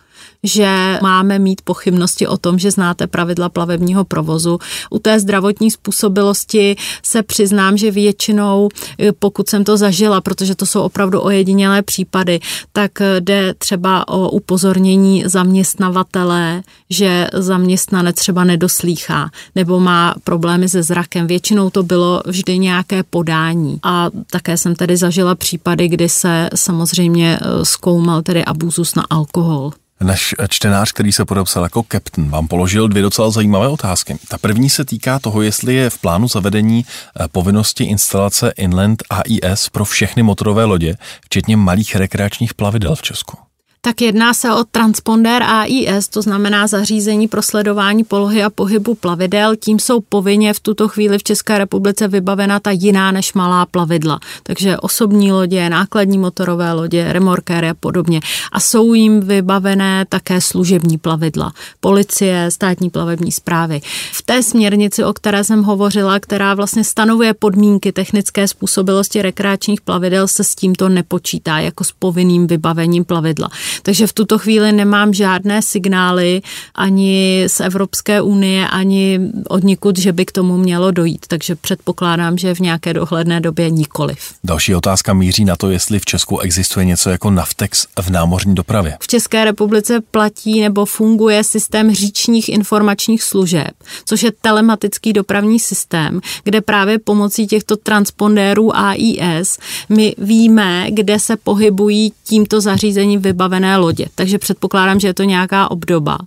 že 0.45 0.99
máme 1.03 1.39
mít 1.39 1.61
pochybnosti 1.65 2.27
o 2.27 2.37
tom, 2.37 2.59
že 2.59 2.71
znáte 2.71 3.07
pravidla 3.07 3.49
plavebního 3.49 4.05
provozu. 4.05 4.59
U 4.91 4.99
té 4.99 5.21
zdravotní 5.21 5.71
způsobilosti 5.71 6.77
se 7.03 7.23
přiznám, 7.23 7.77
že 7.77 7.91
většinou, 7.91 8.69
eh, 8.99 9.13
pokud 9.13 9.49
jsem 9.49 9.65
to 9.65 9.77
zažila, 9.77 10.21
protože 10.21 10.55
to 10.55 10.67
jsou 10.67 10.81
opravdu 10.81 11.21
ojedinělé 11.21 11.83
případy, 11.83 12.41
tak 12.73 13.01
eh, 13.01 13.21
jde 13.21 13.55
třeba 13.59 14.09
o 14.09 14.29
upozornění 14.31 15.25
zaměstnavatele, 15.27 16.63
že 16.91 17.29
zaměstnanec 17.33 18.17
třeba 18.17 18.45
nedoslýchá 18.45 19.31
nebo 19.55 19.81
má 19.81 20.15
problémy 20.25 20.69
se 20.69 20.83
zrakem. 20.83 21.27
Většinou 21.27 21.71
to 21.71 21.83
bylo 21.83 22.23
vždy 22.27 22.59
nějaké 22.59 23.03
podání. 23.03 23.79
A 23.83 24.11
také 24.31 24.57
jsem 24.57 24.75
tedy 24.75 24.97
zažila 24.97 25.35
případy, 25.35 25.89
kdy 25.89 26.09
se 26.09 26.51
samozřejmě 26.55 27.39
eh, 27.41 27.65
zkoumal 27.65 28.23
tedy 28.23 28.45
abuzus 28.45 28.95
na 28.95 29.05
alkohol. 29.11 29.73
Náš 30.01 30.35
čtenář, 30.49 30.93
který 30.93 31.13
se 31.13 31.25
podepsal 31.25 31.63
jako 31.63 31.85
Captain, 31.93 32.31
vám 32.31 32.49
položil 32.49 32.89
dvě 32.89 33.03
docela 33.03 33.31
zajímavé 33.31 33.69
otázky. 33.69 34.19
Ta 34.29 34.39
první 34.39 34.71
se 34.71 34.85
týká 34.85 35.19
toho, 35.19 35.43
jestli 35.43 35.75
je 35.75 35.91
v 35.91 35.99
plánu 35.99 36.29
zavedení 36.29 36.85
eh, 36.87 37.29
povinnosti 37.29 37.85
instalace 37.85 38.53
Inland 38.57 39.03
AIS 39.11 39.69
pro 39.69 39.85
všechny 39.85 40.23
motorové 40.23 40.65
lodě, 40.65 40.97
včetně 41.25 41.57
malých 41.57 41.97
rekreačních 41.97 42.55
plavidel 42.55 42.97
v 42.97 43.03
Česku. 43.03 43.44
Tak 43.85 44.01
jedná 44.01 44.35
se 44.35 44.53
o 44.53 44.65
transponder 44.65 45.43
AIS, 45.43 46.09
to 46.09 46.23
znamená 46.23 46.67
zařízení 46.67 47.29
pro 47.29 47.43
sledování 47.43 48.05
polohy 48.05 48.43
a 48.43 48.51
pohybu 48.51 48.95
plavidel. 48.95 49.57
Tím 49.57 49.79
jsou 49.79 50.01
povinně 50.01 50.55
v 50.55 50.61
tuto 50.61 50.89
chvíli 50.89 51.19
v 51.19 51.23
České 51.23 51.59
republice 51.59 52.09
vybavena 52.09 52.61
ta 52.61 52.71
jiná 52.71 53.13
než 53.13 53.35
malá 53.35 53.67
plavidla. 53.67 54.21
Takže 54.43 54.77
osobní 54.77 55.33
lodě, 55.33 55.71
nákladní 55.71 56.19
motorové 56.19 56.73
lodě, 56.73 57.13
remorkéry 57.13 57.71
a 57.71 57.75
podobně. 57.75 58.21
A 58.53 58.61
jsou 58.61 58.95
jim 58.95 59.21
vybavené 59.21 60.07
také 60.09 60.41
služební 60.41 60.99
plavidla. 60.99 61.53
Policie, 61.81 62.51
státní 62.51 62.91
plavební 62.91 63.33
zprávy. 63.33 63.81
V 64.13 64.23
té 64.23 64.43
směrnici, 64.43 65.05
o 65.05 65.13
které 65.13 65.45
jsem 65.45 65.63
hovořila, 65.63 66.21
která 66.21 66.55
vlastně 66.55 66.85
stanovuje 66.85 67.35
podmínky 67.35 67.93
technické 67.93 68.49
způsobilosti 68.49 69.23
rekreačních 69.23 69.81
plavidel, 69.81 70.29
se 70.29 70.45
s 70.45 70.55
tímto 70.55 70.89
nepočítá 70.89 71.59
jako 71.59 71.85
s 71.85 71.93
povinným 71.93 72.47
vybavením 72.47 73.05
plavidla. 73.05 73.49
Takže 73.83 74.07
v 74.07 74.13
tuto 74.13 74.39
chvíli 74.39 74.73
nemám 74.73 75.15
žádné 75.15 75.63
signály 75.63 76.43
ani 76.75 77.45
z 77.47 77.61
Evropské 77.61 78.21
unie, 78.21 78.69
ani 78.69 79.21
od 79.49 79.65
nikud, 79.65 79.99
že 79.99 80.13
by 80.13 80.25
k 80.27 80.33
tomu 80.33 80.57
mělo 80.57 80.91
dojít. 80.91 81.27
Takže 81.29 81.57
předpokládám, 81.57 82.39
že 82.39 82.55
v 82.55 82.61
nějaké 82.61 82.93
dohledné 82.93 83.41
době 83.41 83.71
nikoliv. 83.71 84.19
Další 84.45 84.75
otázka 84.75 85.15
míří 85.15 85.45
na 85.45 85.57
to, 85.57 85.71
jestli 85.71 85.99
v 85.99 86.05
Česku 86.05 86.39
existuje 86.39 86.87
něco 86.87 87.11
jako 87.11 87.31
Navtex 87.31 87.87
v 88.03 88.11
námořní 88.11 88.55
dopravě. 88.55 88.97
V 89.01 89.07
České 89.07 89.45
republice 89.45 90.01
platí 90.11 90.61
nebo 90.61 90.85
funguje 90.85 91.45
systém 91.45 91.95
říčních 91.95 92.49
informačních 92.49 93.23
služeb, 93.23 93.71
což 94.05 94.23
je 94.23 94.33
telematický 94.41 95.13
dopravní 95.13 95.61
systém, 95.61 96.21
kde 96.45 96.61
právě 96.61 96.99
pomocí 96.99 97.47
těchto 97.47 97.77
transpondérů 97.77 98.77
AIS 98.77 99.59
my 99.89 100.15
víme, 100.19 100.87
kde 100.91 101.19
se 101.19 101.37
pohybují 101.37 102.13
tímto 102.25 102.61
zařízením 102.61 103.21
vybavené 103.21 103.64
lodě. 103.77 104.07
Takže 104.15 104.39
předpokládám, 104.39 105.01
že 105.01 105.09
je 105.09 105.15
to 105.15 105.23
nějaká 105.23 105.71
obdoba. 105.71 106.19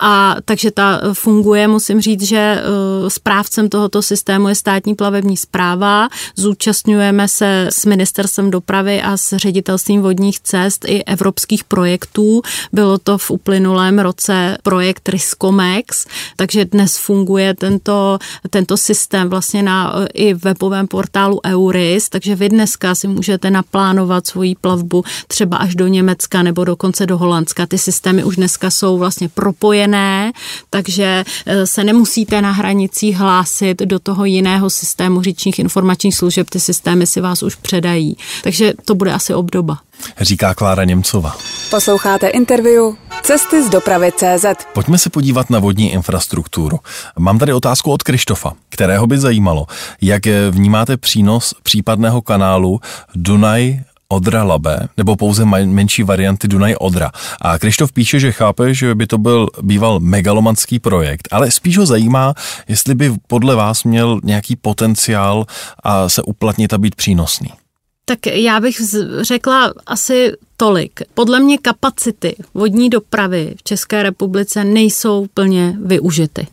A 0.00 0.36
takže 0.44 0.70
ta 0.70 1.00
funguje, 1.12 1.68
musím 1.68 2.00
říct, 2.00 2.22
že 2.22 2.62
uh, 3.02 3.08
správcem 3.08 3.68
tohoto 3.68 4.02
systému 4.02 4.48
je 4.48 4.54
státní 4.54 4.94
plavební 4.94 5.36
zpráva. 5.36 6.08
Zúčastňujeme 6.36 7.28
se 7.28 7.66
s 7.70 7.84
ministerstvem 7.84 8.50
dopravy 8.50 9.02
a 9.02 9.16
s 9.16 9.36
ředitelstvím 9.36 10.02
vodních 10.02 10.40
cest 10.40 10.84
i 10.88 11.04
evropských 11.04 11.64
projektů. 11.64 12.42
Bylo 12.72 12.98
to 12.98 13.18
v 13.18 13.30
uplynulém 13.30 13.98
roce 13.98 14.58
projekt 14.62 15.08
Riskomex, 15.08 16.06
takže 16.36 16.64
dnes 16.64 16.98
funguje 16.98 17.54
tento, 17.54 18.18
tento 18.50 18.76
systém 18.76 19.28
vlastně 19.28 19.62
na 19.62 19.94
i 20.14 20.34
webovém 20.34 20.86
portálu 20.86 21.40
Euris, 21.46 22.08
takže 22.08 22.34
vy 22.36 22.48
dneska 22.48 22.94
si 22.94 23.08
můžete 23.08 23.50
naplánovat 23.50 24.26
svoji 24.26 24.54
plavbu 24.60 25.04
třeba 25.26 25.56
až 25.56 25.74
do 25.74 25.86
Německa 25.86 26.42
nebo 26.42 26.64
dokonce 26.74 27.06
do 27.06 27.18
Holandska. 27.18 27.66
Ty 27.66 27.78
systémy 27.78 28.24
už 28.24 28.36
dneska 28.36 28.70
jsou 28.70 28.98
vlastně 28.98 29.28
propojené, 29.28 30.32
takže 30.70 31.24
eh, 31.46 31.66
se 31.66 31.84
nemusíte 31.84 32.42
na 32.42 32.50
hranicích 32.50 33.16
hlásit 33.16 33.82
do 33.82 33.98
toho 33.98 34.24
jiného 34.24 34.70
systému 34.70 35.22
říčních 35.22 35.58
informačních 35.58 36.14
služeb, 36.14 36.50
ty 36.50 36.60
systémy 36.60 37.06
si 37.06 37.20
vás 37.20 37.42
už 37.42 37.54
předají. 37.54 38.16
Takže 38.42 38.72
to 38.84 38.94
bude 38.94 39.12
asi 39.12 39.34
obdoba. 39.34 39.78
Říká 40.20 40.54
Klára 40.54 40.84
Němcova. 40.84 41.36
Posloucháte 41.70 42.28
interview 42.28 42.94
Cesty 43.22 43.62
z 43.62 43.70
dopravy 43.70 44.12
CZ. 44.16 44.44
Pojďme 44.72 44.98
se 44.98 45.10
podívat 45.10 45.50
na 45.50 45.58
vodní 45.58 45.92
infrastrukturu. 45.92 46.78
Mám 47.18 47.38
tady 47.38 47.52
otázku 47.52 47.90
od 47.90 48.02
Krištofa, 48.02 48.52
kterého 48.68 49.06
by 49.06 49.18
zajímalo, 49.18 49.66
jak 50.00 50.22
vnímáte 50.50 50.96
přínos 50.96 51.54
případného 51.62 52.22
kanálu 52.22 52.80
Dunaj 53.14 53.80
Odra 54.14 54.44
Labe, 54.44 54.88
nebo 54.96 55.16
pouze 55.16 55.44
menší 55.44 56.02
varianty 56.02 56.48
Dunaj 56.48 56.74
Odra. 56.80 57.10
A 57.40 57.58
Krištof 57.58 57.92
píše, 57.92 58.20
že 58.20 58.32
chápe, 58.32 58.74
že 58.74 58.94
by 58.94 59.06
to 59.06 59.18
byl 59.18 59.48
býval 59.62 60.00
megalomanský 60.00 60.78
projekt, 60.78 61.28
ale 61.30 61.50
spíš 61.50 61.78
ho 61.78 61.86
zajímá, 61.86 62.34
jestli 62.68 62.94
by 62.94 63.12
podle 63.26 63.54
vás 63.54 63.84
měl 63.84 64.20
nějaký 64.24 64.56
potenciál 64.56 65.46
a 65.82 66.08
se 66.08 66.22
uplatnit 66.22 66.72
a 66.72 66.78
být 66.78 66.94
přínosný. 66.94 67.50
Tak 68.04 68.26
já 68.26 68.60
bych 68.60 68.80
řekla 69.20 69.72
asi 69.86 70.32
tolik. 70.56 71.00
Podle 71.14 71.40
mě 71.40 71.58
kapacity 71.58 72.36
vodní 72.54 72.90
dopravy 72.90 73.54
v 73.56 73.62
České 73.62 74.02
republice 74.02 74.64
nejsou 74.64 75.26
plně 75.34 75.76
využity. 75.84 76.46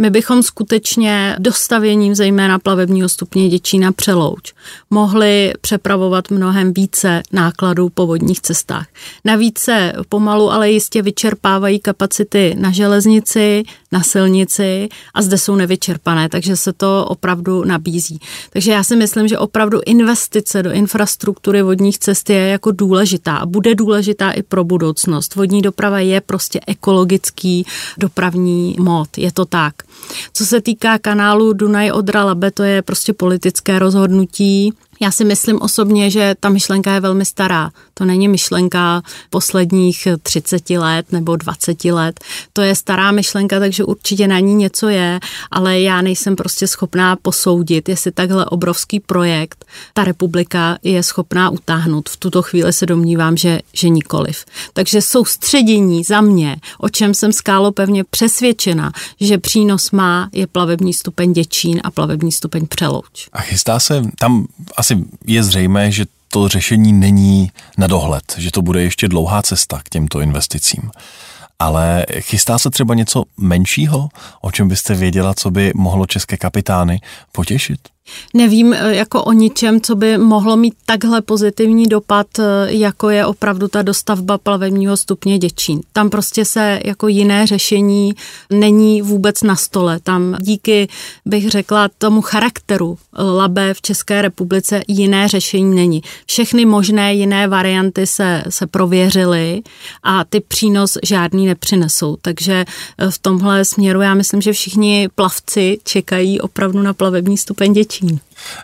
My 0.00 0.10
bychom 0.10 0.42
skutečně 0.42 1.36
dostavěním 1.38 2.14
zejména 2.14 2.58
plavebního 2.58 3.08
stupně 3.08 3.48
Děčína 3.48 3.92
Přelouč 3.92 4.52
mohli 4.90 5.52
přepravovat 5.60 6.30
mnohem 6.30 6.72
více 6.72 7.22
nákladů 7.32 7.88
po 7.88 8.06
vodních 8.06 8.40
cestách. 8.40 8.86
Navíc 9.24 9.58
se 9.58 9.92
pomalu, 10.08 10.52
ale 10.52 10.70
jistě 10.70 11.02
vyčerpávají 11.02 11.78
kapacity 11.78 12.54
na 12.58 12.70
železnici, 12.70 13.62
na 13.92 14.02
silnici 14.02 14.88
a 15.14 15.22
zde 15.22 15.38
jsou 15.38 15.56
nevyčerpané, 15.56 16.28
takže 16.28 16.56
se 16.56 16.72
to 16.72 17.06
opravdu 17.08 17.64
nabízí. 17.64 18.20
Takže 18.50 18.72
já 18.72 18.84
si 18.84 18.96
myslím, 18.96 19.28
že 19.28 19.38
opravdu 19.38 19.80
investice 19.86 20.62
do 20.62 20.72
infrastruktury 20.72 21.62
vodních 21.62 21.98
cest 21.98 22.30
je 22.30 22.48
jako 22.48 22.70
důležitá 22.70 23.36
a 23.36 23.46
bude 23.46 23.74
důležitá 23.74 24.30
i 24.30 24.42
pro 24.42 24.64
budoucnost. 24.64 25.34
Vodní 25.34 25.62
doprava 25.62 26.00
je 26.00 26.20
prostě 26.20 26.60
ekologický 26.66 27.66
dopravní 27.98 28.76
mod, 28.78 29.18
je 29.18 29.32
to 29.32 29.44
tak. 29.44 29.87
Co 30.32 30.46
se 30.46 30.60
týká 30.60 30.98
kanálu 30.98 31.52
Dunaj 31.52 31.90
Odra 31.92 32.24
Labe, 32.24 32.50
to 32.50 32.62
je 32.62 32.82
prostě 32.82 33.12
politické 33.12 33.78
rozhodnutí 33.78 34.72
já 35.00 35.10
si 35.10 35.24
myslím 35.24 35.62
osobně, 35.62 36.10
že 36.10 36.34
ta 36.40 36.48
myšlenka 36.48 36.92
je 36.92 37.00
velmi 37.00 37.24
stará. 37.24 37.70
To 37.94 38.04
není 38.04 38.28
myšlenka 38.28 39.02
posledních 39.30 40.08
30 40.22 40.70
let 40.70 41.12
nebo 41.12 41.36
20 41.36 41.84
let. 41.84 42.20
To 42.52 42.62
je 42.62 42.74
stará 42.74 43.10
myšlenka, 43.10 43.58
takže 43.60 43.84
určitě 43.84 44.28
na 44.28 44.38
ní 44.38 44.54
něco 44.54 44.88
je, 44.88 45.20
ale 45.50 45.80
já 45.80 46.02
nejsem 46.02 46.36
prostě 46.36 46.66
schopná 46.66 47.16
posoudit, 47.16 47.88
jestli 47.88 48.12
takhle 48.12 48.46
obrovský 48.46 49.00
projekt 49.00 49.64
ta 49.92 50.04
republika 50.04 50.78
je 50.82 51.02
schopná 51.02 51.50
utáhnout. 51.50 52.08
V 52.08 52.16
tuto 52.16 52.42
chvíli 52.42 52.72
se 52.72 52.86
domnívám, 52.86 53.36
že, 53.36 53.60
že 53.72 53.88
nikoliv. 53.88 54.44
Takže 54.72 55.02
soustředění 55.02 56.04
za 56.04 56.20
mě, 56.20 56.56
o 56.78 56.88
čem 56.88 57.14
jsem 57.14 57.32
skálo 57.32 57.72
pevně 57.72 58.04
přesvědčena, 58.04 58.92
že 59.20 59.38
přínos 59.38 59.90
má, 59.90 60.28
je 60.32 60.46
plavební 60.46 60.92
stupeň 60.92 61.32
Děčín 61.32 61.80
a 61.84 61.90
plavební 61.90 62.32
stupeň 62.32 62.66
Přelouč. 62.66 63.28
A 63.32 63.40
chystá 63.40 63.80
se 63.80 64.02
tam 64.18 64.46
asi 64.76 64.87
asi 64.88 65.04
je 65.26 65.42
zřejmé, 65.42 65.92
že 65.92 66.04
to 66.28 66.48
řešení 66.48 66.92
není 66.92 67.52
na 67.78 67.86
dohled, 67.86 68.34
že 68.38 68.50
to 68.50 68.62
bude 68.62 68.82
ještě 68.82 69.08
dlouhá 69.08 69.42
cesta 69.42 69.80
k 69.84 69.88
těmto 69.88 70.20
investicím. 70.20 70.90
Ale 71.58 72.06
chystá 72.20 72.58
se 72.58 72.70
třeba 72.70 72.94
něco 72.94 73.24
menšího, 73.36 74.08
o 74.40 74.50
čem 74.50 74.68
byste 74.68 74.94
věděla, 74.94 75.34
co 75.34 75.50
by 75.50 75.72
mohlo 75.74 76.06
české 76.06 76.36
kapitány 76.36 77.00
potěšit? 77.32 77.80
Nevím 78.34 78.72
eh, 78.72 78.94
jako 78.94 79.24
o 79.24 79.32
ničem, 79.32 79.80
co 79.80 79.94
by 79.94 80.18
mohlo 80.18 80.56
mít 80.56 80.74
takhle 80.86 81.22
pozitivní 81.22 81.86
dopad, 81.86 82.26
eh, 82.38 82.44
jako 82.66 83.10
je 83.10 83.26
opravdu 83.26 83.68
ta 83.68 83.82
dostavba 83.82 84.38
plavebního 84.38 84.96
stupně 84.96 85.38
Děčín. 85.38 85.80
Tam 85.92 86.10
prostě 86.10 86.44
se 86.44 86.80
jako 86.84 87.08
jiné 87.08 87.46
řešení 87.46 88.12
není 88.50 89.02
vůbec 89.02 89.42
na 89.42 89.56
stole. 89.56 90.00
Tam 90.02 90.36
díky, 90.40 90.88
bych 91.26 91.50
řekla, 91.50 91.88
tomu 91.98 92.20
charakteru 92.20 92.98
labe 93.18 93.74
v 93.74 93.82
České 93.82 94.22
republice 94.22 94.82
jiné 94.88 95.28
řešení 95.28 95.74
není. 95.74 96.02
Všechny 96.26 96.64
možné 96.64 97.14
jiné 97.14 97.48
varianty 97.48 98.06
se, 98.06 98.44
se 98.48 98.66
prověřily 98.66 99.62
a 100.02 100.24
ty 100.24 100.40
přínos 100.40 100.98
žádný 101.02 101.46
nepřinesou. 101.46 102.16
Takže 102.22 102.64
eh, 102.98 103.10
v 103.10 103.18
tomhle 103.18 103.64
směru 103.64 104.00
já 104.00 104.14
myslím, 104.14 104.40
že 104.40 104.52
všichni 104.52 105.08
plavci 105.14 105.78
čekají 105.84 106.40
opravdu 106.40 106.82
na 106.82 106.92
plavební 106.92 107.36
stupeň 107.36 107.72
Děčín. 107.72 107.97
Čín. 107.98 108.20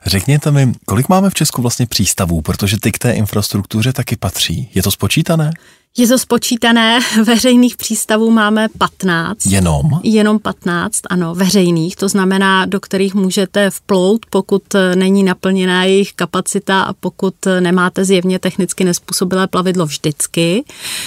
Řekněte 0.07 0.51
mi, 0.51 0.73
kolik 0.85 1.09
máme 1.09 1.31
v 1.31 1.35
Česku 1.35 1.63
vlastně 1.63 1.87
přístavů, 1.87 2.41
protože 2.43 2.81
ty 2.81 2.93
k 2.93 2.99
té 2.99 3.13
infrastruktuře 3.13 3.93
taky 3.93 4.17
patří. 4.17 4.71
Je 4.75 4.83
to 4.83 4.91
spočítané? 4.91 5.51
Je 5.99 6.09
to 6.09 6.19
spočítané, 6.19 7.01
veřejných 7.25 7.77
přístavů 7.77 8.31
máme 8.31 8.69
15. 8.79 9.47
Jenom? 9.47 9.83
Jenom 10.03 10.39
15, 10.39 11.01
ano, 11.11 11.35
veřejných, 11.35 11.97
to 11.97 12.09
znamená, 12.09 12.67
do 12.67 12.81
kterých 12.81 13.15
můžete 13.15 13.71
vplout, 13.71 14.27
pokud 14.31 14.63
není 14.95 15.23
naplněná 15.23 15.85
jejich 15.85 16.13
kapacita 16.13 16.83
a 16.83 16.93
pokud 16.93 17.35
nemáte 17.61 18.05
zjevně 18.05 18.39
technicky 18.39 18.85
nespůsobilé 18.85 19.47
plavidlo 19.47 19.87
vždycky, 19.87 20.65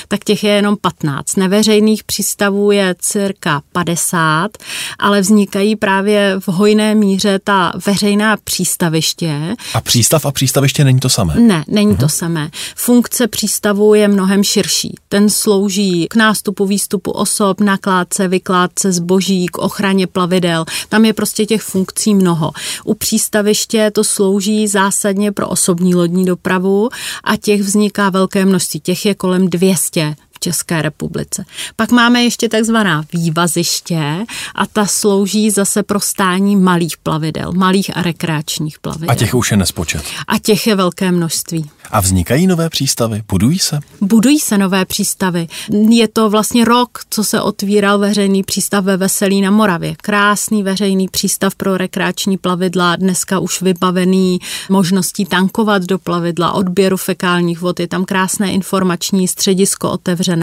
tak 0.08 0.24
těch 0.24 0.44
je 0.44 0.52
jenom 0.52 0.78
15. 0.78 1.38
Neveřejných 1.38 2.04
přístavů 2.04 2.72
je 2.72 2.96
cirka 3.00 3.62
50, 3.72 4.52
ale 5.00 5.22
vznikají 5.22 5.76
právě 5.76 6.36
v 6.40 6.48
hojné 6.48 6.96
míře 6.96 7.40
ta 7.44 7.74
veřejná 7.86 8.38
přístaviště. 8.44 9.56
A 9.74 9.82
přístav 9.82 10.26
a 10.26 10.32
přístaviště 10.32 10.84
není 10.84 11.00
to 11.00 11.10
samé? 11.10 11.36
Ne, 11.36 11.64
není 11.68 11.94
uh-huh. 11.94 12.00
to 12.00 12.10
samé. 12.10 12.50
Funkce 12.76 13.28
přístavu 13.28 13.94
je 13.94 14.08
mnohem 14.08 14.44
širší 14.44 14.77
další. 14.78 14.96
Ten 15.10 15.30
slouží 15.30 16.08
k 16.08 16.16
nástupu, 16.16 16.66
výstupu 16.66 17.12
osob, 17.12 17.62
nakládce, 17.62 18.28
vykládce 18.28 18.92
zboží, 18.92 19.46
k 19.46 19.58
ochraně 19.58 20.08
plavidel. 20.08 20.66
Tam 20.90 21.06
je 21.06 21.14
prostě 21.14 21.46
těch 21.46 21.62
funkcí 21.62 22.16
mnoho. 22.16 22.52
U 22.86 22.94
přístaviště 22.94 23.92
to 23.92 24.04
slouží 24.04 24.68
zásadně 24.68 25.32
pro 25.32 25.48
osobní 25.48 25.96
lodní 25.96 26.26
dopravu 26.26 26.90
a 27.24 27.38
těch 27.38 27.62
vzniká 27.62 28.10
velké 28.10 28.46
množství. 28.46 28.80
Těch 28.80 29.06
je 29.06 29.16
kolem 29.16 29.50
200 29.50 30.16
v 30.38 30.40
České 30.40 30.82
republice. 30.82 31.46
Pak 31.76 31.92
máme 31.92 32.24
ještě 32.24 32.50
takzvaná 32.50 33.04
vývaziště 33.14 34.26
a 34.56 34.66
ta 34.66 34.86
slouží 34.86 35.52
zase 35.52 35.84
pro 35.84 36.00
stání 36.00 36.56
malých 36.56 36.98
plavidel, 36.98 37.52
malých 37.54 37.98
a 37.98 38.02
rekreačních 38.02 38.80
plavidel. 38.80 39.12
A 39.12 39.16
těch 39.16 39.36
už 39.36 39.52
je 39.52 39.58
nespočet. 39.58 40.04
A 40.28 40.40
těch 40.40 40.68
je 40.68 40.76
velké 40.76 41.12
množství. 41.12 41.70
A 41.92 42.00
vznikají 42.00 42.48
nové 42.48 42.70
přístavy? 42.70 43.24
Budují 43.28 43.60
se? 43.60 43.80
Budují 44.02 44.40
se 44.40 44.58
nové 44.58 44.86
přístavy. 44.86 45.48
Je 45.90 46.08
to 46.08 46.30
vlastně 46.30 46.66
rok, 46.66 47.00
co 47.10 47.24
se 47.24 47.42
otvíral 47.42 48.00
veřejný 48.00 48.44
přístav 48.44 48.84
ve 48.84 48.98
Veselí 48.98 49.42
na 49.42 49.52
Moravě. 49.52 49.96
Krásný 50.02 50.64
veřejný 50.64 51.08
přístav 51.08 51.56
pro 51.56 51.78
rekreační 51.78 52.38
plavidla, 52.38 52.96
dneska 52.96 53.40
už 53.40 53.62
vybavený 53.62 54.40
možností 54.70 55.26
tankovat 55.26 55.84
do 55.84 56.00
plavidla, 56.00 56.52
odběru 56.52 56.98
fekálních 56.98 57.62
vod, 57.62 57.80
je 57.80 57.88
tam 57.88 58.06
krásné 58.06 58.52
informační 58.52 59.28
středisko 59.28 59.92
otevřené. 59.92 60.37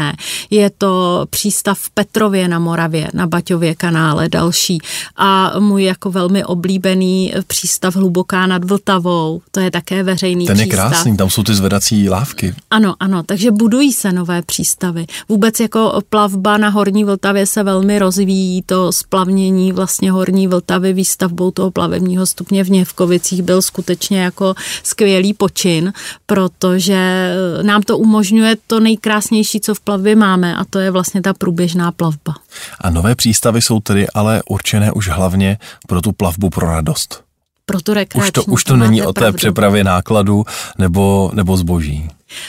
Je 0.51 0.71
to 0.71 1.27
přístav 1.31 1.79
v 1.79 1.91
Petrově 1.91 2.49
na 2.49 2.59
Moravě, 2.59 3.09
na 3.15 3.27
Baťově 3.27 3.75
kanále, 3.75 4.29
další. 4.29 4.79
A 5.17 5.53
můj 5.59 5.85
jako 5.85 6.11
velmi 6.11 6.45
oblíbený 6.45 7.33
přístav 7.47 7.97
Hluboká 7.97 8.47
nad 8.47 8.65
Vltavou, 8.65 9.43
to 9.51 9.61
je 9.61 9.71
také 9.71 10.03
veřejný 10.03 10.47
Ten 10.47 10.61
je 10.61 10.67
přístav. 10.67 10.91
krásný, 10.91 11.17
tam 11.17 11.31
jsou 11.31 11.43
ty 11.43 11.55
zvedací 11.55 12.09
lávky. 12.09 12.55
Ano, 12.71 12.95
ano, 13.01 13.23
takže 13.23 13.51
budují 13.51 13.93
se 13.93 14.13
nové 14.13 14.43
přístavy. 14.43 15.07
Vůbec 15.29 15.61
jako 15.61 16.01
plavba 16.09 16.59
na 16.59 16.69
Horní 16.69 17.05
Vltavě 17.05 17.47
se 17.47 17.63
velmi 17.63 17.99
rozvíjí, 17.99 18.63
to 18.63 18.93
splavnění 18.93 19.73
vlastně 19.73 20.11
Horní 20.11 20.47
Vltavy 20.49 20.93
výstavbou 20.93 21.51
toho 21.51 21.71
plavebního 21.71 22.27
stupně 22.27 22.65
v 22.65 22.71
Něvkovicích 22.71 23.43
byl 23.43 23.63
skutečně 23.63 24.23
jako 24.23 24.55
skvělý 24.83 25.35
počin, 25.35 25.93
protože 26.27 27.31
nám 27.63 27.83
to 27.83 27.99
umožňuje 27.99 28.57
to 28.67 28.81
nejkrásnější, 28.81 29.61
co 29.61 29.74
v 29.75 29.81
plavbě 29.81 30.17
máme 30.17 30.57
a 30.57 30.65
to 30.65 30.79
je 30.79 30.91
vlastně 30.91 31.23
ta 31.23 31.33
průběžná 31.35 31.93
plavba. 31.93 32.35
A 32.81 32.91
nové 32.91 33.15
přístavy 33.15 33.63
jsou 33.63 33.81
tedy 33.81 34.09
ale 34.09 34.43
určené 34.49 34.93
už 34.93 35.09
hlavně 35.09 35.59
pro 35.89 36.01
tu 36.01 36.13
plavbu 36.13 36.51
pro 36.51 36.67
radost. 36.67 37.25
Pro 37.67 37.81
tu 37.81 37.95
Už 38.19 38.31
to, 38.31 38.45
už 38.45 38.65
to 38.65 38.77
není 38.77 39.03
o 39.03 39.13
té 39.13 39.21
pravdu. 39.21 39.37
přepravě 39.37 39.85
nákladu 39.85 40.45
nebo, 40.79 41.31
nebo 41.35 41.57
zboží. 41.57 42.09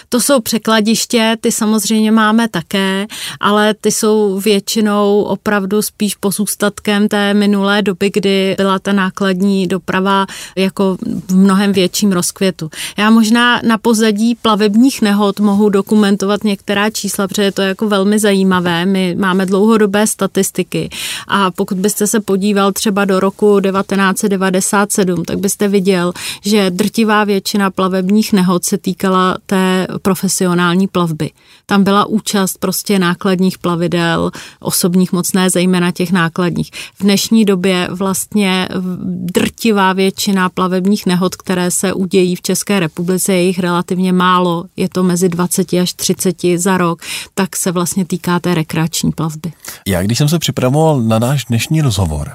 To 0.09 0.21
jsou 0.21 0.41
překladiště, 0.41 1.37
ty 1.41 1.51
samozřejmě 1.51 2.11
máme 2.11 2.47
také, 2.47 3.07
ale 3.39 3.73
ty 3.73 3.91
jsou 3.91 4.39
většinou 4.39 5.21
opravdu 5.21 5.81
spíš 5.81 6.15
pozůstatkem 6.15 7.07
té 7.07 7.33
minulé 7.33 7.81
doby, 7.81 8.11
kdy 8.13 8.55
byla 8.57 8.79
ta 8.79 8.93
nákladní 8.93 9.67
doprava 9.67 10.25
jako 10.55 10.97
v 11.29 11.35
mnohem 11.35 11.73
větším 11.73 12.11
rozkvětu. 12.11 12.69
Já 12.97 13.09
možná 13.09 13.61
na 13.63 13.77
pozadí 13.77 14.35
plavebních 14.35 15.01
nehod 15.01 15.39
mohu 15.39 15.69
dokumentovat 15.69 16.43
některá 16.43 16.89
čísla, 16.89 17.27
protože 17.27 17.43
je 17.43 17.51
to 17.51 17.61
jako 17.61 17.87
velmi 17.87 18.19
zajímavé. 18.19 18.85
My 18.85 19.15
máme 19.19 19.45
dlouhodobé 19.45 20.07
statistiky 20.07 20.89
a 21.27 21.51
pokud 21.51 21.77
byste 21.77 22.07
se 22.07 22.19
podíval 22.19 22.71
třeba 22.71 23.05
do 23.05 23.19
roku 23.19 23.59
1997, 23.59 25.25
tak 25.25 25.39
byste 25.39 25.67
viděl, 25.67 26.13
že 26.45 26.69
drtivá 26.69 27.23
většina 27.23 27.71
plavebních 27.71 28.33
nehod 28.33 28.65
se 28.65 28.77
týkala 28.77 29.37
té 29.45 29.74
profesionální 30.01 30.87
plavby. 30.87 31.31
Tam 31.65 31.83
byla 31.83 32.05
účast 32.05 32.57
prostě 32.57 32.99
nákladních 32.99 33.57
plavidel, 33.57 34.31
osobních 34.59 35.11
mocné, 35.11 35.49
zejména 35.49 35.91
těch 35.91 36.11
nákladních. 36.11 36.71
V 36.99 37.03
dnešní 37.03 37.45
době 37.45 37.87
vlastně 37.91 38.69
drtivá 39.05 39.93
většina 39.93 40.49
plavebních 40.49 41.05
nehod, 41.05 41.35
které 41.35 41.71
se 41.71 41.93
udějí 41.93 42.35
v 42.35 42.41
České 42.41 42.79
republice, 42.79 43.33
je 43.33 43.41
jich 43.41 43.59
relativně 43.59 44.13
málo, 44.13 44.65
je 44.77 44.89
to 44.89 45.03
mezi 45.03 45.29
20 45.29 45.73
až 45.73 45.93
30 45.93 46.37
za 46.55 46.77
rok, 46.77 47.01
tak 47.33 47.55
se 47.55 47.71
vlastně 47.71 48.05
týká 48.05 48.39
té 48.39 48.53
rekreační 48.53 49.11
plavby. 49.11 49.53
Já, 49.87 50.03
když 50.03 50.17
jsem 50.17 50.29
se 50.29 50.39
připravoval 50.39 51.01
na 51.01 51.19
náš 51.19 51.45
dnešní 51.45 51.81
rozhovor, 51.81 52.31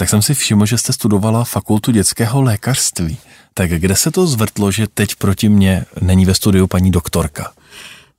tak 0.00 0.08
jsem 0.08 0.22
si 0.22 0.34
všiml, 0.34 0.66
že 0.66 0.78
jste 0.78 0.92
studovala 0.92 1.44
fakultu 1.44 1.92
dětského 1.92 2.42
lékařství. 2.42 3.18
Tak 3.54 3.70
kde 3.70 3.96
se 3.96 4.10
to 4.10 4.26
zvrtlo, 4.26 4.70
že 4.70 4.86
teď 4.86 5.14
proti 5.14 5.48
mně 5.48 5.84
není 6.00 6.26
ve 6.26 6.34
studiu 6.34 6.66
paní 6.66 6.90
doktorka? 6.90 7.52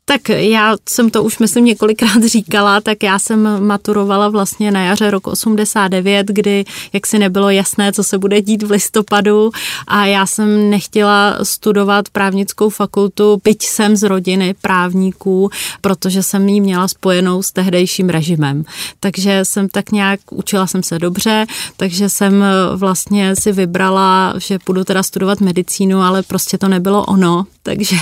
Tak 0.05 0.29
já 0.29 0.75
jsem 0.89 1.09
to 1.09 1.23
už 1.23 1.39
myslím 1.39 1.65
několikrát 1.65 2.23
říkala, 2.25 2.81
tak 2.81 3.03
já 3.03 3.19
jsem 3.19 3.67
maturovala 3.67 4.29
vlastně 4.29 4.71
na 4.71 4.83
jaře 4.83 5.11
roku 5.11 5.29
89, 5.29 6.27
kdy 6.27 6.65
jak 6.93 7.07
si 7.07 7.19
nebylo 7.19 7.49
jasné, 7.49 7.93
co 7.93 8.03
se 8.03 8.17
bude 8.17 8.41
dít 8.41 8.63
v 8.63 8.71
listopadu 8.71 9.51
a 9.87 10.05
já 10.05 10.25
jsem 10.25 10.69
nechtěla 10.69 11.37
studovat 11.43 12.09
právnickou 12.09 12.69
fakultu, 12.69 13.41
byť 13.43 13.63
jsem 13.63 13.95
z 13.95 14.03
rodiny 14.03 14.55
právníků, 14.61 15.49
protože 15.81 16.23
jsem 16.23 16.49
ji 16.49 16.61
měla 16.61 16.87
spojenou 16.87 17.43
s 17.43 17.51
tehdejším 17.51 18.09
režimem. 18.09 18.63
Takže 18.99 19.39
jsem 19.43 19.69
tak 19.69 19.91
nějak, 19.91 20.19
učila 20.31 20.67
jsem 20.67 20.83
se 20.83 20.99
dobře, 20.99 21.45
takže 21.77 22.09
jsem 22.09 22.45
vlastně 22.75 23.35
si 23.35 23.51
vybrala, 23.51 24.33
že 24.37 24.59
půjdu 24.59 24.83
teda 24.83 25.03
studovat 25.03 25.41
medicínu, 25.41 26.01
ale 26.01 26.23
prostě 26.23 26.57
to 26.57 26.67
nebylo 26.67 27.05
ono, 27.05 27.45
takže 27.63 27.97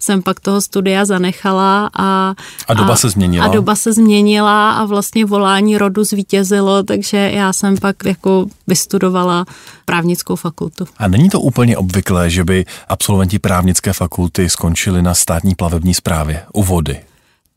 jsem 0.00 0.22
pak 0.22 0.40
toho 0.40 0.60
studia 0.60 1.04
zanechala 1.04 1.90
a... 1.98 2.34
A 2.68 2.74
doba 2.74 2.92
a, 2.92 2.96
se 2.96 3.10
změnila. 3.10 3.46
A 3.46 3.48
doba 3.48 3.76
se 3.76 3.92
změnila 3.92 4.72
a 4.72 4.84
vlastně 4.84 5.24
volání 5.24 5.78
rodu 5.78 6.04
zvítězilo, 6.04 6.82
takže 6.82 7.30
já 7.34 7.52
jsem 7.52 7.76
pak 7.76 7.96
jako 8.04 8.46
vystudovala 8.66 9.44
právnickou 9.84 10.36
fakultu. 10.36 10.84
A 10.98 11.08
není 11.08 11.30
to 11.30 11.40
úplně 11.40 11.76
obvyklé, 11.76 12.30
že 12.30 12.44
by 12.44 12.64
absolventi 12.88 13.38
právnické 13.38 13.92
fakulty 13.92 14.50
skončili 14.50 15.02
na 15.02 15.14
státní 15.14 15.54
plavební 15.54 15.94
správě 15.94 16.42
u 16.52 16.62
vody? 16.62 17.00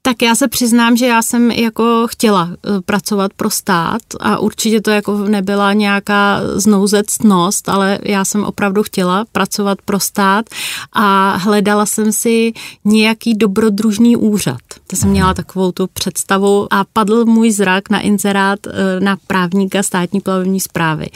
Tak 0.06 0.22
já 0.22 0.36
se 0.36 0.48
přiznám, 0.48 0.98
že 0.98 1.06
já 1.06 1.22
jsem 1.22 1.52
jako 1.52 2.08
chtěla 2.10 2.50
pracovat 2.86 3.34
pro 3.34 3.50
stát 3.50 4.02
a 4.20 4.40
určitě 4.40 4.82
to 4.82 4.92
jako 4.92 5.18
nebyla 5.18 5.74
nějaká 5.74 6.42
znouzectnost, 6.56 7.70
ale 7.70 8.00
já 8.04 8.26
jsem 8.26 8.44
opravdu 8.44 8.84
chtěla 8.84 9.26
pracovat 9.32 9.78
pro 9.86 10.00
stát 10.00 10.46
a 10.94 11.36
hledala 11.38 11.86
jsem 11.86 12.12
si 12.12 12.54
nějaký 12.86 13.34
dobrodružný 13.34 14.16
úřad. 14.16 14.60
To 14.88 14.96
jsem 14.96 15.10
měla 15.10 15.34
takovou 15.34 15.72
tu 15.72 15.88
představu 15.94 16.68
a 16.74 16.86
padl 16.94 17.26
můj 17.26 17.52
zrak 17.52 17.90
na 17.90 18.00
inzerát 18.00 18.60
na 19.00 19.18
právníka 19.28 19.84
státní 19.84 20.22
plavební 20.22 20.60
zprávy. 20.60 21.08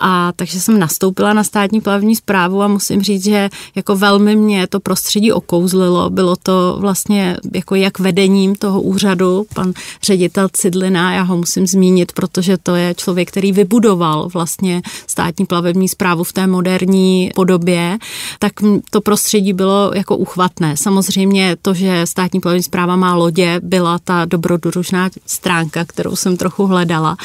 A 0.00 0.32
takže 0.36 0.60
jsem 0.60 0.78
nastoupila 0.78 1.32
na 1.32 1.44
státní 1.44 1.80
plavební 1.80 2.16
zprávu 2.16 2.62
a 2.62 2.68
musím 2.68 3.02
říct, 3.02 3.24
že 3.24 3.48
jako 3.74 3.96
velmi 3.96 4.36
mě 4.36 4.66
to 4.66 4.80
prostředí 4.80 5.32
okouzlilo. 5.32 6.10
Bylo 6.10 6.36
to 6.36 6.76
vlastně 6.80 7.36
jako 7.54 7.74
jak 7.74 7.98
vedení 7.98 8.25
vedením 8.26 8.54
toho 8.54 8.82
úřadu, 8.82 9.46
pan 9.54 9.72
ředitel 10.02 10.48
Cidlina, 10.52 11.14
já 11.14 11.22
ho 11.22 11.36
musím 11.36 11.66
zmínit, 11.66 12.12
protože 12.12 12.56
to 12.56 12.74
je 12.74 12.94
člověk, 12.94 13.28
který 13.28 13.52
vybudoval 13.52 14.28
vlastně 14.28 14.82
státní 15.06 15.46
plavební 15.46 15.88
zprávu 15.88 16.24
v 16.24 16.32
té 16.32 16.46
moderní 16.46 17.30
podobě, 17.34 17.98
tak 18.38 18.52
to 18.90 19.00
prostředí 19.00 19.52
bylo 19.52 19.90
jako 19.94 20.16
uchvatné. 20.16 20.76
Samozřejmě 20.76 21.56
to, 21.62 21.74
že 21.74 22.06
státní 22.06 22.40
plavební 22.40 22.62
zpráva 22.62 22.96
má 22.96 23.14
lodě, 23.14 23.60
byla 23.62 23.98
ta 23.98 24.24
dobrodružná 24.24 25.10
stránka, 25.26 25.84
kterou 25.84 26.16
jsem 26.16 26.36
trochu 26.36 26.66
hledala. 26.66 27.16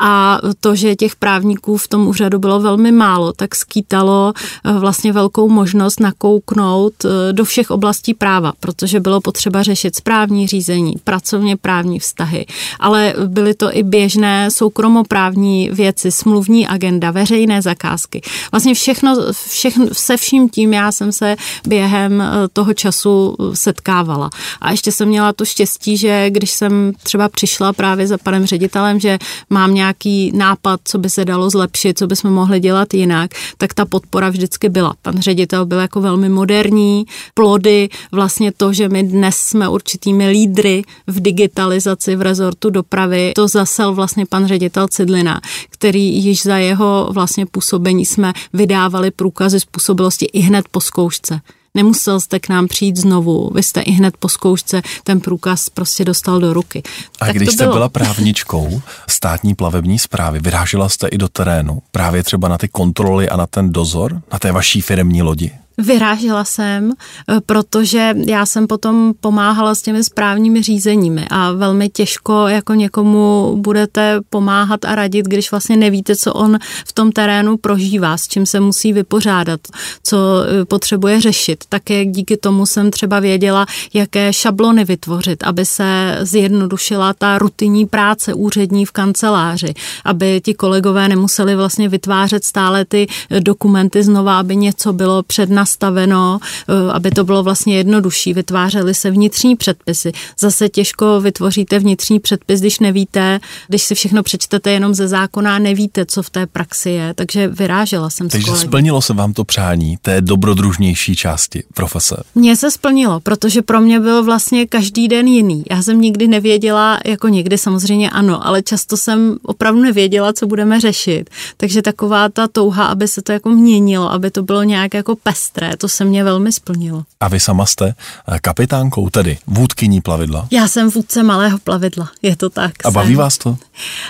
A 0.00 0.38
to, 0.60 0.74
že 0.74 0.96
těch 0.96 1.16
právníků 1.16 1.76
v 1.76 1.88
tom 1.88 2.06
úřadu 2.06 2.38
bylo 2.38 2.60
velmi 2.60 2.92
málo, 2.92 3.32
tak 3.32 3.54
skýtalo 3.54 4.32
vlastně 4.78 5.12
velkou 5.12 5.48
možnost 5.48 6.00
nakouknout 6.00 6.94
do 7.32 7.44
všech 7.44 7.70
oblastí 7.70 8.14
práva, 8.14 8.52
protože 8.60 9.00
bylo 9.00 9.20
potřeba 9.20 9.62
řešit 9.62 9.96
správní 9.96 10.33
řízení, 10.42 10.94
pracovně 11.04 11.56
právní 11.56 11.98
vztahy, 11.98 12.46
ale 12.80 13.14
byly 13.26 13.54
to 13.54 13.76
i 13.76 13.82
běžné 13.82 14.50
soukromoprávní 14.50 15.70
věci, 15.72 16.10
smluvní 16.10 16.66
agenda, 16.66 17.10
veřejné 17.10 17.62
zakázky. 17.62 18.22
Vlastně 18.52 18.74
všechno, 18.74 19.16
všechno, 19.48 19.86
se 19.92 20.16
vším 20.16 20.48
tím 20.48 20.72
já 20.72 20.92
jsem 20.92 21.12
se 21.12 21.36
během 21.66 22.22
toho 22.52 22.74
času 22.74 23.36
setkávala. 23.54 24.30
A 24.60 24.70
ještě 24.70 24.92
jsem 24.92 25.08
měla 25.08 25.32
to 25.32 25.44
štěstí, 25.44 25.96
že 25.96 26.30
když 26.30 26.50
jsem 26.50 26.92
třeba 27.02 27.28
přišla 27.28 27.72
právě 27.72 28.06
za 28.06 28.18
panem 28.18 28.46
ředitelem, 28.46 29.00
že 29.00 29.18
mám 29.50 29.74
nějaký 29.74 30.32
nápad, 30.34 30.80
co 30.84 30.98
by 30.98 31.10
se 31.10 31.24
dalo 31.24 31.50
zlepšit, 31.50 31.98
co 31.98 32.06
bychom 32.06 32.30
mohli 32.30 32.60
dělat 32.60 32.94
jinak, 32.94 33.30
tak 33.58 33.74
ta 33.74 33.84
podpora 33.84 34.28
vždycky 34.28 34.68
byla. 34.68 34.94
Pan 35.02 35.18
ředitel 35.18 35.66
byl 35.66 35.78
jako 35.78 36.00
velmi 36.00 36.28
moderní, 36.28 37.04
plody, 37.34 37.88
vlastně 38.12 38.52
to, 38.52 38.72
že 38.72 38.88
my 38.88 39.02
dnes 39.02 39.36
jsme 39.36 39.68
určitými 39.68 40.23
lídry 40.28 40.82
v 41.06 41.20
digitalizaci 41.20 42.16
v 42.16 42.22
rezortu 42.22 42.70
dopravy. 42.70 43.32
To 43.34 43.48
zasel 43.48 43.94
vlastně 43.94 44.26
pan 44.26 44.46
ředitel 44.46 44.88
Cidlina, 44.88 45.40
který 45.70 46.24
již 46.24 46.42
za 46.42 46.56
jeho 46.56 47.08
vlastně 47.12 47.46
působení 47.46 48.06
jsme 48.06 48.32
vydávali 48.52 49.10
průkazy 49.10 49.60
způsobilosti 49.60 50.24
i 50.24 50.40
hned 50.40 50.68
po 50.68 50.80
zkoušce. 50.80 51.40
Nemusel 51.76 52.20
jste 52.20 52.40
k 52.40 52.48
nám 52.48 52.68
přijít 52.68 52.96
znovu, 52.96 53.50
vy 53.54 53.62
jste 53.62 53.80
i 53.80 53.90
hned 53.90 54.16
po 54.16 54.28
zkoušce 54.28 54.82
ten 55.04 55.20
průkaz 55.20 55.68
prostě 55.68 56.04
dostal 56.04 56.40
do 56.40 56.52
ruky. 56.52 56.82
A 57.20 57.26
tak 57.26 57.36
když 57.36 57.46
to 57.46 57.52
jste 57.52 57.64
bylo. 57.64 57.74
byla 57.74 57.88
právničkou 57.88 58.82
státní 59.08 59.54
plavební 59.54 59.98
zprávy, 59.98 60.40
vyrážela 60.40 60.88
jste 60.88 61.08
i 61.08 61.18
do 61.18 61.28
terénu, 61.28 61.82
právě 61.90 62.22
třeba 62.22 62.48
na 62.48 62.58
ty 62.58 62.68
kontroly 62.68 63.28
a 63.28 63.36
na 63.36 63.46
ten 63.46 63.72
dozor, 63.72 64.22
na 64.32 64.38
té 64.38 64.52
vaší 64.52 64.80
firemní 64.80 65.22
lodi? 65.22 65.50
Vyrážela 65.78 66.44
jsem, 66.44 66.92
eh, 66.92 67.40
protože 67.46 68.14
já 68.26 68.46
jsem 68.46 68.66
potom 68.66 69.12
pomáhala 69.20 69.74
s 69.74 69.82
těmi 69.82 70.04
správními 70.04 70.62
řízeními 70.62 71.26
a 71.30 71.52
velmi 71.52 71.88
těžko 71.88 72.48
jako 72.48 72.74
někomu 72.74 73.56
budete 73.60 74.20
pomáhat 74.30 74.84
a 74.84 74.94
radit, 74.94 75.26
když 75.26 75.50
vlastně 75.50 75.76
nevíte, 75.76 76.16
co 76.16 76.32
on 76.32 76.58
v 76.86 76.92
tom 76.92 77.12
terénu 77.12 77.56
prožívá, 77.56 78.16
s 78.16 78.28
čím 78.28 78.46
se 78.46 78.60
musí 78.60 78.92
vypořádat, 78.92 79.60
co 80.02 80.16
eh, 80.16 80.64
potřebuje 80.64 81.20
řešit. 81.20 81.64
Také 81.68 82.04
díky 82.04 82.36
tomu 82.36 82.66
jsem 82.66 82.90
třeba 82.90 83.20
věděla, 83.20 83.66
jaké 83.94 84.32
šablony 84.32 84.84
vytvořit, 84.84 85.42
aby 85.42 85.66
se 85.66 86.18
zjednodušila 86.20 87.12
ta 87.12 87.38
rutinní 87.38 87.86
práce 87.86 88.34
úřední 88.34 88.86
v 88.86 88.92
kanceláři, 88.92 89.74
aby 90.04 90.40
ti 90.44 90.54
kolegové 90.54 91.08
nemuseli 91.08 91.56
vlastně 91.56 91.88
vytvářet 91.88 92.44
stále 92.44 92.84
ty 92.84 93.06
eh, 93.30 93.40
dokumenty 93.40 94.02
znova, 94.02 94.38
aby 94.38 94.56
něco 94.56 94.92
bylo 94.92 95.22
před 95.22 95.50
nastaveno, 95.64 96.38
eh, 96.68 96.92
aby 96.92 97.10
to 97.10 97.24
bylo 97.24 97.42
vlastně 97.42 97.76
jednodušší. 97.76 98.34
Vytvářely 98.34 98.94
se 98.94 99.10
vnitřní 99.10 99.56
předpisy. 99.56 100.12
Zase 100.38 100.68
těžko 100.68 101.20
vytvoříte 101.20 101.78
vnitřní 101.78 102.20
předpis, 102.20 102.60
když 102.60 102.80
nevíte, 102.80 103.40
když 103.68 103.82
si 103.82 103.94
všechno 103.94 104.22
přečtete 104.22 104.70
jenom 104.70 104.94
ze 104.94 105.08
zákona 105.08 105.58
nevíte, 105.58 106.06
co 106.06 106.22
v 106.22 106.30
té 106.30 106.46
praxi 106.46 106.90
je. 106.90 107.14
Takže 107.14 107.48
vyrážela 107.48 108.10
jsem 108.10 108.28
Takže 108.28 108.46
s 108.46 108.50
kolegy. 108.50 108.66
splnilo 108.66 109.02
se 109.02 109.12
vám 109.14 109.32
to 109.32 109.44
přání 109.44 109.96
té 110.02 110.20
dobrodružnější 110.20 111.16
části 111.16 111.62
profese. 111.74 112.16
Mně 112.34 112.56
se 112.56 112.70
splnilo, 112.70 113.20
protože 113.20 113.62
pro 113.62 113.80
mě 113.80 114.00
byl 114.00 114.22
vlastně 114.24 114.66
každý 114.66 115.08
den 115.08 115.26
jiný. 115.26 115.64
Já 115.70 115.82
jsem 115.82 116.00
nikdy 116.00 116.28
nevěděla, 116.28 117.00
jako 117.06 117.28
někdy 117.28 117.58
samozřejmě 117.58 118.10
ano, 118.10 118.46
ale 118.46 118.62
často 118.62 118.96
jsem 118.96 119.36
opravdu 119.42 119.80
nevěděla, 119.80 120.32
co 120.32 120.46
budeme 120.46 120.80
řešit. 120.80 121.30
Takže 121.56 121.82
taková 121.82 122.28
ta 122.28 122.48
touha, 122.48 122.84
aby 122.86 123.08
se 123.08 123.22
to 123.22 123.32
jako 123.32 123.48
měnilo, 123.50 124.12
aby 124.12 124.30
to 124.30 124.42
bylo 124.42 124.62
nějak 124.62 124.94
jako 124.94 125.16
pestré, 125.54 125.76
to 125.76 125.88
se 125.88 126.04
mě 126.04 126.24
velmi 126.24 126.52
splnilo. 126.52 127.04
A 127.20 127.28
vy 127.28 127.40
sama 127.40 127.66
jste 127.66 127.94
eh, 128.28 128.38
kapitánkou, 128.42 129.10
tedy 129.10 129.38
vůdkyní 129.46 130.00
plavidla. 130.00 130.48
Já 130.50 130.68
jsem 130.68 130.90
vůdce 130.90 131.22
malého 131.22 131.58
plavidla, 131.58 132.10
je 132.22 132.36
to 132.36 132.50
tak. 132.50 132.72
A 132.84 132.90
baví 132.90 133.08
jsem. 133.08 133.18
vás 133.18 133.38
to? 133.38 133.56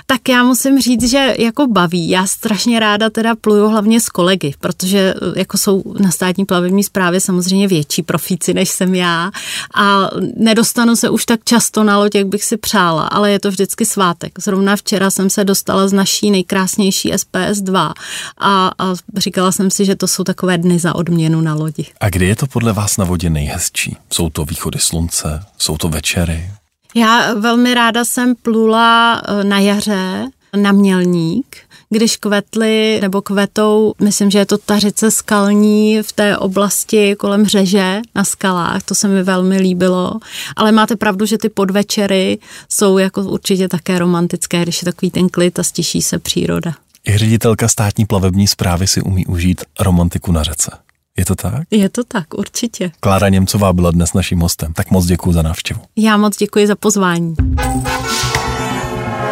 Tak 0.07 0.29
já 0.29 0.45
musím 0.45 0.81
říct, 0.81 1.11
že 1.11 1.35
jako 1.39 1.67
baví. 1.67 2.09
Já 2.09 2.27
strašně 2.27 2.81
ráda 2.81 3.11
teda 3.11 3.35
pluju 3.41 3.69
hlavně 3.69 4.01
s 4.01 4.09
kolegy, 4.09 4.55
protože 4.61 5.15
eh, 5.17 5.39
jako 5.39 5.59
jsou 5.59 5.83
na 6.01 6.11
státní 6.11 6.45
plavební 6.45 6.85
správě 6.85 7.21
samozřejmě 7.21 7.69
větší 7.69 8.03
profíci, 8.03 8.55
než 8.55 8.69
jsem 8.69 8.95
já 8.95 9.31
a 9.75 10.11
nedostanu 10.37 10.97
se 10.97 11.11
už 11.11 11.25
tak 11.25 11.41
často 11.45 11.85
na 11.85 11.99
loď, 11.99 12.15
jak 12.15 12.27
bych 12.27 12.45
si 12.45 12.57
přála, 12.57 13.07
ale 13.07 13.31
je 13.31 13.41
to 13.41 13.51
vždycky 13.51 13.85
svátek. 13.85 14.33
Zrovna 14.39 14.77
včera 14.77 15.11
jsem 15.11 15.31
se 15.31 15.45
dostala 15.45 15.89
z 15.89 15.93
naší 15.93 16.31
nejkrásnější 16.31 17.13
SPS 17.17 17.61
2 17.61 17.95
a, 18.39 18.71
a 18.79 18.95
říkala 19.17 19.53
jsem 19.53 19.71
si, 19.71 19.85
že 19.85 19.97
to 19.97 20.09
jsou 20.09 20.25
takové 20.25 20.59
dny 20.59 20.79
za 20.79 20.95
odměnu 20.95 21.34
na 21.41 21.55
lodi. 21.55 21.87
A 22.01 22.09
kdy 22.09 22.27
je 22.27 22.37
to 22.37 22.47
podle 22.47 22.73
vás 22.73 22.97
na 22.97 23.05
vodě 23.05 23.31
nejhezčí? 23.31 23.97
Jsou 24.13 24.31
to 24.31 24.45
východy 24.45 24.79
slunce? 24.79 25.45
Jsou 25.59 25.77
to 25.77 25.89
večery? 25.89 26.51
Já 26.95 27.35
velmi 27.35 27.75
ráda 27.75 28.05
jsem 28.05 28.35
plula 28.35 29.23
eh, 29.29 29.45
na 29.45 29.59
jaře 29.59 30.29
na 30.57 30.73
Mělník, 30.73 31.57
když 31.91 32.17
kvetly 32.17 32.99
nebo 33.03 33.23
kvetou, 33.23 33.95
myslím, 34.03 34.31
že 34.31 34.39
je 34.39 34.47
to 34.47 34.59
tařice 34.59 35.11
skalní 35.11 36.03
v 36.03 36.13
té 36.13 36.39
oblasti 36.39 37.17
kolem 37.17 37.47
řeže 37.47 38.01
na 38.15 38.25
skalách, 38.25 38.83
to 38.83 38.95
se 38.95 39.09
mi 39.09 39.23
velmi 39.23 39.59
líbilo. 39.59 40.13
Ale 40.57 40.73
máte 40.73 40.97
pravdu, 40.97 41.27
že 41.27 41.39
ty 41.39 41.49
podvečery 41.49 42.39
jsou 42.69 42.99
jako 42.99 43.23
určitě 43.23 43.69
také 43.69 43.99
romantické, 43.99 44.63
když 44.63 44.83
je 44.83 44.87
takový 44.87 45.11
ten 45.11 45.29
klid 45.29 45.59
a 45.59 45.63
stiší 45.63 46.03
se 46.03 46.19
příroda. 46.19 46.75
I 47.09 47.19
ředitelka 47.19 47.69
státní 47.69 48.07
plavební 48.07 48.47
zprávy 48.47 48.87
si 48.87 49.03
umí 49.03 49.27
užít 49.27 49.65
romantiku 49.81 50.33
na 50.33 50.43
řece. 50.43 50.71
Je 51.19 51.25
to 51.25 51.35
tak? 51.35 51.63
Je 51.71 51.89
to 51.89 52.05
tak, 52.05 52.35
určitě. 52.35 52.91
Klára 53.01 53.29
Němcová 53.29 53.73
byla 53.73 53.91
dnes 53.91 54.13
naším 54.13 54.41
hostem, 54.41 54.73
tak 54.73 54.91
moc 54.91 55.07
děkuji 55.07 55.33
za 55.33 55.43
návštěvu. 55.43 55.81
Já 55.97 56.17
moc 56.17 56.37
děkuji 56.37 56.67
za 56.67 56.77
pozvání. 56.77 57.35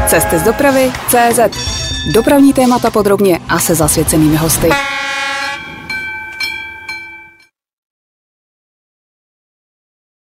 Cesty 0.06 0.38
z 0.38 0.42
dopravy 0.42 0.92
CZ. 1.08 1.40
Dopravní 2.14 2.52
témata 2.52 2.90
podrobně 2.90 3.38
a 3.48 3.58
se 3.58 3.74
zasvěcenými 3.74 4.36
hosty. 4.36 4.68